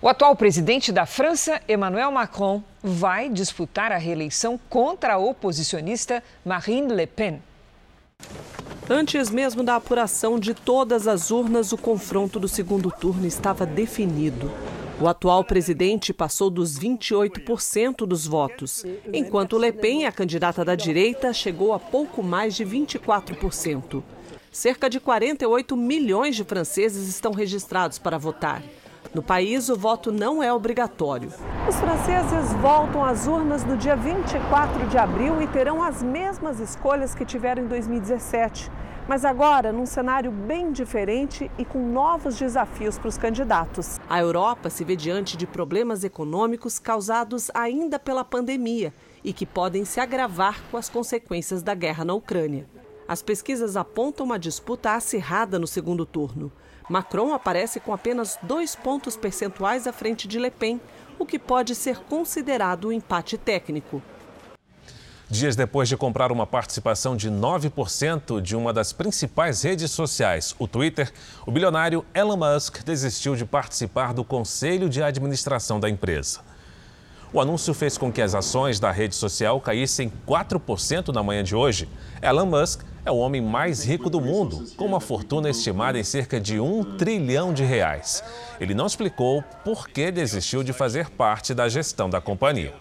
O 0.00 0.08
atual 0.08 0.36
presidente 0.36 0.92
da 0.92 1.06
França, 1.06 1.62
Emmanuel 1.66 2.10
Macron, 2.12 2.62
vai 2.82 3.28
disputar 3.28 3.90
a 3.92 3.96
reeleição 3.96 4.58
contra 4.68 5.14
a 5.14 5.18
oposicionista 5.18 6.22
Marine 6.44 6.92
Le 6.92 7.06
Pen. 7.06 7.42
Antes 8.88 9.30
mesmo 9.30 9.62
da 9.62 9.76
apuração 9.76 10.38
de 10.38 10.52
todas 10.52 11.08
as 11.08 11.30
urnas, 11.30 11.72
o 11.72 11.78
confronto 11.78 12.38
do 12.38 12.46
segundo 12.46 12.90
turno 12.90 13.26
estava 13.26 13.64
definido. 13.64 14.50
O 15.00 15.08
atual 15.08 15.42
presidente 15.42 16.12
passou 16.12 16.50
dos 16.50 16.78
28% 16.78 18.06
dos 18.06 18.26
votos, 18.26 18.84
enquanto 19.10 19.58
Le 19.58 19.72
Pen, 19.72 20.04
a 20.04 20.12
candidata 20.12 20.62
da 20.62 20.74
direita, 20.74 21.32
chegou 21.32 21.72
a 21.72 21.78
pouco 21.78 22.22
mais 22.22 22.54
de 22.54 22.64
24%. 22.64 24.02
Cerca 24.52 24.88
de 24.90 25.00
48 25.00 25.74
milhões 25.76 26.36
de 26.36 26.44
franceses 26.44 27.08
estão 27.08 27.32
registrados 27.32 27.98
para 27.98 28.18
votar. 28.18 28.62
No 29.14 29.22
país, 29.22 29.68
o 29.68 29.76
voto 29.76 30.10
não 30.10 30.42
é 30.42 30.52
obrigatório. 30.52 31.30
Os 31.68 31.76
franceses 31.76 32.52
voltam 32.54 33.04
às 33.04 33.28
urnas 33.28 33.64
no 33.64 33.76
dia 33.76 33.94
24 33.94 34.88
de 34.88 34.98
abril 34.98 35.40
e 35.40 35.46
terão 35.46 35.80
as 35.80 36.02
mesmas 36.02 36.58
escolhas 36.58 37.14
que 37.14 37.24
tiveram 37.24 37.62
em 37.62 37.68
2017 37.68 38.70
mas 39.06 39.24
agora 39.24 39.72
num 39.72 39.86
cenário 39.86 40.30
bem 40.30 40.72
diferente 40.72 41.50
e 41.58 41.64
com 41.64 41.86
novos 41.86 42.38
desafios 42.38 42.98
para 42.98 43.08
os 43.08 43.18
candidatos. 43.18 44.00
A 44.08 44.20
Europa 44.20 44.70
se 44.70 44.84
vê 44.84 44.96
diante 44.96 45.36
de 45.36 45.46
problemas 45.46 46.04
econômicos 46.04 46.78
causados 46.78 47.50
ainda 47.52 47.98
pela 47.98 48.24
pandemia 48.24 48.94
e 49.22 49.32
que 49.32 49.44
podem 49.44 49.84
se 49.84 50.00
agravar 50.00 50.62
com 50.70 50.76
as 50.76 50.88
consequências 50.88 51.62
da 51.62 51.74
guerra 51.74 52.04
na 52.04 52.14
Ucrânia. 52.14 52.66
As 53.06 53.22
pesquisas 53.22 53.76
apontam 53.76 54.24
uma 54.24 54.38
disputa 54.38 54.92
acirrada 54.92 55.58
no 55.58 55.66
segundo 55.66 56.06
turno. 56.06 56.50
Macron 56.88 57.32
aparece 57.32 57.80
com 57.80 57.92
apenas 57.92 58.38
dois 58.42 58.76
pontos 58.76 59.16
percentuais 59.16 59.86
à 59.86 59.92
frente 59.92 60.28
de 60.28 60.38
Le 60.38 60.50
Pen, 60.50 60.80
o 61.18 61.24
que 61.24 61.38
pode 61.38 61.74
ser 61.74 61.98
considerado 62.00 62.88
um 62.88 62.92
empate 62.92 63.38
técnico. 63.38 64.02
Dias 65.30 65.56
depois 65.56 65.88
de 65.88 65.96
comprar 65.96 66.30
uma 66.30 66.46
participação 66.46 67.16
de 67.16 67.30
9% 67.30 68.42
de 68.42 68.54
uma 68.54 68.72
das 68.72 68.92
principais 68.92 69.62
redes 69.62 69.90
sociais, 69.90 70.54
o 70.58 70.68
Twitter, 70.68 71.10
o 71.46 71.50
bilionário 71.50 72.04
Elon 72.14 72.36
Musk 72.36 72.84
desistiu 72.84 73.34
de 73.34 73.46
participar 73.46 74.12
do 74.12 74.22
conselho 74.22 74.88
de 74.88 75.02
administração 75.02 75.80
da 75.80 75.88
empresa. 75.88 76.40
O 77.34 77.40
anúncio 77.40 77.74
fez 77.74 77.98
com 77.98 78.12
que 78.12 78.22
as 78.22 78.32
ações 78.32 78.78
da 78.78 78.92
rede 78.92 79.16
social 79.16 79.60
caíssem 79.60 80.12
4% 80.24 81.08
na 81.08 81.20
manhã 81.20 81.42
de 81.42 81.56
hoje. 81.56 81.88
Elon 82.22 82.46
Musk 82.46 82.82
é 83.04 83.10
o 83.10 83.16
homem 83.16 83.42
mais 83.42 83.84
rico 83.84 84.08
do 84.08 84.20
mundo, 84.20 84.64
com 84.76 84.86
uma 84.86 85.00
fortuna 85.00 85.50
estimada 85.50 85.98
em 85.98 86.04
cerca 86.04 86.40
de 86.40 86.60
um 86.60 86.96
trilhão 86.96 87.52
de 87.52 87.64
reais. 87.64 88.22
Ele 88.60 88.72
não 88.72 88.86
explicou 88.86 89.42
por 89.64 89.88
que 89.88 90.12
desistiu 90.12 90.62
de 90.62 90.72
fazer 90.72 91.10
parte 91.10 91.52
da 91.52 91.68
gestão 91.68 92.08
da 92.08 92.20
companhia. 92.20 92.72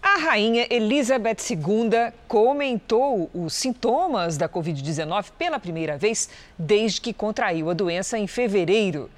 A 0.00 0.20
rainha 0.20 0.64
Elizabeth 0.70 1.38
II 1.50 2.12
comentou 2.28 3.28
os 3.34 3.54
sintomas 3.54 4.36
da 4.36 4.48
Covid-19 4.48 5.32
pela 5.36 5.58
primeira 5.58 5.98
vez 5.98 6.28
desde 6.56 7.00
que 7.00 7.12
contraiu 7.12 7.70
a 7.70 7.74
doença 7.74 8.16
em 8.16 8.28
fevereiro. 8.28 9.10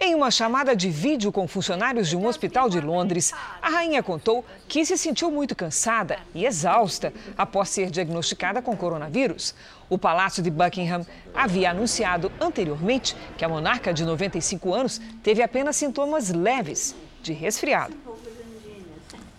Em 0.00 0.14
uma 0.14 0.30
chamada 0.30 0.76
de 0.76 0.88
vídeo 0.88 1.32
com 1.32 1.48
funcionários 1.48 2.08
de 2.08 2.16
um 2.16 2.24
hospital 2.24 2.70
de 2.70 2.80
Londres, 2.80 3.32
a 3.60 3.68
rainha 3.68 4.00
contou 4.00 4.44
que 4.68 4.84
se 4.84 4.96
sentiu 4.96 5.28
muito 5.28 5.56
cansada 5.56 6.20
e 6.32 6.46
exausta 6.46 7.12
após 7.36 7.68
ser 7.68 7.90
diagnosticada 7.90 8.62
com 8.62 8.76
coronavírus. 8.76 9.56
O 9.90 9.98
Palácio 9.98 10.40
de 10.40 10.52
Buckingham 10.52 11.04
havia 11.34 11.72
anunciado 11.72 12.30
anteriormente 12.40 13.16
que 13.36 13.44
a 13.44 13.48
monarca 13.48 13.92
de 13.92 14.04
95 14.04 14.72
anos 14.72 15.00
teve 15.20 15.42
apenas 15.42 15.74
sintomas 15.74 16.30
leves 16.30 16.94
de 17.20 17.32
resfriado. 17.32 17.96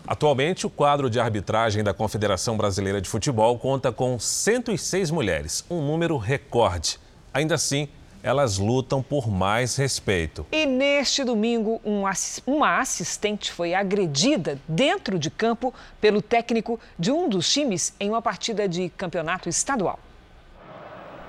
Atualmente, 0.05 0.67
o 0.67 0.69
quadro 0.69 1.09
de 1.09 1.21
arbitragem 1.21 1.85
da 1.85 1.93
Confederação 1.93 2.57
Brasileira 2.57 2.99
de 2.99 3.07
Futebol 3.07 3.57
conta 3.57 3.93
com 3.93 4.19
106 4.19 5.09
mulheres, 5.09 5.63
um 5.69 5.81
número 5.81 6.17
recorde. 6.17 6.99
Ainda 7.33 7.55
assim, 7.55 7.87
elas 8.21 8.57
lutam 8.57 9.01
por 9.01 9.29
mais 9.29 9.75
respeito. 9.75 10.45
E 10.51 10.65
neste 10.65 11.23
domingo, 11.23 11.81
um, 11.85 12.03
uma 12.45 12.79
assistente 12.79 13.51
foi 13.51 13.73
agredida 13.73 14.59
dentro 14.67 15.17
de 15.17 15.29
campo 15.29 15.73
pelo 15.99 16.21
técnico 16.21 16.79
de 16.97 17.11
um 17.11 17.29
dos 17.29 17.51
times 17.51 17.93
em 17.99 18.09
uma 18.09 18.21
partida 18.21 18.67
de 18.67 18.89
campeonato 18.89 19.49
estadual. 19.49 19.99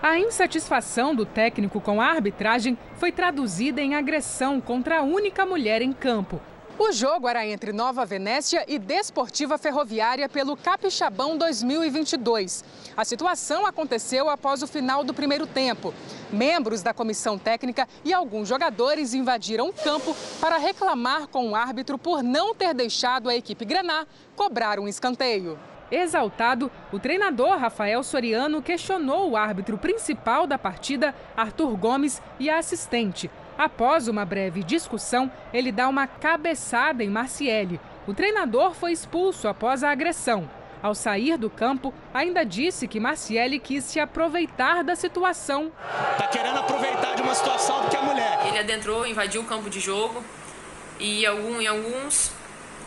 A 0.03 0.19
insatisfação 0.19 1.15
do 1.15 1.27
técnico 1.27 1.79
com 1.79 2.01
a 2.01 2.07
arbitragem 2.07 2.79
foi 2.97 3.13
traduzida 3.13 3.83
em 3.83 3.95
agressão 3.95 4.59
contra 4.59 5.01
a 5.01 5.03
única 5.03 5.45
mulher 5.45 5.83
em 5.83 5.93
campo. 5.93 6.41
O 6.83 6.93
jogo 6.93 7.29
era 7.29 7.47
entre 7.47 7.75
Nova 7.75 8.07
Venécia 8.07 8.65
e 8.67 8.79
Desportiva 8.79 9.59
Ferroviária 9.59 10.31
pelo 10.31 10.57
Capixabão 10.57 11.37
2022. 11.37 12.65
A 12.97 13.05
situação 13.05 13.67
aconteceu 13.67 14.31
após 14.31 14.63
o 14.63 14.67
final 14.67 15.05
do 15.05 15.13
primeiro 15.13 15.47
tempo. 15.47 15.93
Membros 16.33 16.81
da 16.81 16.95
comissão 16.95 17.37
técnica 17.37 17.87
e 18.03 18.15
alguns 18.15 18.49
jogadores 18.49 19.13
invadiram 19.13 19.69
o 19.69 19.75
campo 19.75 20.17
para 20.41 20.57
reclamar 20.57 21.29
com 21.29 21.51
o 21.51 21.55
árbitro 21.55 21.99
por 21.99 22.23
não 22.23 22.55
ter 22.55 22.73
deixado 22.73 23.29
a 23.29 23.37
equipe 23.37 23.67
Graná 23.67 24.07
cobrar 24.35 24.81
um 24.81 24.89
escanteio. 24.89 25.59
Exaltado, 25.91 26.71
o 26.91 26.99
treinador 26.99 27.59
Rafael 27.59 28.03
Soriano 28.03 28.63
questionou 28.63 29.31
o 29.31 29.37
árbitro 29.37 29.77
principal 29.77 30.47
da 30.47 30.57
partida, 30.57 31.15
Arthur 31.37 31.77
Gomes, 31.77 32.23
e 32.39 32.49
a 32.49 32.57
assistente, 32.57 33.31
Após 33.61 34.09
uma 34.09 34.25
breve 34.25 34.63
discussão, 34.65 35.31
ele 35.53 35.71
dá 35.71 35.87
uma 35.87 36.07
cabeçada 36.07 37.05
em 37.05 37.11
Marciele. 37.11 37.79
O 38.07 38.15
treinador 38.15 38.73
foi 38.73 38.91
expulso 38.91 39.47
após 39.47 39.85
a 39.85 39.91
agressão. 39.91 40.49
Ao 40.83 40.95
sair 40.95 41.37
do 41.37 41.51
campo, 41.51 41.93
ainda 42.15 42.43
disse 42.43 42.89
que 42.89 42.99
Marciele 42.99 43.59
quis 43.59 43.85
se 43.85 44.01
aproveitar 44.01 44.83
da 44.83 44.97
situação. 44.97 45.71
Tá 46.17 46.27
querendo 46.29 46.59
aproveitar 46.59 47.15
de 47.15 47.21
uma 47.21 47.35
situação 47.35 47.83
do 47.83 47.91
que 47.91 47.97
a 47.99 48.01
mulher. 48.01 48.47
Ele 48.47 48.59
adentrou, 48.61 49.07
invadiu 49.07 49.43
o 49.43 49.45
campo 49.45 49.69
de 49.69 49.79
jogo 49.79 50.25
e 50.99 51.27
em 51.27 51.67
alguns, 51.67 52.33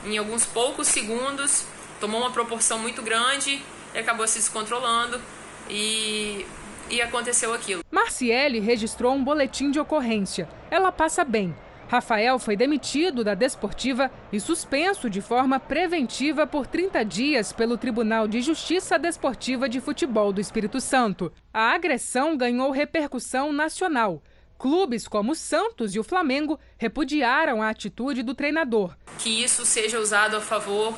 em 0.04 0.18
alguns 0.18 0.44
poucos 0.44 0.88
segundos 0.88 1.68
tomou 2.00 2.20
uma 2.20 2.32
proporção 2.32 2.80
muito 2.80 3.04
grande 3.04 3.62
e 3.94 4.00
acabou 4.00 4.28
se 4.28 4.40
descontrolando 4.40 5.22
e 5.70 6.48
e 6.90 7.02
aconteceu 7.02 7.54
aquilo. 7.54 7.84
Marciele 7.92 8.60
registrou 8.60 9.14
um 9.14 9.24
boletim 9.24 9.72
de 9.72 9.80
ocorrência. 9.80 10.48
Ela 10.70 10.92
passa 10.92 11.24
bem. 11.24 11.56
Rafael 11.88 12.40
foi 12.40 12.56
demitido 12.56 13.24
da 13.24 13.36
Desportiva 13.36 14.10
e 14.32 14.40
suspenso 14.40 15.10
de 15.10 15.22
forma 15.22 15.60
preventiva 15.60 16.48
por 16.48 16.66
30 16.66 17.04
dias 17.06 17.54
pelo 17.54 17.78
Tribunal 17.78 18.28
de 18.28 18.42
Justiça 18.42 18.98
Desportiva 18.98 19.70
de 19.70 19.80
Futebol 19.80 20.34
do 20.34 20.42
Espírito 20.42 20.82
Santo. 20.82 21.32
A 21.54 21.74
agressão 21.74 22.36
ganhou 22.36 22.72
repercussão 22.72 23.54
nacional. 23.54 24.24
Clubes 24.58 25.08
como 25.08 25.34
o 25.34 25.36
Santos 25.36 25.94
e 25.94 26.00
o 26.00 26.04
Flamengo 26.04 26.60
repudiaram 26.78 27.62
a 27.62 27.70
atitude 27.70 28.24
do 28.24 28.34
treinador. 28.34 28.96
Que 29.20 29.44
isso 29.44 29.66
seja 29.66 30.00
usado 30.00 30.38
a 30.38 30.42
favor, 30.42 30.96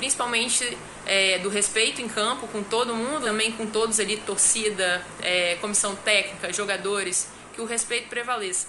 principalmente 0.00 0.78
é, 1.06 1.38
do 1.40 1.50
respeito 1.50 2.00
em 2.00 2.08
campo 2.08 2.48
com 2.48 2.62
todo 2.62 2.94
mundo, 2.94 3.26
também 3.26 3.52
com 3.52 3.66
todos 3.66 4.00
ali, 4.00 4.16
torcida, 4.16 5.04
é, 5.20 5.56
comissão 5.56 5.94
técnica, 5.94 6.50
jogadores, 6.54 7.28
que 7.52 7.60
o 7.60 7.66
respeito 7.66 8.08
prevaleça. 8.08 8.68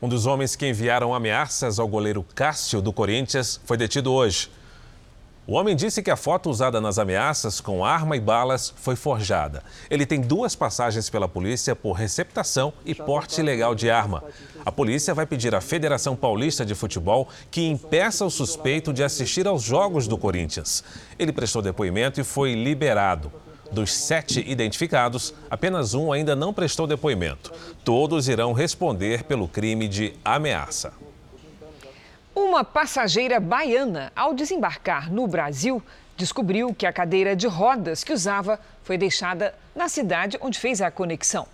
Um 0.00 0.06
dos 0.06 0.26
homens 0.26 0.54
que 0.54 0.66
enviaram 0.66 1.14
ameaças 1.14 1.78
ao 1.78 1.88
goleiro 1.88 2.22
Cássio 2.34 2.82
do 2.82 2.92
Corinthians 2.92 3.58
foi 3.64 3.78
detido 3.78 4.12
hoje. 4.12 4.50
O 5.48 5.54
homem 5.54 5.76
disse 5.76 6.02
que 6.02 6.10
a 6.10 6.16
foto 6.16 6.50
usada 6.50 6.80
nas 6.80 6.98
ameaças 6.98 7.60
com 7.60 7.84
arma 7.84 8.16
e 8.16 8.20
balas 8.20 8.74
foi 8.76 8.96
forjada. 8.96 9.62
Ele 9.88 10.04
tem 10.04 10.20
duas 10.20 10.56
passagens 10.56 11.08
pela 11.08 11.28
polícia 11.28 11.76
por 11.76 11.92
receptação 11.92 12.72
e 12.84 12.92
porte 12.92 13.40
ilegal 13.40 13.72
de 13.72 13.88
arma. 13.88 14.24
A 14.64 14.72
polícia 14.72 15.14
vai 15.14 15.24
pedir 15.24 15.54
à 15.54 15.60
Federação 15.60 16.16
Paulista 16.16 16.66
de 16.66 16.74
Futebol 16.74 17.28
que 17.48 17.64
impeça 17.64 18.24
o 18.24 18.30
suspeito 18.30 18.92
de 18.92 19.04
assistir 19.04 19.46
aos 19.46 19.62
jogos 19.62 20.08
do 20.08 20.18
Corinthians. 20.18 20.82
Ele 21.16 21.32
prestou 21.32 21.62
depoimento 21.62 22.20
e 22.20 22.24
foi 22.24 22.54
liberado. 22.54 23.30
Dos 23.70 23.92
sete 23.92 24.44
identificados, 24.50 25.32
apenas 25.48 25.94
um 25.94 26.10
ainda 26.10 26.34
não 26.34 26.52
prestou 26.52 26.88
depoimento. 26.88 27.52
Todos 27.84 28.28
irão 28.28 28.52
responder 28.52 29.22
pelo 29.22 29.46
crime 29.46 29.86
de 29.86 30.12
ameaça. 30.24 31.05
Uma 32.48 32.62
passageira 32.62 33.40
baiana, 33.40 34.12
ao 34.14 34.32
desembarcar 34.32 35.12
no 35.12 35.26
Brasil, 35.26 35.82
descobriu 36.16 36.72
que 36.72 36.86
a 36.86 36.92
cadeira 36.92 37.34
de 37.34 37.48
rodas 37.48 38.04
que 38.04 38.12
usava 38.12 38.60
foi 38.84 38.96
deixada 38.96 39.52
na 39.74 39.88
cidade 39.88 40.38
onde 40.40 40.56
fez 40.56 40.80
a 40.80 40.88
conexão. 40.88 41.48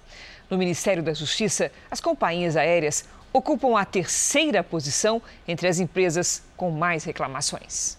No 0.51 0.59
Ministério 0.59 1.03
da 1.03 1.15
Justiça, 1.15 1.73
as 1.91 1.99
companhias 1.99 2.59
aéreas 2.59 3.07
ocupam 3.33 3.75
a 3.79 3.87
terceira 3.87 4.63
posição 4.63 5.23
entre 5.49 5.67
as 5.67 5.81
empresas 5.81 6.43
com 6.59 6.71
mais 6.71 7.05
reclamações. 7.05 7.97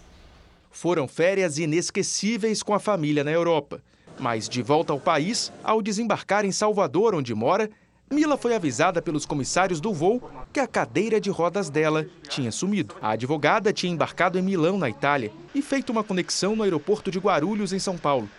Foram 0.71 1.07
férias 1.07 1.57
inesquecíveis 1.57 2.61
com 2.61 2.75
a 2.75 2.79
família 2.79 3.23
na 3.23 3.31
Europa. 3.31 3.81
Mas 4.19 4.47
de 4.47 4.61
volta 4.61 4.93
ao 4.93 4.99
país, 4.99 5.51
ao 5.63 5.81
desembarcar 5.81 6.45
em 6.45 6.51
Salvador, 6.51 7.15
onde 7.15 7.33
mora, 7.33 7.71
Mila 8.13 8.37
foi 8.37 8.53
avisada 8.53 9.01
pelos 9.01 9.25
comissários 9.25 9.81
do 9.81 9.91
voo 9.91 10.21
que 10.53 10.59
a 10.59 10.67
cadeira 10.67 11.19
de 11.19 11.31
rodas 11.31 11.67
dela 11.67 12.05
tinha 12.29 12.51
sumido. 12.51 12.95
A 13.01 13.13
advogada 13.13 13.73
tinha 13.73 13.91
embarcado 13.91 14.37
em 14.37 14.41
Milão, 14.41 14.77
na 14.77 14.87
Itália, 14.87 15.31
e 15.53 15.63
feito 15.63 15.89
uma 15.89 16.03
conexão 16.03 16.55
no 16.55 16.61
aeroporto 16.61 17.09
de 17.09 17.17
Guarulhos, 17.17 17.73
em 17.73 17.79
São 17.79 17.97
Paulo. 17.97 18.29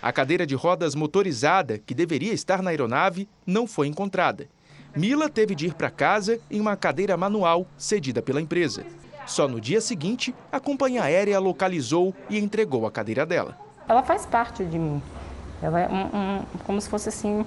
A 0.00 0.12
cadeira 0.12 0.46
de 0.46 0.54
rodas 0.54 0.94
motorizada, 0.94 1.78
que 1.78 1.94
deveria 1.94 2.32
estar 2.32 2.62
na 2.62 2.70
aeronave, 2.70 3.28
não 3.44 3.66
foi 3.66 3.88
encontrada. 3.88 4.46
Mila 4.94 5.28
teve 5.28 5.56
de 5.56 5.66
ir 5.66 5.74
para 5.74 5.90
casa 5.90 6.38
em 6.48 6.60
uma 6.60 6.76
cadeira 6.76 7.16
manual 7.16 7.66
cedida 7.76 8.22
pela 8.22 8.40
empresa. 8.40 8.86
Só 9.26 9.48
no 9.48 9.60
dia 9.60 9.80
seguinte, 9.80 10.32
a 10.52 10.60
companhia 10.60 11.02
aérea 11.02 11.40
localizou 11.40 12.14
e 12.30 12.38
entregou 12.38 12.86
a 12.86 12.90
cadeira 12.92 13.26
dela. 13.26 13.58
Ela 13.88 14.04
faz 14.04 14.26
parte 14.26 14.64
de 14.64 14.78
mim. 14.78 15.02
Ela 15.60 15.80
é 15.80 15.88
um, 15.88 16.04
um, 16.04 16.42
como 16.64 16.80
se 16.80 16.88
fosse 16.88 17.08
assim 17.08 17.44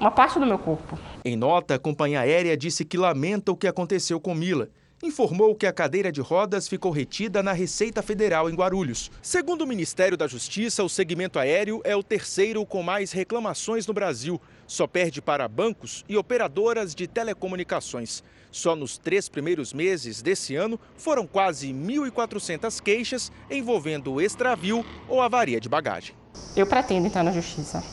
uma 0.00 0.10
parte 0.10 0.38
do 0.38 0.46
meu 0.46 0.58
corpo. 0.58 0.98
Em 1.24 1.36
nota, 1.36 1.74
a 1.74 1.78
companhia 1.78 2.20
aérea 2.20 2.56
disse 2.56 2.84
que 2.84 2.96
lamenta 2.96 3.52
o 3.52 3.56
que 3.56 3.66
aconteceu 3.66 4.20
com 4.20 4.34
Mila. 4.34 4.68
Informou 5.00 5.54
que 5.54 5.66
a 5.66 5.72
cadeira 5.72 6.10
de 6.10 6.20
rodas 6.20 6.66
ficou 6.66 6.90
retida 6.90 7.40
na 7.40 7.52
Receita 7.52 8.02
Federal 8.02 8.50
em 8.50 8.54
Guarulhos. 8.54 9.12
Segundo 9.22 9.62
o 9.62 9.66
Ministério 9.66 10.16
da 10.16 10.26
Justiça, 10.26 10.82
o 10.82 10.88
segmento 10.88 11.38
aéreo 11.38 11.80
é 11.84 11.94
o 11.94 12.02
terceiro 12.02 12.66
com 12.66 12.82
mais 12.82 13.12
reclamações 13.12 13.86
no 13.86 13.94
Brasil. 13.94 14.40
Só 14.66 14.88
perde 14.88 15.22
para 15.22 15.46
bancos 15.46 16.04
e 16.08 16.16
operadoras 16.16 16.96
de 16.96 17.06
telecomunicações. 17.06 18.24
Só 18.50 18.74
nos 18.74 18.98
três 18.98 19.28
primeiros 19.28 19.72
meses 19.72 20.20
desse 20.20 20.56
ano 20.56 20.80
foram 20.96 21.28
quase 21.28 21.72
1.400 21.72 22.82
queixas 22.82 23.30
envolvendo 23.48 24.20
extravio 24.20 24.84
ou 25.06 25.22
avaria 25.22 25.60
de 25.60 25.68
bagagem. 25.68 26.16
Eu 26.56 26.66
pretendo 26.66 27.06
entrar 27.06 27.22
na 27.22 27.30
justiça, 27.30 27.84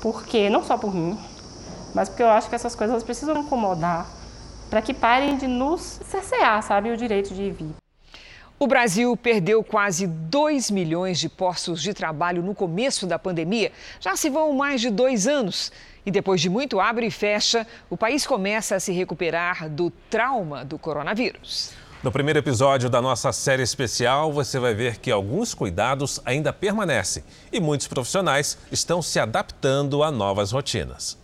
porque 0.00 0.48
não 0.48 0.62
só 0.62 0.78
por 0.78 0.94
mim, 0.94 1.18
mas 1.94 2.08
porque 2.08 2.22
eu 2.22 2.30
acho 2.30 2.48
que 2.48 2.54
essas 2.54 2.74
coisas 2.74 3.02
precisam 3.02 3.38
incomodar 3.38 4.06
para 4.68 4.82
que 4.82 4.92
parem 4.92 5.36
de 5.36 5.46
nos 5.46 5.80
cercear, 5.80 6.62
sabe, 6.62 6.90
o 6.90 6.96
direito 6.96 7.34
de 7.34 7.50
vir. 7.50 7.74
O 8.60 8.66
Brasil 8.66 9.16
perdeu 9.16 9.62
quase 9.62 10.06
2 10.06 10.70
milhões 10.70 11.20
de 11.20 11.28
postos 11.28 11.80
de 11.80 11.94
trabalho 11.94 12.42
no 12.42 12.56
começo 12.56 13.06
da 13.06 13.16
pandemia. 13.16 13.70
Já 14.00 14.16
se 14.16 14.28
vão 14.28 14.52
mais 14.52 14.80
de 14.80 14.90
dois 14.90 15.28
anos. 15.28 15.70
E 16.04 16.10
depois 16.10 16.40
de 16.40 16.48
muito 16.48 16.80
abre 16.80 17.06
e 17.06 17.10
fecha, 17.10 17.66
o 17.88 17.96
país 17.96 18.26
começa 18.26 18.74
a 18.74 18.80
se 18.80 18.92
recuperar 18.92 19.68
do 19.68 19.90
trauma 20.10 20.64
do 20.64 20.78
coronavírus. 20.78 21.72
No 22.02 22.12
primeiro 22.12 22.38
episódio 22.38 22.88
da 22.88 23.02
nossa 23.02 23.32
série 23.32 23.62
especial, 23.62 24.32
você 24.32 24.58
vai 24.58 24.72
ver 24.72 24.98
que 24.98 25.10
alguns 25.10 25.52
cuidados 25.52 26.20
ainda 26.24 26.52
permanecem 26.52 27.24
e 27.52 27.60
muitos 27.60 27.88
profissionais 27.88 28.56
estão 28.70 29.02
se 29.02 29.18
adaptando 29.18 30.02
a 30.02 30.10
novas 30.10 30.52
rotinas. 30.52 31.17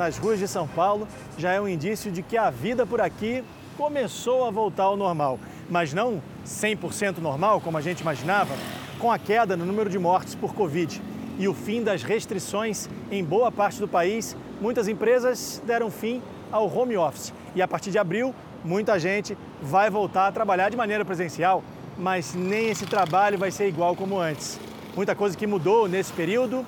Nas 0.00 0.16
ruas 0.16 0.38
de 0.38 0.48
São 0.48 0.66
Paulo 0.66 1.06
já 1.36 1.52
é 1.52 1.60
um 1.60 1.68
indício 1.68 2.10
de 2.10 2.22
que 2.22 2.38
a 2.38 2.48
vida 2.48 2.86
por 2.86 3.02
aqui 3.02 3.44
começou 3.76 4.46
a 4.46 4.50
voltar 4.50 4.84
ao 4.84 4.96
normal. 4.96 5.38
Mas 5.68 5.92
não 5.92 6.22
100% 6.46 7.18
normal, 7.18 7.60
como 7.60 7.76
a 7.76 7.82
gente 7.82 8.00
imaginava, 8.00 8.54
com 8.98 9.12
a 9.12 9.18
queda 9.18 9.58
no 9.58 9.66
número 9.66 9.90
de 9.90 9.98
mortes 9.98 10.34
por 10.34 10.54
Covid 10.54 11.02
e 11.38 11.46
o 11.46 11.52
fim 11.52 11.82
das 11.82 12.02
restrições 12.02 12.88
em 13.10 13.22
boa 13.22 13.52
parte 13.52 13.78
do 13.78 13.86
país, 13.86 14.34
muitas 14.58 14.88
empresas 14.88 15.62
deram 15.66 15.90
fim 15.90 16.22
ao 16.50 16.66
home 16.74 16.96
office. 16.96 17.34
E 17.54 17.60
a 17.60 17.68
partir 17.68 17.90
de 17.90 17.98
abril, 17.98 18.34
muita 18.64 18.98
gente 18.98 19.36
vai 19.60 19.90
voltar 19.90 20.28
a 20.28 20.32
trabalhar 20.32 20.70
de 20.70 20.78
maneira 20.78 21.04
presencial, 21.04 21.62
mas 21.98 22.32
nem 22.34 22.70
esse 22.70 22.86
trabalho 22.86 23.36
vai 23.36 23.50
ser 23.50 23.68
igual 23.68 23.94
como 23.94 24.18
antes. 24.18 24.58
Muita 24.96 25.14
coisa 25.14 25.36
que 25.36 25.46
mudou 25.46 25.86
nesse 25.86 26.10
período 26.10 26.64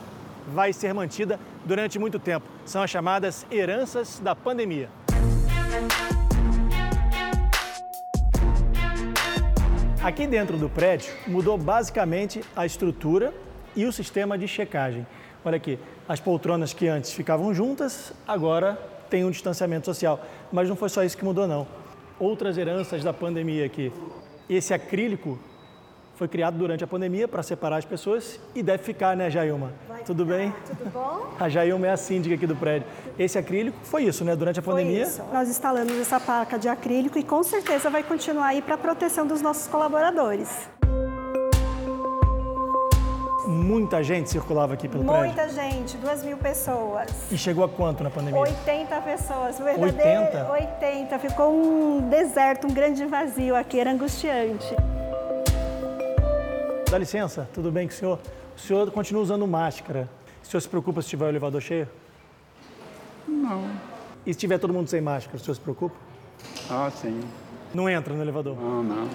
vai 0.49 0.73
ser 0.75 0.93
mantida 0.93 1.39
durante 1.65 1.99
muito 1.99 2.19
tempo. 2.19 2.47
São 2.65 2.83
as 2.83 2.91
chamadas 2.91 3.47
heranças 3.51 4.19
da 4.19 4.35
pandemia. 4.35 4.89
Aqui 10.03 10.27
dentro 10.27 10.57
do 10.57 10.69
prédio 10.69 11.15
mudou 11.29 11.57
basicamente 11.57 12.43
a 12.57 12.67
estrutura 12.67 13.33
e 13.77 13.85
o 13.85 13.93
sistema 13.93 14.37
de 14.37 14.49
checagem. 14.49 15.07
Olha 15.45 15.57
aqui, 15.57 15.79
as 16.09 16.19
poltronas 16.19 16.73
que 16.73 16.89
antes 16.89 17.13
ficavam 17.13 17.55
juntas, 17.55 18.13
agora 18.27 18.75
tem 19.09 19.25
um 19.25 19.31
distanciamento 19.31 19.87
social. 19.87 20.25
Mas 20.51 20.69
não 20.69 20.75
foi 20.75 20.89
só 20.89 21.05
isso 21.05 21.17
que 21.17 21.25
mudou, 21.25 21.47
não. 21.47 21.67
Outras 22.19 22.59
heranças 22.59 23.05
da 23.05 23.13
pandemia 23.13 23.65
aqui. 23.65 23.93
Esse 24.49 24.75
acrílico 24.75 25.39
foi 26.23 26.29
criado 26.29 26.57
durante 26.57 26.85
a 26.85 26.87
pandemia 26.87 27.27
para 27.27 27.43
separar 27.43 27.79
as 27.79 27.85
pessoas 27.85 28.39
e 28.55 28.63
deve 28.63 28.85
ficar, 28.85 29.17
né, 29.17 29.29
Jailma? 29.29 29.73
Vai 29.89 30.05
Tudo 30.05 30.25
ficar. 30.25 30.37
bem? 30.39 30.55
Tudo 30.69 30.91
bom? 30.93 31.27
A 31.37 31.49
Jailma 31.49 31.89
é 31.89 31.91
a 31.91 31.97
síndica 31.97 32.37
aqui 32.37 32.47
do 32.47 32.55
prédio. 32.55 32.87
Esse 33.19 33.39
acrílico 33.39 33.77
foi 33.83 34.05
isso, 34.05 34.25
né? 34.25 34.37
Durante 34.37 34.61
a 34.61 34.63
pandemia? 34.63 35.05
Foi 35.05 35.15
isso. 35.15 35.25
Nós 35.33 35.49
instalamos 35.49 35.93
essa 35.99 36.21
placa 36.21 36.57
de 36.61 36.69
acrílico 36.69 37.19
e 37.19 37.25
com 37.25 37.43
certeza 37.43 37.91
vai 37.91 38.05
continuar 38.05 38.47
aí 38.47 38.63
para 38.63 38.77
a 38.77 38.79
proteção 38.79 39.27
dos 39.27 39.43
nossos 39.43 39.67
colaboradores. 39.67 40.49
Muita 43.49 44.01
gente 44.05 44.31
circulava 44.31 44.75
aqui 44.75 44.89
pelo 44.89 45.03
Muita 45.03 45.19
prédio? 45.19 45.37
Muita 45.37 45.61
gente, 45.61 45.97
duas 45.97 46.23
mil 46.23 46.37
pessoas. 46.37 47.11
E 47.33 47.37
chegou 47.37 47.65
a 47.65 47.69
quanto 47.69 48.05
na 48.05 48.11
pandemia? 48.11 48.39
80 48.39 49.01
pessoas, 49.01 49.59
verdadeiro. 49.59 50.23
80? 50.23 50.53
80. 50.53 51.19
Ficou 51.19 51.53
um 51.53 52.09
deserto, 52.09 52.69
um 52.69 52.73
grande 52.73 53.05
vazio 53.07 53.57
aqui, 53.57 53.81
era 53.81 53.91
angustiante. 53.91 54.73
Dá 56.93 56.99
licença, 56.99 57.49
tudo 57.55 57.73
bem 57.73 57.89
com 57.89 57.95
o 57.95 57.97
senhor? 57.97 58.19
O 58.55 58.61
senhor 58.61 58.91
continua 58.91 59.23
usando 59.23 59.47
máscara. 59.47 60.11
O 60.43 60.47
senhor 60.47 60.61
se 60.61 60.69
preocupa 60.69 61.01
se 61.01 61.09
tiver 61.09 61.25
o 61.25 61.29
elevador 61.31 61.63
cheio? 61.63 61.89
Não. 63.27 63.65
E 64.27 64.35
se 64.35 64.39
tiver 64.39 64.59
todo 64.59 64.75
mundo 64.75 64.91
sem 64.91 65.01
máscara, 65.01 65.39
o 65.39 65.41
senhor 65.41 65.55
se 65.55 65.61
preocupa? 65.63 65.97
Ah, 66.69 66.91
sim. 66.91 67.19
Não 67.73 67.89
entra 67.89 68.13
no 68.13 68.21
elevador? 68.21 68.55
Não, 68.61 68.83
não. 68.83 69.09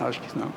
Acho 0.00 0.20
que 0.20 0.38
não. 0.38 0.52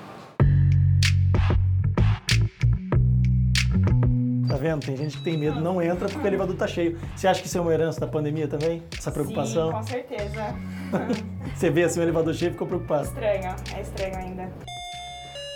Tá 4.49 4.57
vendo? 4.57 4.85
Tem 4.85 4.97
gente 4.97 5.19
que 5.19 5.23
tem 5.23 5.37
medo, 5.37 5.61
não 5.61 5.81
entra 5.81 6.09
porque 6.09 6.27
o 6.27 6.27
elevador 6.27 6.57
tá 6.57 6.67
cheio. 6.67 6.99
Você 7.15 7.29
acha 7.29 7.39
que 7.39 7.47
isso 7.47 7.57
é 7.57 7.61
uma 7.61 7.71
herança 7.71 8.01
da 8.01 8.07
pandemia 8.07 8.49
também? 8.49 8.83
Essa 8.91 9.09
preocupação? 9.09 9.67
Sim, 9.67 9.73
com 9.77 9.83
certeza. 9.83 10.55
Você 11.55 11.69
vê 11.69 11.85
assim 11.85 12.01
o 12.01 12.03
elevador 12.03 12.33
cheio 12.33 12.49
e 12.49 12.51
ficou 12.51 12.67
preocupado? 12.67 13.05
Estranho, 13.05 13.55
é 13.73 13.81
estranho 13.81 14.17
ainda. 14.17 14.76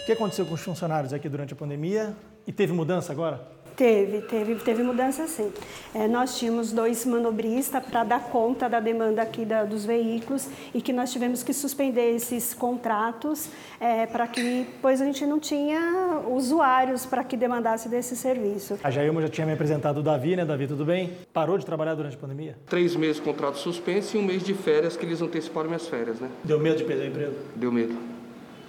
O 0.01 0.05
que 0.05 0.13
aconteceu 0.13 0.45
com 0.47 0.55
os 0.55 0.61
funcionários 0.61 1.13
aqui 1.13 1.29
durante 1.29 1.53
a 1.53 1.55
pandemia? 1.55 2.15
E 2.47 2.51
teve 2.51 2.73
mudança 2.73 3.11
agora? 3.11 3.39
Teve, 3.75 4.21
teve, 4.21 4.55
teve 4.55 4.83
mudança 4.83 5.27
sim. 5.27 5.51
É, 5.93 6.07
nós 6.07 6.37
tínhamos 6.37 6.71
dois 6.71 7.05
manobristas 7.05 7.83
para 7.85 8.03
dar 8.03 8.19
conta 8.23 8.67
da 8.67 8.79
demanda 8.79 9.21
aqui 9.21 9.45
da, 9.45 9.63
dos 9.63 9.85
veículos 9.85 10.47
e 10.73 10.81
que 10.81 10.91
nós 10.91 11.11
tivemos 11.11 11.43
que 11.43 11.53
suspender 11.53 12.15
esses 12.15 12.53
contratos 12.53 13.49
é, 13.79 14.07
para 14.07 14.27
que, 14.27 14.65
pois 14.81 15.01
a 15.01 15.05
gente 15.05 15.25
não 15.25 15.39
tinha 15.39 16.21
usuários 16.27 17.05
para 17.05 17.23
que 17.23 17.37
demandasse 17.37 17.87
desse 17.87 18.15
serviço. 18.15 18.79
A 18.83 18.89
Jailma 18.89 19.21
já 19.21 19.29
tinha 19.29 19.45
me 19.45 19.53
apresentado 19.53 19.99
o 19.99 20.03
Davi, 20.03 20.35
né? 20.35 20.43
Davi, 20.43 20.67
tudo 20.67 20.83
bem? 20.83 21.11
Parou 21.31 21.59
de 21.59 21.65
trabalhar 21.65 21.93
durante 21.93 22.15
a 22.15 22.19
pandemia? 22.19 22.57
Três 22.65 22.95
meses 22.95 23.17
de 23.17 23.21
contrato 23.21 23.59
suspenso 23.59 24.17
e 24.17 24.19
um 24.19 24.23
mês 24.23 24.43
de 24.43 24.55
férias 24.55 24.97
que 24.97 25.05
eles 25.05 25.21
anteciparam 25.21 25.67
minhas 25.67 25.87
férias, 25.87 26.19
né? 26.19 26.29
Deu 26.43 26.59
medo 26.59 26.77
de 26.77 26.83
perder 26.85 27.03
o 27.03 27.07
emprego? 27.07 27.35
Deu 27.55 27.71
medo. 27.71 28.10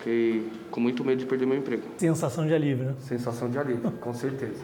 Fiquei 0.02 0.50
com 0.68 0.80
muito 0.80 1.04
medo 1.04 1.20
de 1.20 1.26
perder 1.26 1.46
meu 1.46 1.56
emprego. 1.56 1.84
Sensação 1.96 2.44
de 2.44 2.52
alívio, 2.52 2.86
né? 2.86 2.94
Sensação 2.98 3.48
de 3.48 3.56
alívio, 3.56 3.88
com 4.02 4.12
certeza. 4.12 4.60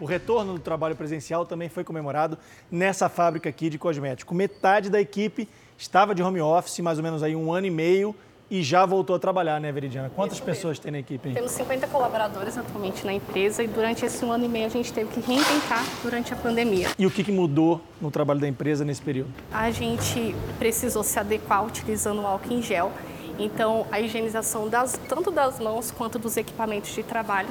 O 0.00 0.06
retorno 0.06 0.54
do 0.54 0.58
trabalho 0.58 0.96
presencial 0.96 1.44
também 1.44 1.68
foi 1.68 1.84
comemorado 1.84 2.38
nessa 2.70 3.10
fábrica 3.10 3.50
aqui 3.50 3.68
de 3.68 3.78
cosmético. 3.78 4.34
Metade 4.34 4.88
da 4.88 4.98
equipe 4.98 5.46
estava 5.80 6.14
de 6.14 6.22
home 6.22 6.40
office, 6.40 6.78
mais 6.80 6.98
ou 6.98 7.04
menos 7.04 7.22
aí 7.22 7.34
um 7.34 7.52
ano 7.52 7.66
e 7.66 7.70
meio, 7.70 8.14
e 8.50 8.62
já 8.62 8.84
voltou 8.84 9.14
a 9.14 9.18
trabalhar, 9.18 9.60
né, 9.60 9.70
Veridiana? 9.70 10.10
Quantas 10.10 10.38
Isso 10.38 10.44
pessoas 10.44 10.72
mesmo. 10.72 10.82
tem 10.82 10.92
na 10.92 10.98
equipe? 10.98 11.28
Hein? 11.28 11.34
Temos 11.34 11.52
50 11.52 11.86
colaboradores 11.86 12.58
atualmente 12.58 13.06
na 13.06 13.12
empresa 13.12 13.62
e 13.62 13.68
durante 13.68 14.04
esse 14.04 14.24
um 14.24 14.32
ano 14.32 14.44
e 14.44 14.48
meio 14.48 14.66
a 14.66 14.68
gente 14.68 14.92
teve 14.92 15.08
que 15.10 15.20
reinventar 15.20 15.84
durante 16.02 16.34
a 16.34 16.36
pandemia. 16.36 16.88
E 16.98 17.06
o 17.06 17.10
que, 17.10 17.30
mudou 17.30 17.80
no 18.00 18.10
trabalho 18.10 18.40
da 18.40 18.48
empresa 18.48 18.84
nesse 18.84 19.00
período? 19.00 19.30
A 19.52 19.70
gente 19.70 20.34
precisou 20.58 21.04
se 21.04 21.18
adequar 21.18 21.64
utilizando 21.64 22.22
o 22.22 22.26
álcool 22.26 22.52
em 22.52 22.60
gel. 22.60 22.92
Então, 23.38 23.86
a 23.90 24.00
higienização 24.00 24.68
das, 24.68 25.00
tanto 25.08 25.30
das 25.30 25.60
mãos 25.60 25.92
quanto 25.92 26.18
dos 26.18 26.36
equipamentos 26.36 26.92
de 26.92 27.04
trabalho 27.04 27.48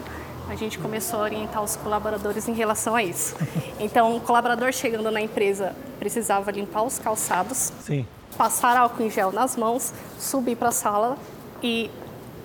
a 0.49 0.55
gente 0.55 0.79
começou 0.79 1.19
a 1.19 1.23
orientar 1.23 1.63
os 1.63 1.75
colaboradores 1.75 2.47
em 2.47 2.53
relação 2.53 2.95
a 2.95 3.03
isso. 3.03 3.35
Então, 3.79 4.17
o 4.17 4.19
colaborador 4.19 4.73
chegando 4.73 5.09
na 5.09 5.21
empresa 5.21 5.73
precisava 5.99 6.51
limpar 6.51 6.83
os 6.83 6.99
calçados, 6.99 7.71
Sim. 7.79 8.05
Passar 8.39 8.77
álcool 8.77 9.03
em 9.03 9.09
gel 9.11 9.33
nas 9.33 9.57
mãos, 9.57 9.93
subir 10.17 10.55
para 10.55 10.69
a 10.69 10.71
sala 10.71 11.17
e 11.61 11.91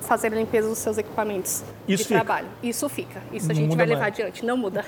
fazer 0.01 0.33
a 0.33 0.37
limpeza 0.37 0.69
dos 0.69 0.79
seus 0.79 0.99
equipamentos 0.99 1.63
isso 1.87 2.03
de 2.03 2.09
fica. 2.09 2.15
trabalho. 2.17 2.49
Isso 2.61 2.89
fica. 2.89 3.23
Isso 3.33 3.49
a 3.49 3.55
gente 3.55 3.69
muda 3.69 3.77
vai 3.77 3.87
levar 3.87 4.01
mais. 4.01 4.13
adiante, 4.15 4.45
não 4.45 4.57
muda. 4.57 4.85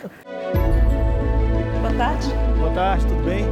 Boa 1.81 1.95
tarde. 1.97 2.27
Boa 2.59 2.73
tarde, 2.73 3.07
tudo 3.07 3.25
bem? 3.25 3.45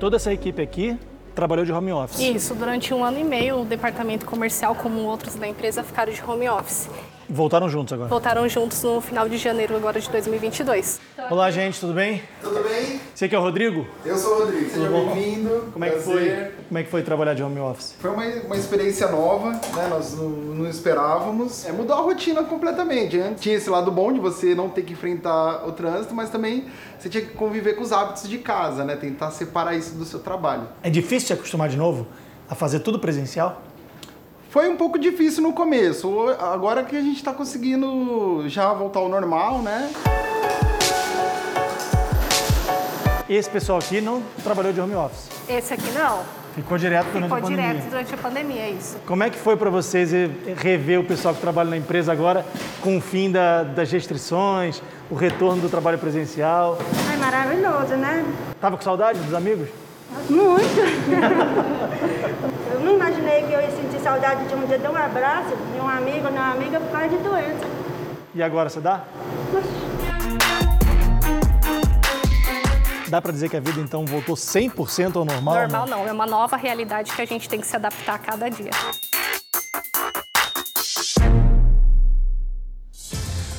Toda 0.00 0.16
essa 0.16 0.32
equipe 0.32 0.62
aqui 0.62 0.98
trabalhou 1.34 1.66
de 1.66 1.72
home 1.72 1.92
office. 1.92 2.20
Isso, 2.20 2.54
durante 2.54 2.94
um 2.94 3.04
ano 3.04 3.18
e 3.18 3.24
meio, 3.24 3.60
o 3.60 3.64
departamento 3.66 4.24
comercial, 4.24 4.74
como 4.74 5.02
outros 5.02 5.34
da 5.34 5.46
empresa, 5.46 5.84
ficaram 5.84 6.10
de 6.10 6.24
home 6.24 6.48
office. 6.48 6.88
Voltaram 7.28 7.68
juntos 7.68 7.92
agora. 7.92 8.08
Voltaram 8.08 8.48
juntos 8.48 8.82
no 8.84 9.00
final 9.00 9.28
de 9.28 9.36
janeiro 9.36 9.74
agora 9.76 10.00
de 10.00 10.08
2022. 10.08 11.00
Olá, 11.28 11.50
gente, 11.50 11.80
tudo 11.80 11.92
bem? 11.92 12.22
Tudo 12.40 12.62
bem? 12.62 13.00
Você 13.12 13.24
aqui 13.24 13.34
é 13.34 13.38
o 13.38 13.42
Rodrigo? 13.42 13.84
Eu 14.04 14.16
sou 14.16 14.36
o 14.36 14.38
Rodrigo, 14.44 14.70
seja 14.70 14.86
Tudo 14.86 14.92
bom? 14.92 15.12
bem-vindo. 15.12 15.70
Como 15.72 15.84
é 15.84 15.90
que 15.90 15.98
foi? 15.98 16.50
Como 16.68 16.78
é 16.78 16.82
que 16.84 16.90
foi 16.90 17.02
trabalhar 17.02 17.34
de 17.34 17.42
home 17.42 17.58
office? 17.58 17.96
Foi 17.98 18.10
uma, 18.10 18.24
uma 18.24 18.56
experiência 18.56 19.08
nova, 19.08 19.50
né? 19.50 19.88
Nós 19.90 20.14
não, 20.14 20.28
não 20.28 20.70
esperávamos. 20.70 21.66
É, 21.66 21.72
mudou 21.72 21.96
a 21.96 22.00
rotina 22.00 22.44
completamente. 22.44 23.16
Né? 23.16 23.34
Tinha 23.40 23.56
esse 23.56 23.68
lado 23.68 23.90
bom 23.90 24.12
de 24.12 24.20
você 24.20 24.54
não 24.54 24.68
ter 24.68 24.82
que 24.82 24.92
enfrentar 24.92 25.66
o 25.66 25.72
trânsito, 25.72 26.14
mas 26.14 26.30
também 26.30 26.66
você 26.96 27.08
tinha 27.08 27.24
que 27.24 27.32
conviver 27.32 27.74
com 27.74 27.82
os 27.82 27.90
hábitos 27.90 28.28
de 28.28 28.38
casa, 28.38 28.84
né? 28.84 28.94
Tentar 28.94 29.32
separar 29.32 29.74
isso 29.74 29.96
do 29.96 30.04
seu 30.04 30.20
trabalho. 30.20 30.68
É 30.80 30.90
difícil 30.90 31.26
se 31.26 31.32
acostumar 31.32 31.68
de 31.68 31.76
novo 31.76 32.06
a 32.48 32.54
fazer 32.54 32.80
tudo 32.80 33.00
presencial? 33.00 33.62
Foi 34.56 34.70
um 34.70 34.76
pouco 34.76 34.98
difícil 34.98 35.42
no 35.42 35.52
começo. 35.52 36.30
Agora 36.40 36.82
que 36.82 36.96
a 36.96 37.02
gente 37.02 37.16
está 37.18 37.30
conseguindo 37.30 38.48
já 38.48 38.72
voltar 38.72 39.00
ao 39.00 39.08
normal, 39.10 39.58
né? 39.60 39.90
Esse 43.28 43.50
pessoal 43.50 43.78
aqui 43.78 44.00
não 44.00 44.22
trabalhou 44.42 44.72
de 44.72 44.80
home 44.80 44.94
office. 44.94 45.28
Esse 45.46 45.74
aqui 45.74 45.90
não. 45.90 46.22
Ficou 46.54 46.78
direto 46.78 47.04
durante 47.08 47.24
Ficou 47.24 47.36
a 47.36 47.40
pandemia. 47.42 47.66
direto 47.74 47.90
durante 47.90 48.14
a 48.14 48.16
pandemia, 48.16 48.62
é 48.62 48.70
isso. 48.70 48.96
Como 49.06 49.22
é 49.22 49.28
que 49.28 49.36
foi 49.36 49.58
para 49.58 49.68
vocês 49.68 50.10
rever 50.56 51.00
o 51.00 51.04
pessoal 51.04 51.34
que 51.34 51.40
trabalha 51.42 51.68
na 51.68 51.76
empresa 51.76 52.10
agora 52.10 52.42
com 52.80 52.96
o 52.96 53.00
fim 53.02 53.30
da- 53.30 53.62
das 53.62 53.92
restrições, 53.92 54.82
o 55.10 55.14
retorno 55.14 55.60
do 55.60 55.68
trabalho 55.68 55.98
presencial? 55.98 56.78
Ai, 57.10 57.18
maravilhoso, 57.18 57.94
né? 57.96 58.24
Tava 58.58 58.78
com 58.78 58.82
saudade 58.82 59.18
dos 59.20 59.34
amigos? 59.34 59.68
Muito. 60.28 60.66
eu 62.72 62.80
não 62.80 62.94
imaginei 62.94 63.42
que 63.42 63.52
eu 63.52 63.60
ia 63.60 63.70
sentir 63.70 64.00
saudade 64.00 64.46
de 64.46 64.54
um 64.54 64.66
dia 64.66 64.78
de 64.78 64.88
um 64.88 64.96
abraço, 64.96 65.50
de 65.74 65.80
um 65.80 65.88
amigo, 65.88 66.28
de 66.28 66.34
uma 66.34 66.52
amiga 66.52 66.80
por 66.80 66.90
causa 66.90 67.08
de 67.08 67.18
doença. 67.18 67.66
E 68.34 68.42
agora, 68.42 68.68
você 68.68 68.80
dá? 68.80 69.04
Dá 73.08 73.22
para 73.22 73.32
dizer 73.32 73.48
que 73.48 73.56
a 73.56 73.60
vida 73.60 73.80
então 73.80 74.04
voltou 74.04 74.34
100% 74.34 75.16
ao 75.16 75.24
normal? 75.24 75.54
Normal 75.54 75.86
não, 75.86 76.08
é 76.08 76.12
uma 76.12 76.26
nova 76.26 76.56
realidade 76.56 77.12
que 77.12 77.22
a 77.22 77.24
gente 77.24 77.48
tem 77.48 77.60
que 77.60 77.66
se 77.66 77.76
adaptar 77.76 78.16
a 78.16 78.18
cada 78.18 78.48
dia. 78.48 78.70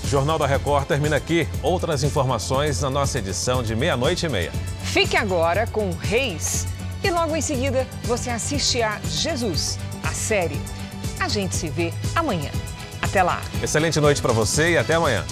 Jornal 0.03 0.37
da 0.37 0.47
Record 0.47 0.87
termina 0.87 1.17
aqui. 1.17 1.47
Outras 1.61 2.03
informações 2.03 2.81
na 2.81 2.89
nossa 2.89 3.19
edição 3.19 3.61
de 3.61 3.75
meia-noite 3.75 4.25
e 4.25 4.29
meia. 4.29 4.51
Fique 4.97 5.15
agora 5.15 5.67
com 5.67 5.91
Reis. 5.91 6.65
E 7.03 7.11
logo 7.11 7.35
em 7.35 7.41
seguida 7.41 7.85
você 8.05 8.31
assiste 8.31 8.81
a 8.81 8.99
Jesus, 9.03 9.77
a 10.03 10.11
série. 10.11 10.59
A 11.19 11.27
gente 11.27 11.55
se 11.55 11.69
vê 11.69 11.93
amanhã. 12.15 12.49
Até 12.99 13.21
lá. 13.21 13.39
Excelente 13.61 13.99
noite 13.99 14.19
para 14.23 14.33
você 14.33 14.71
e 14.71 14.77
até 14.79 14.95
amanhã. 14.95 15.23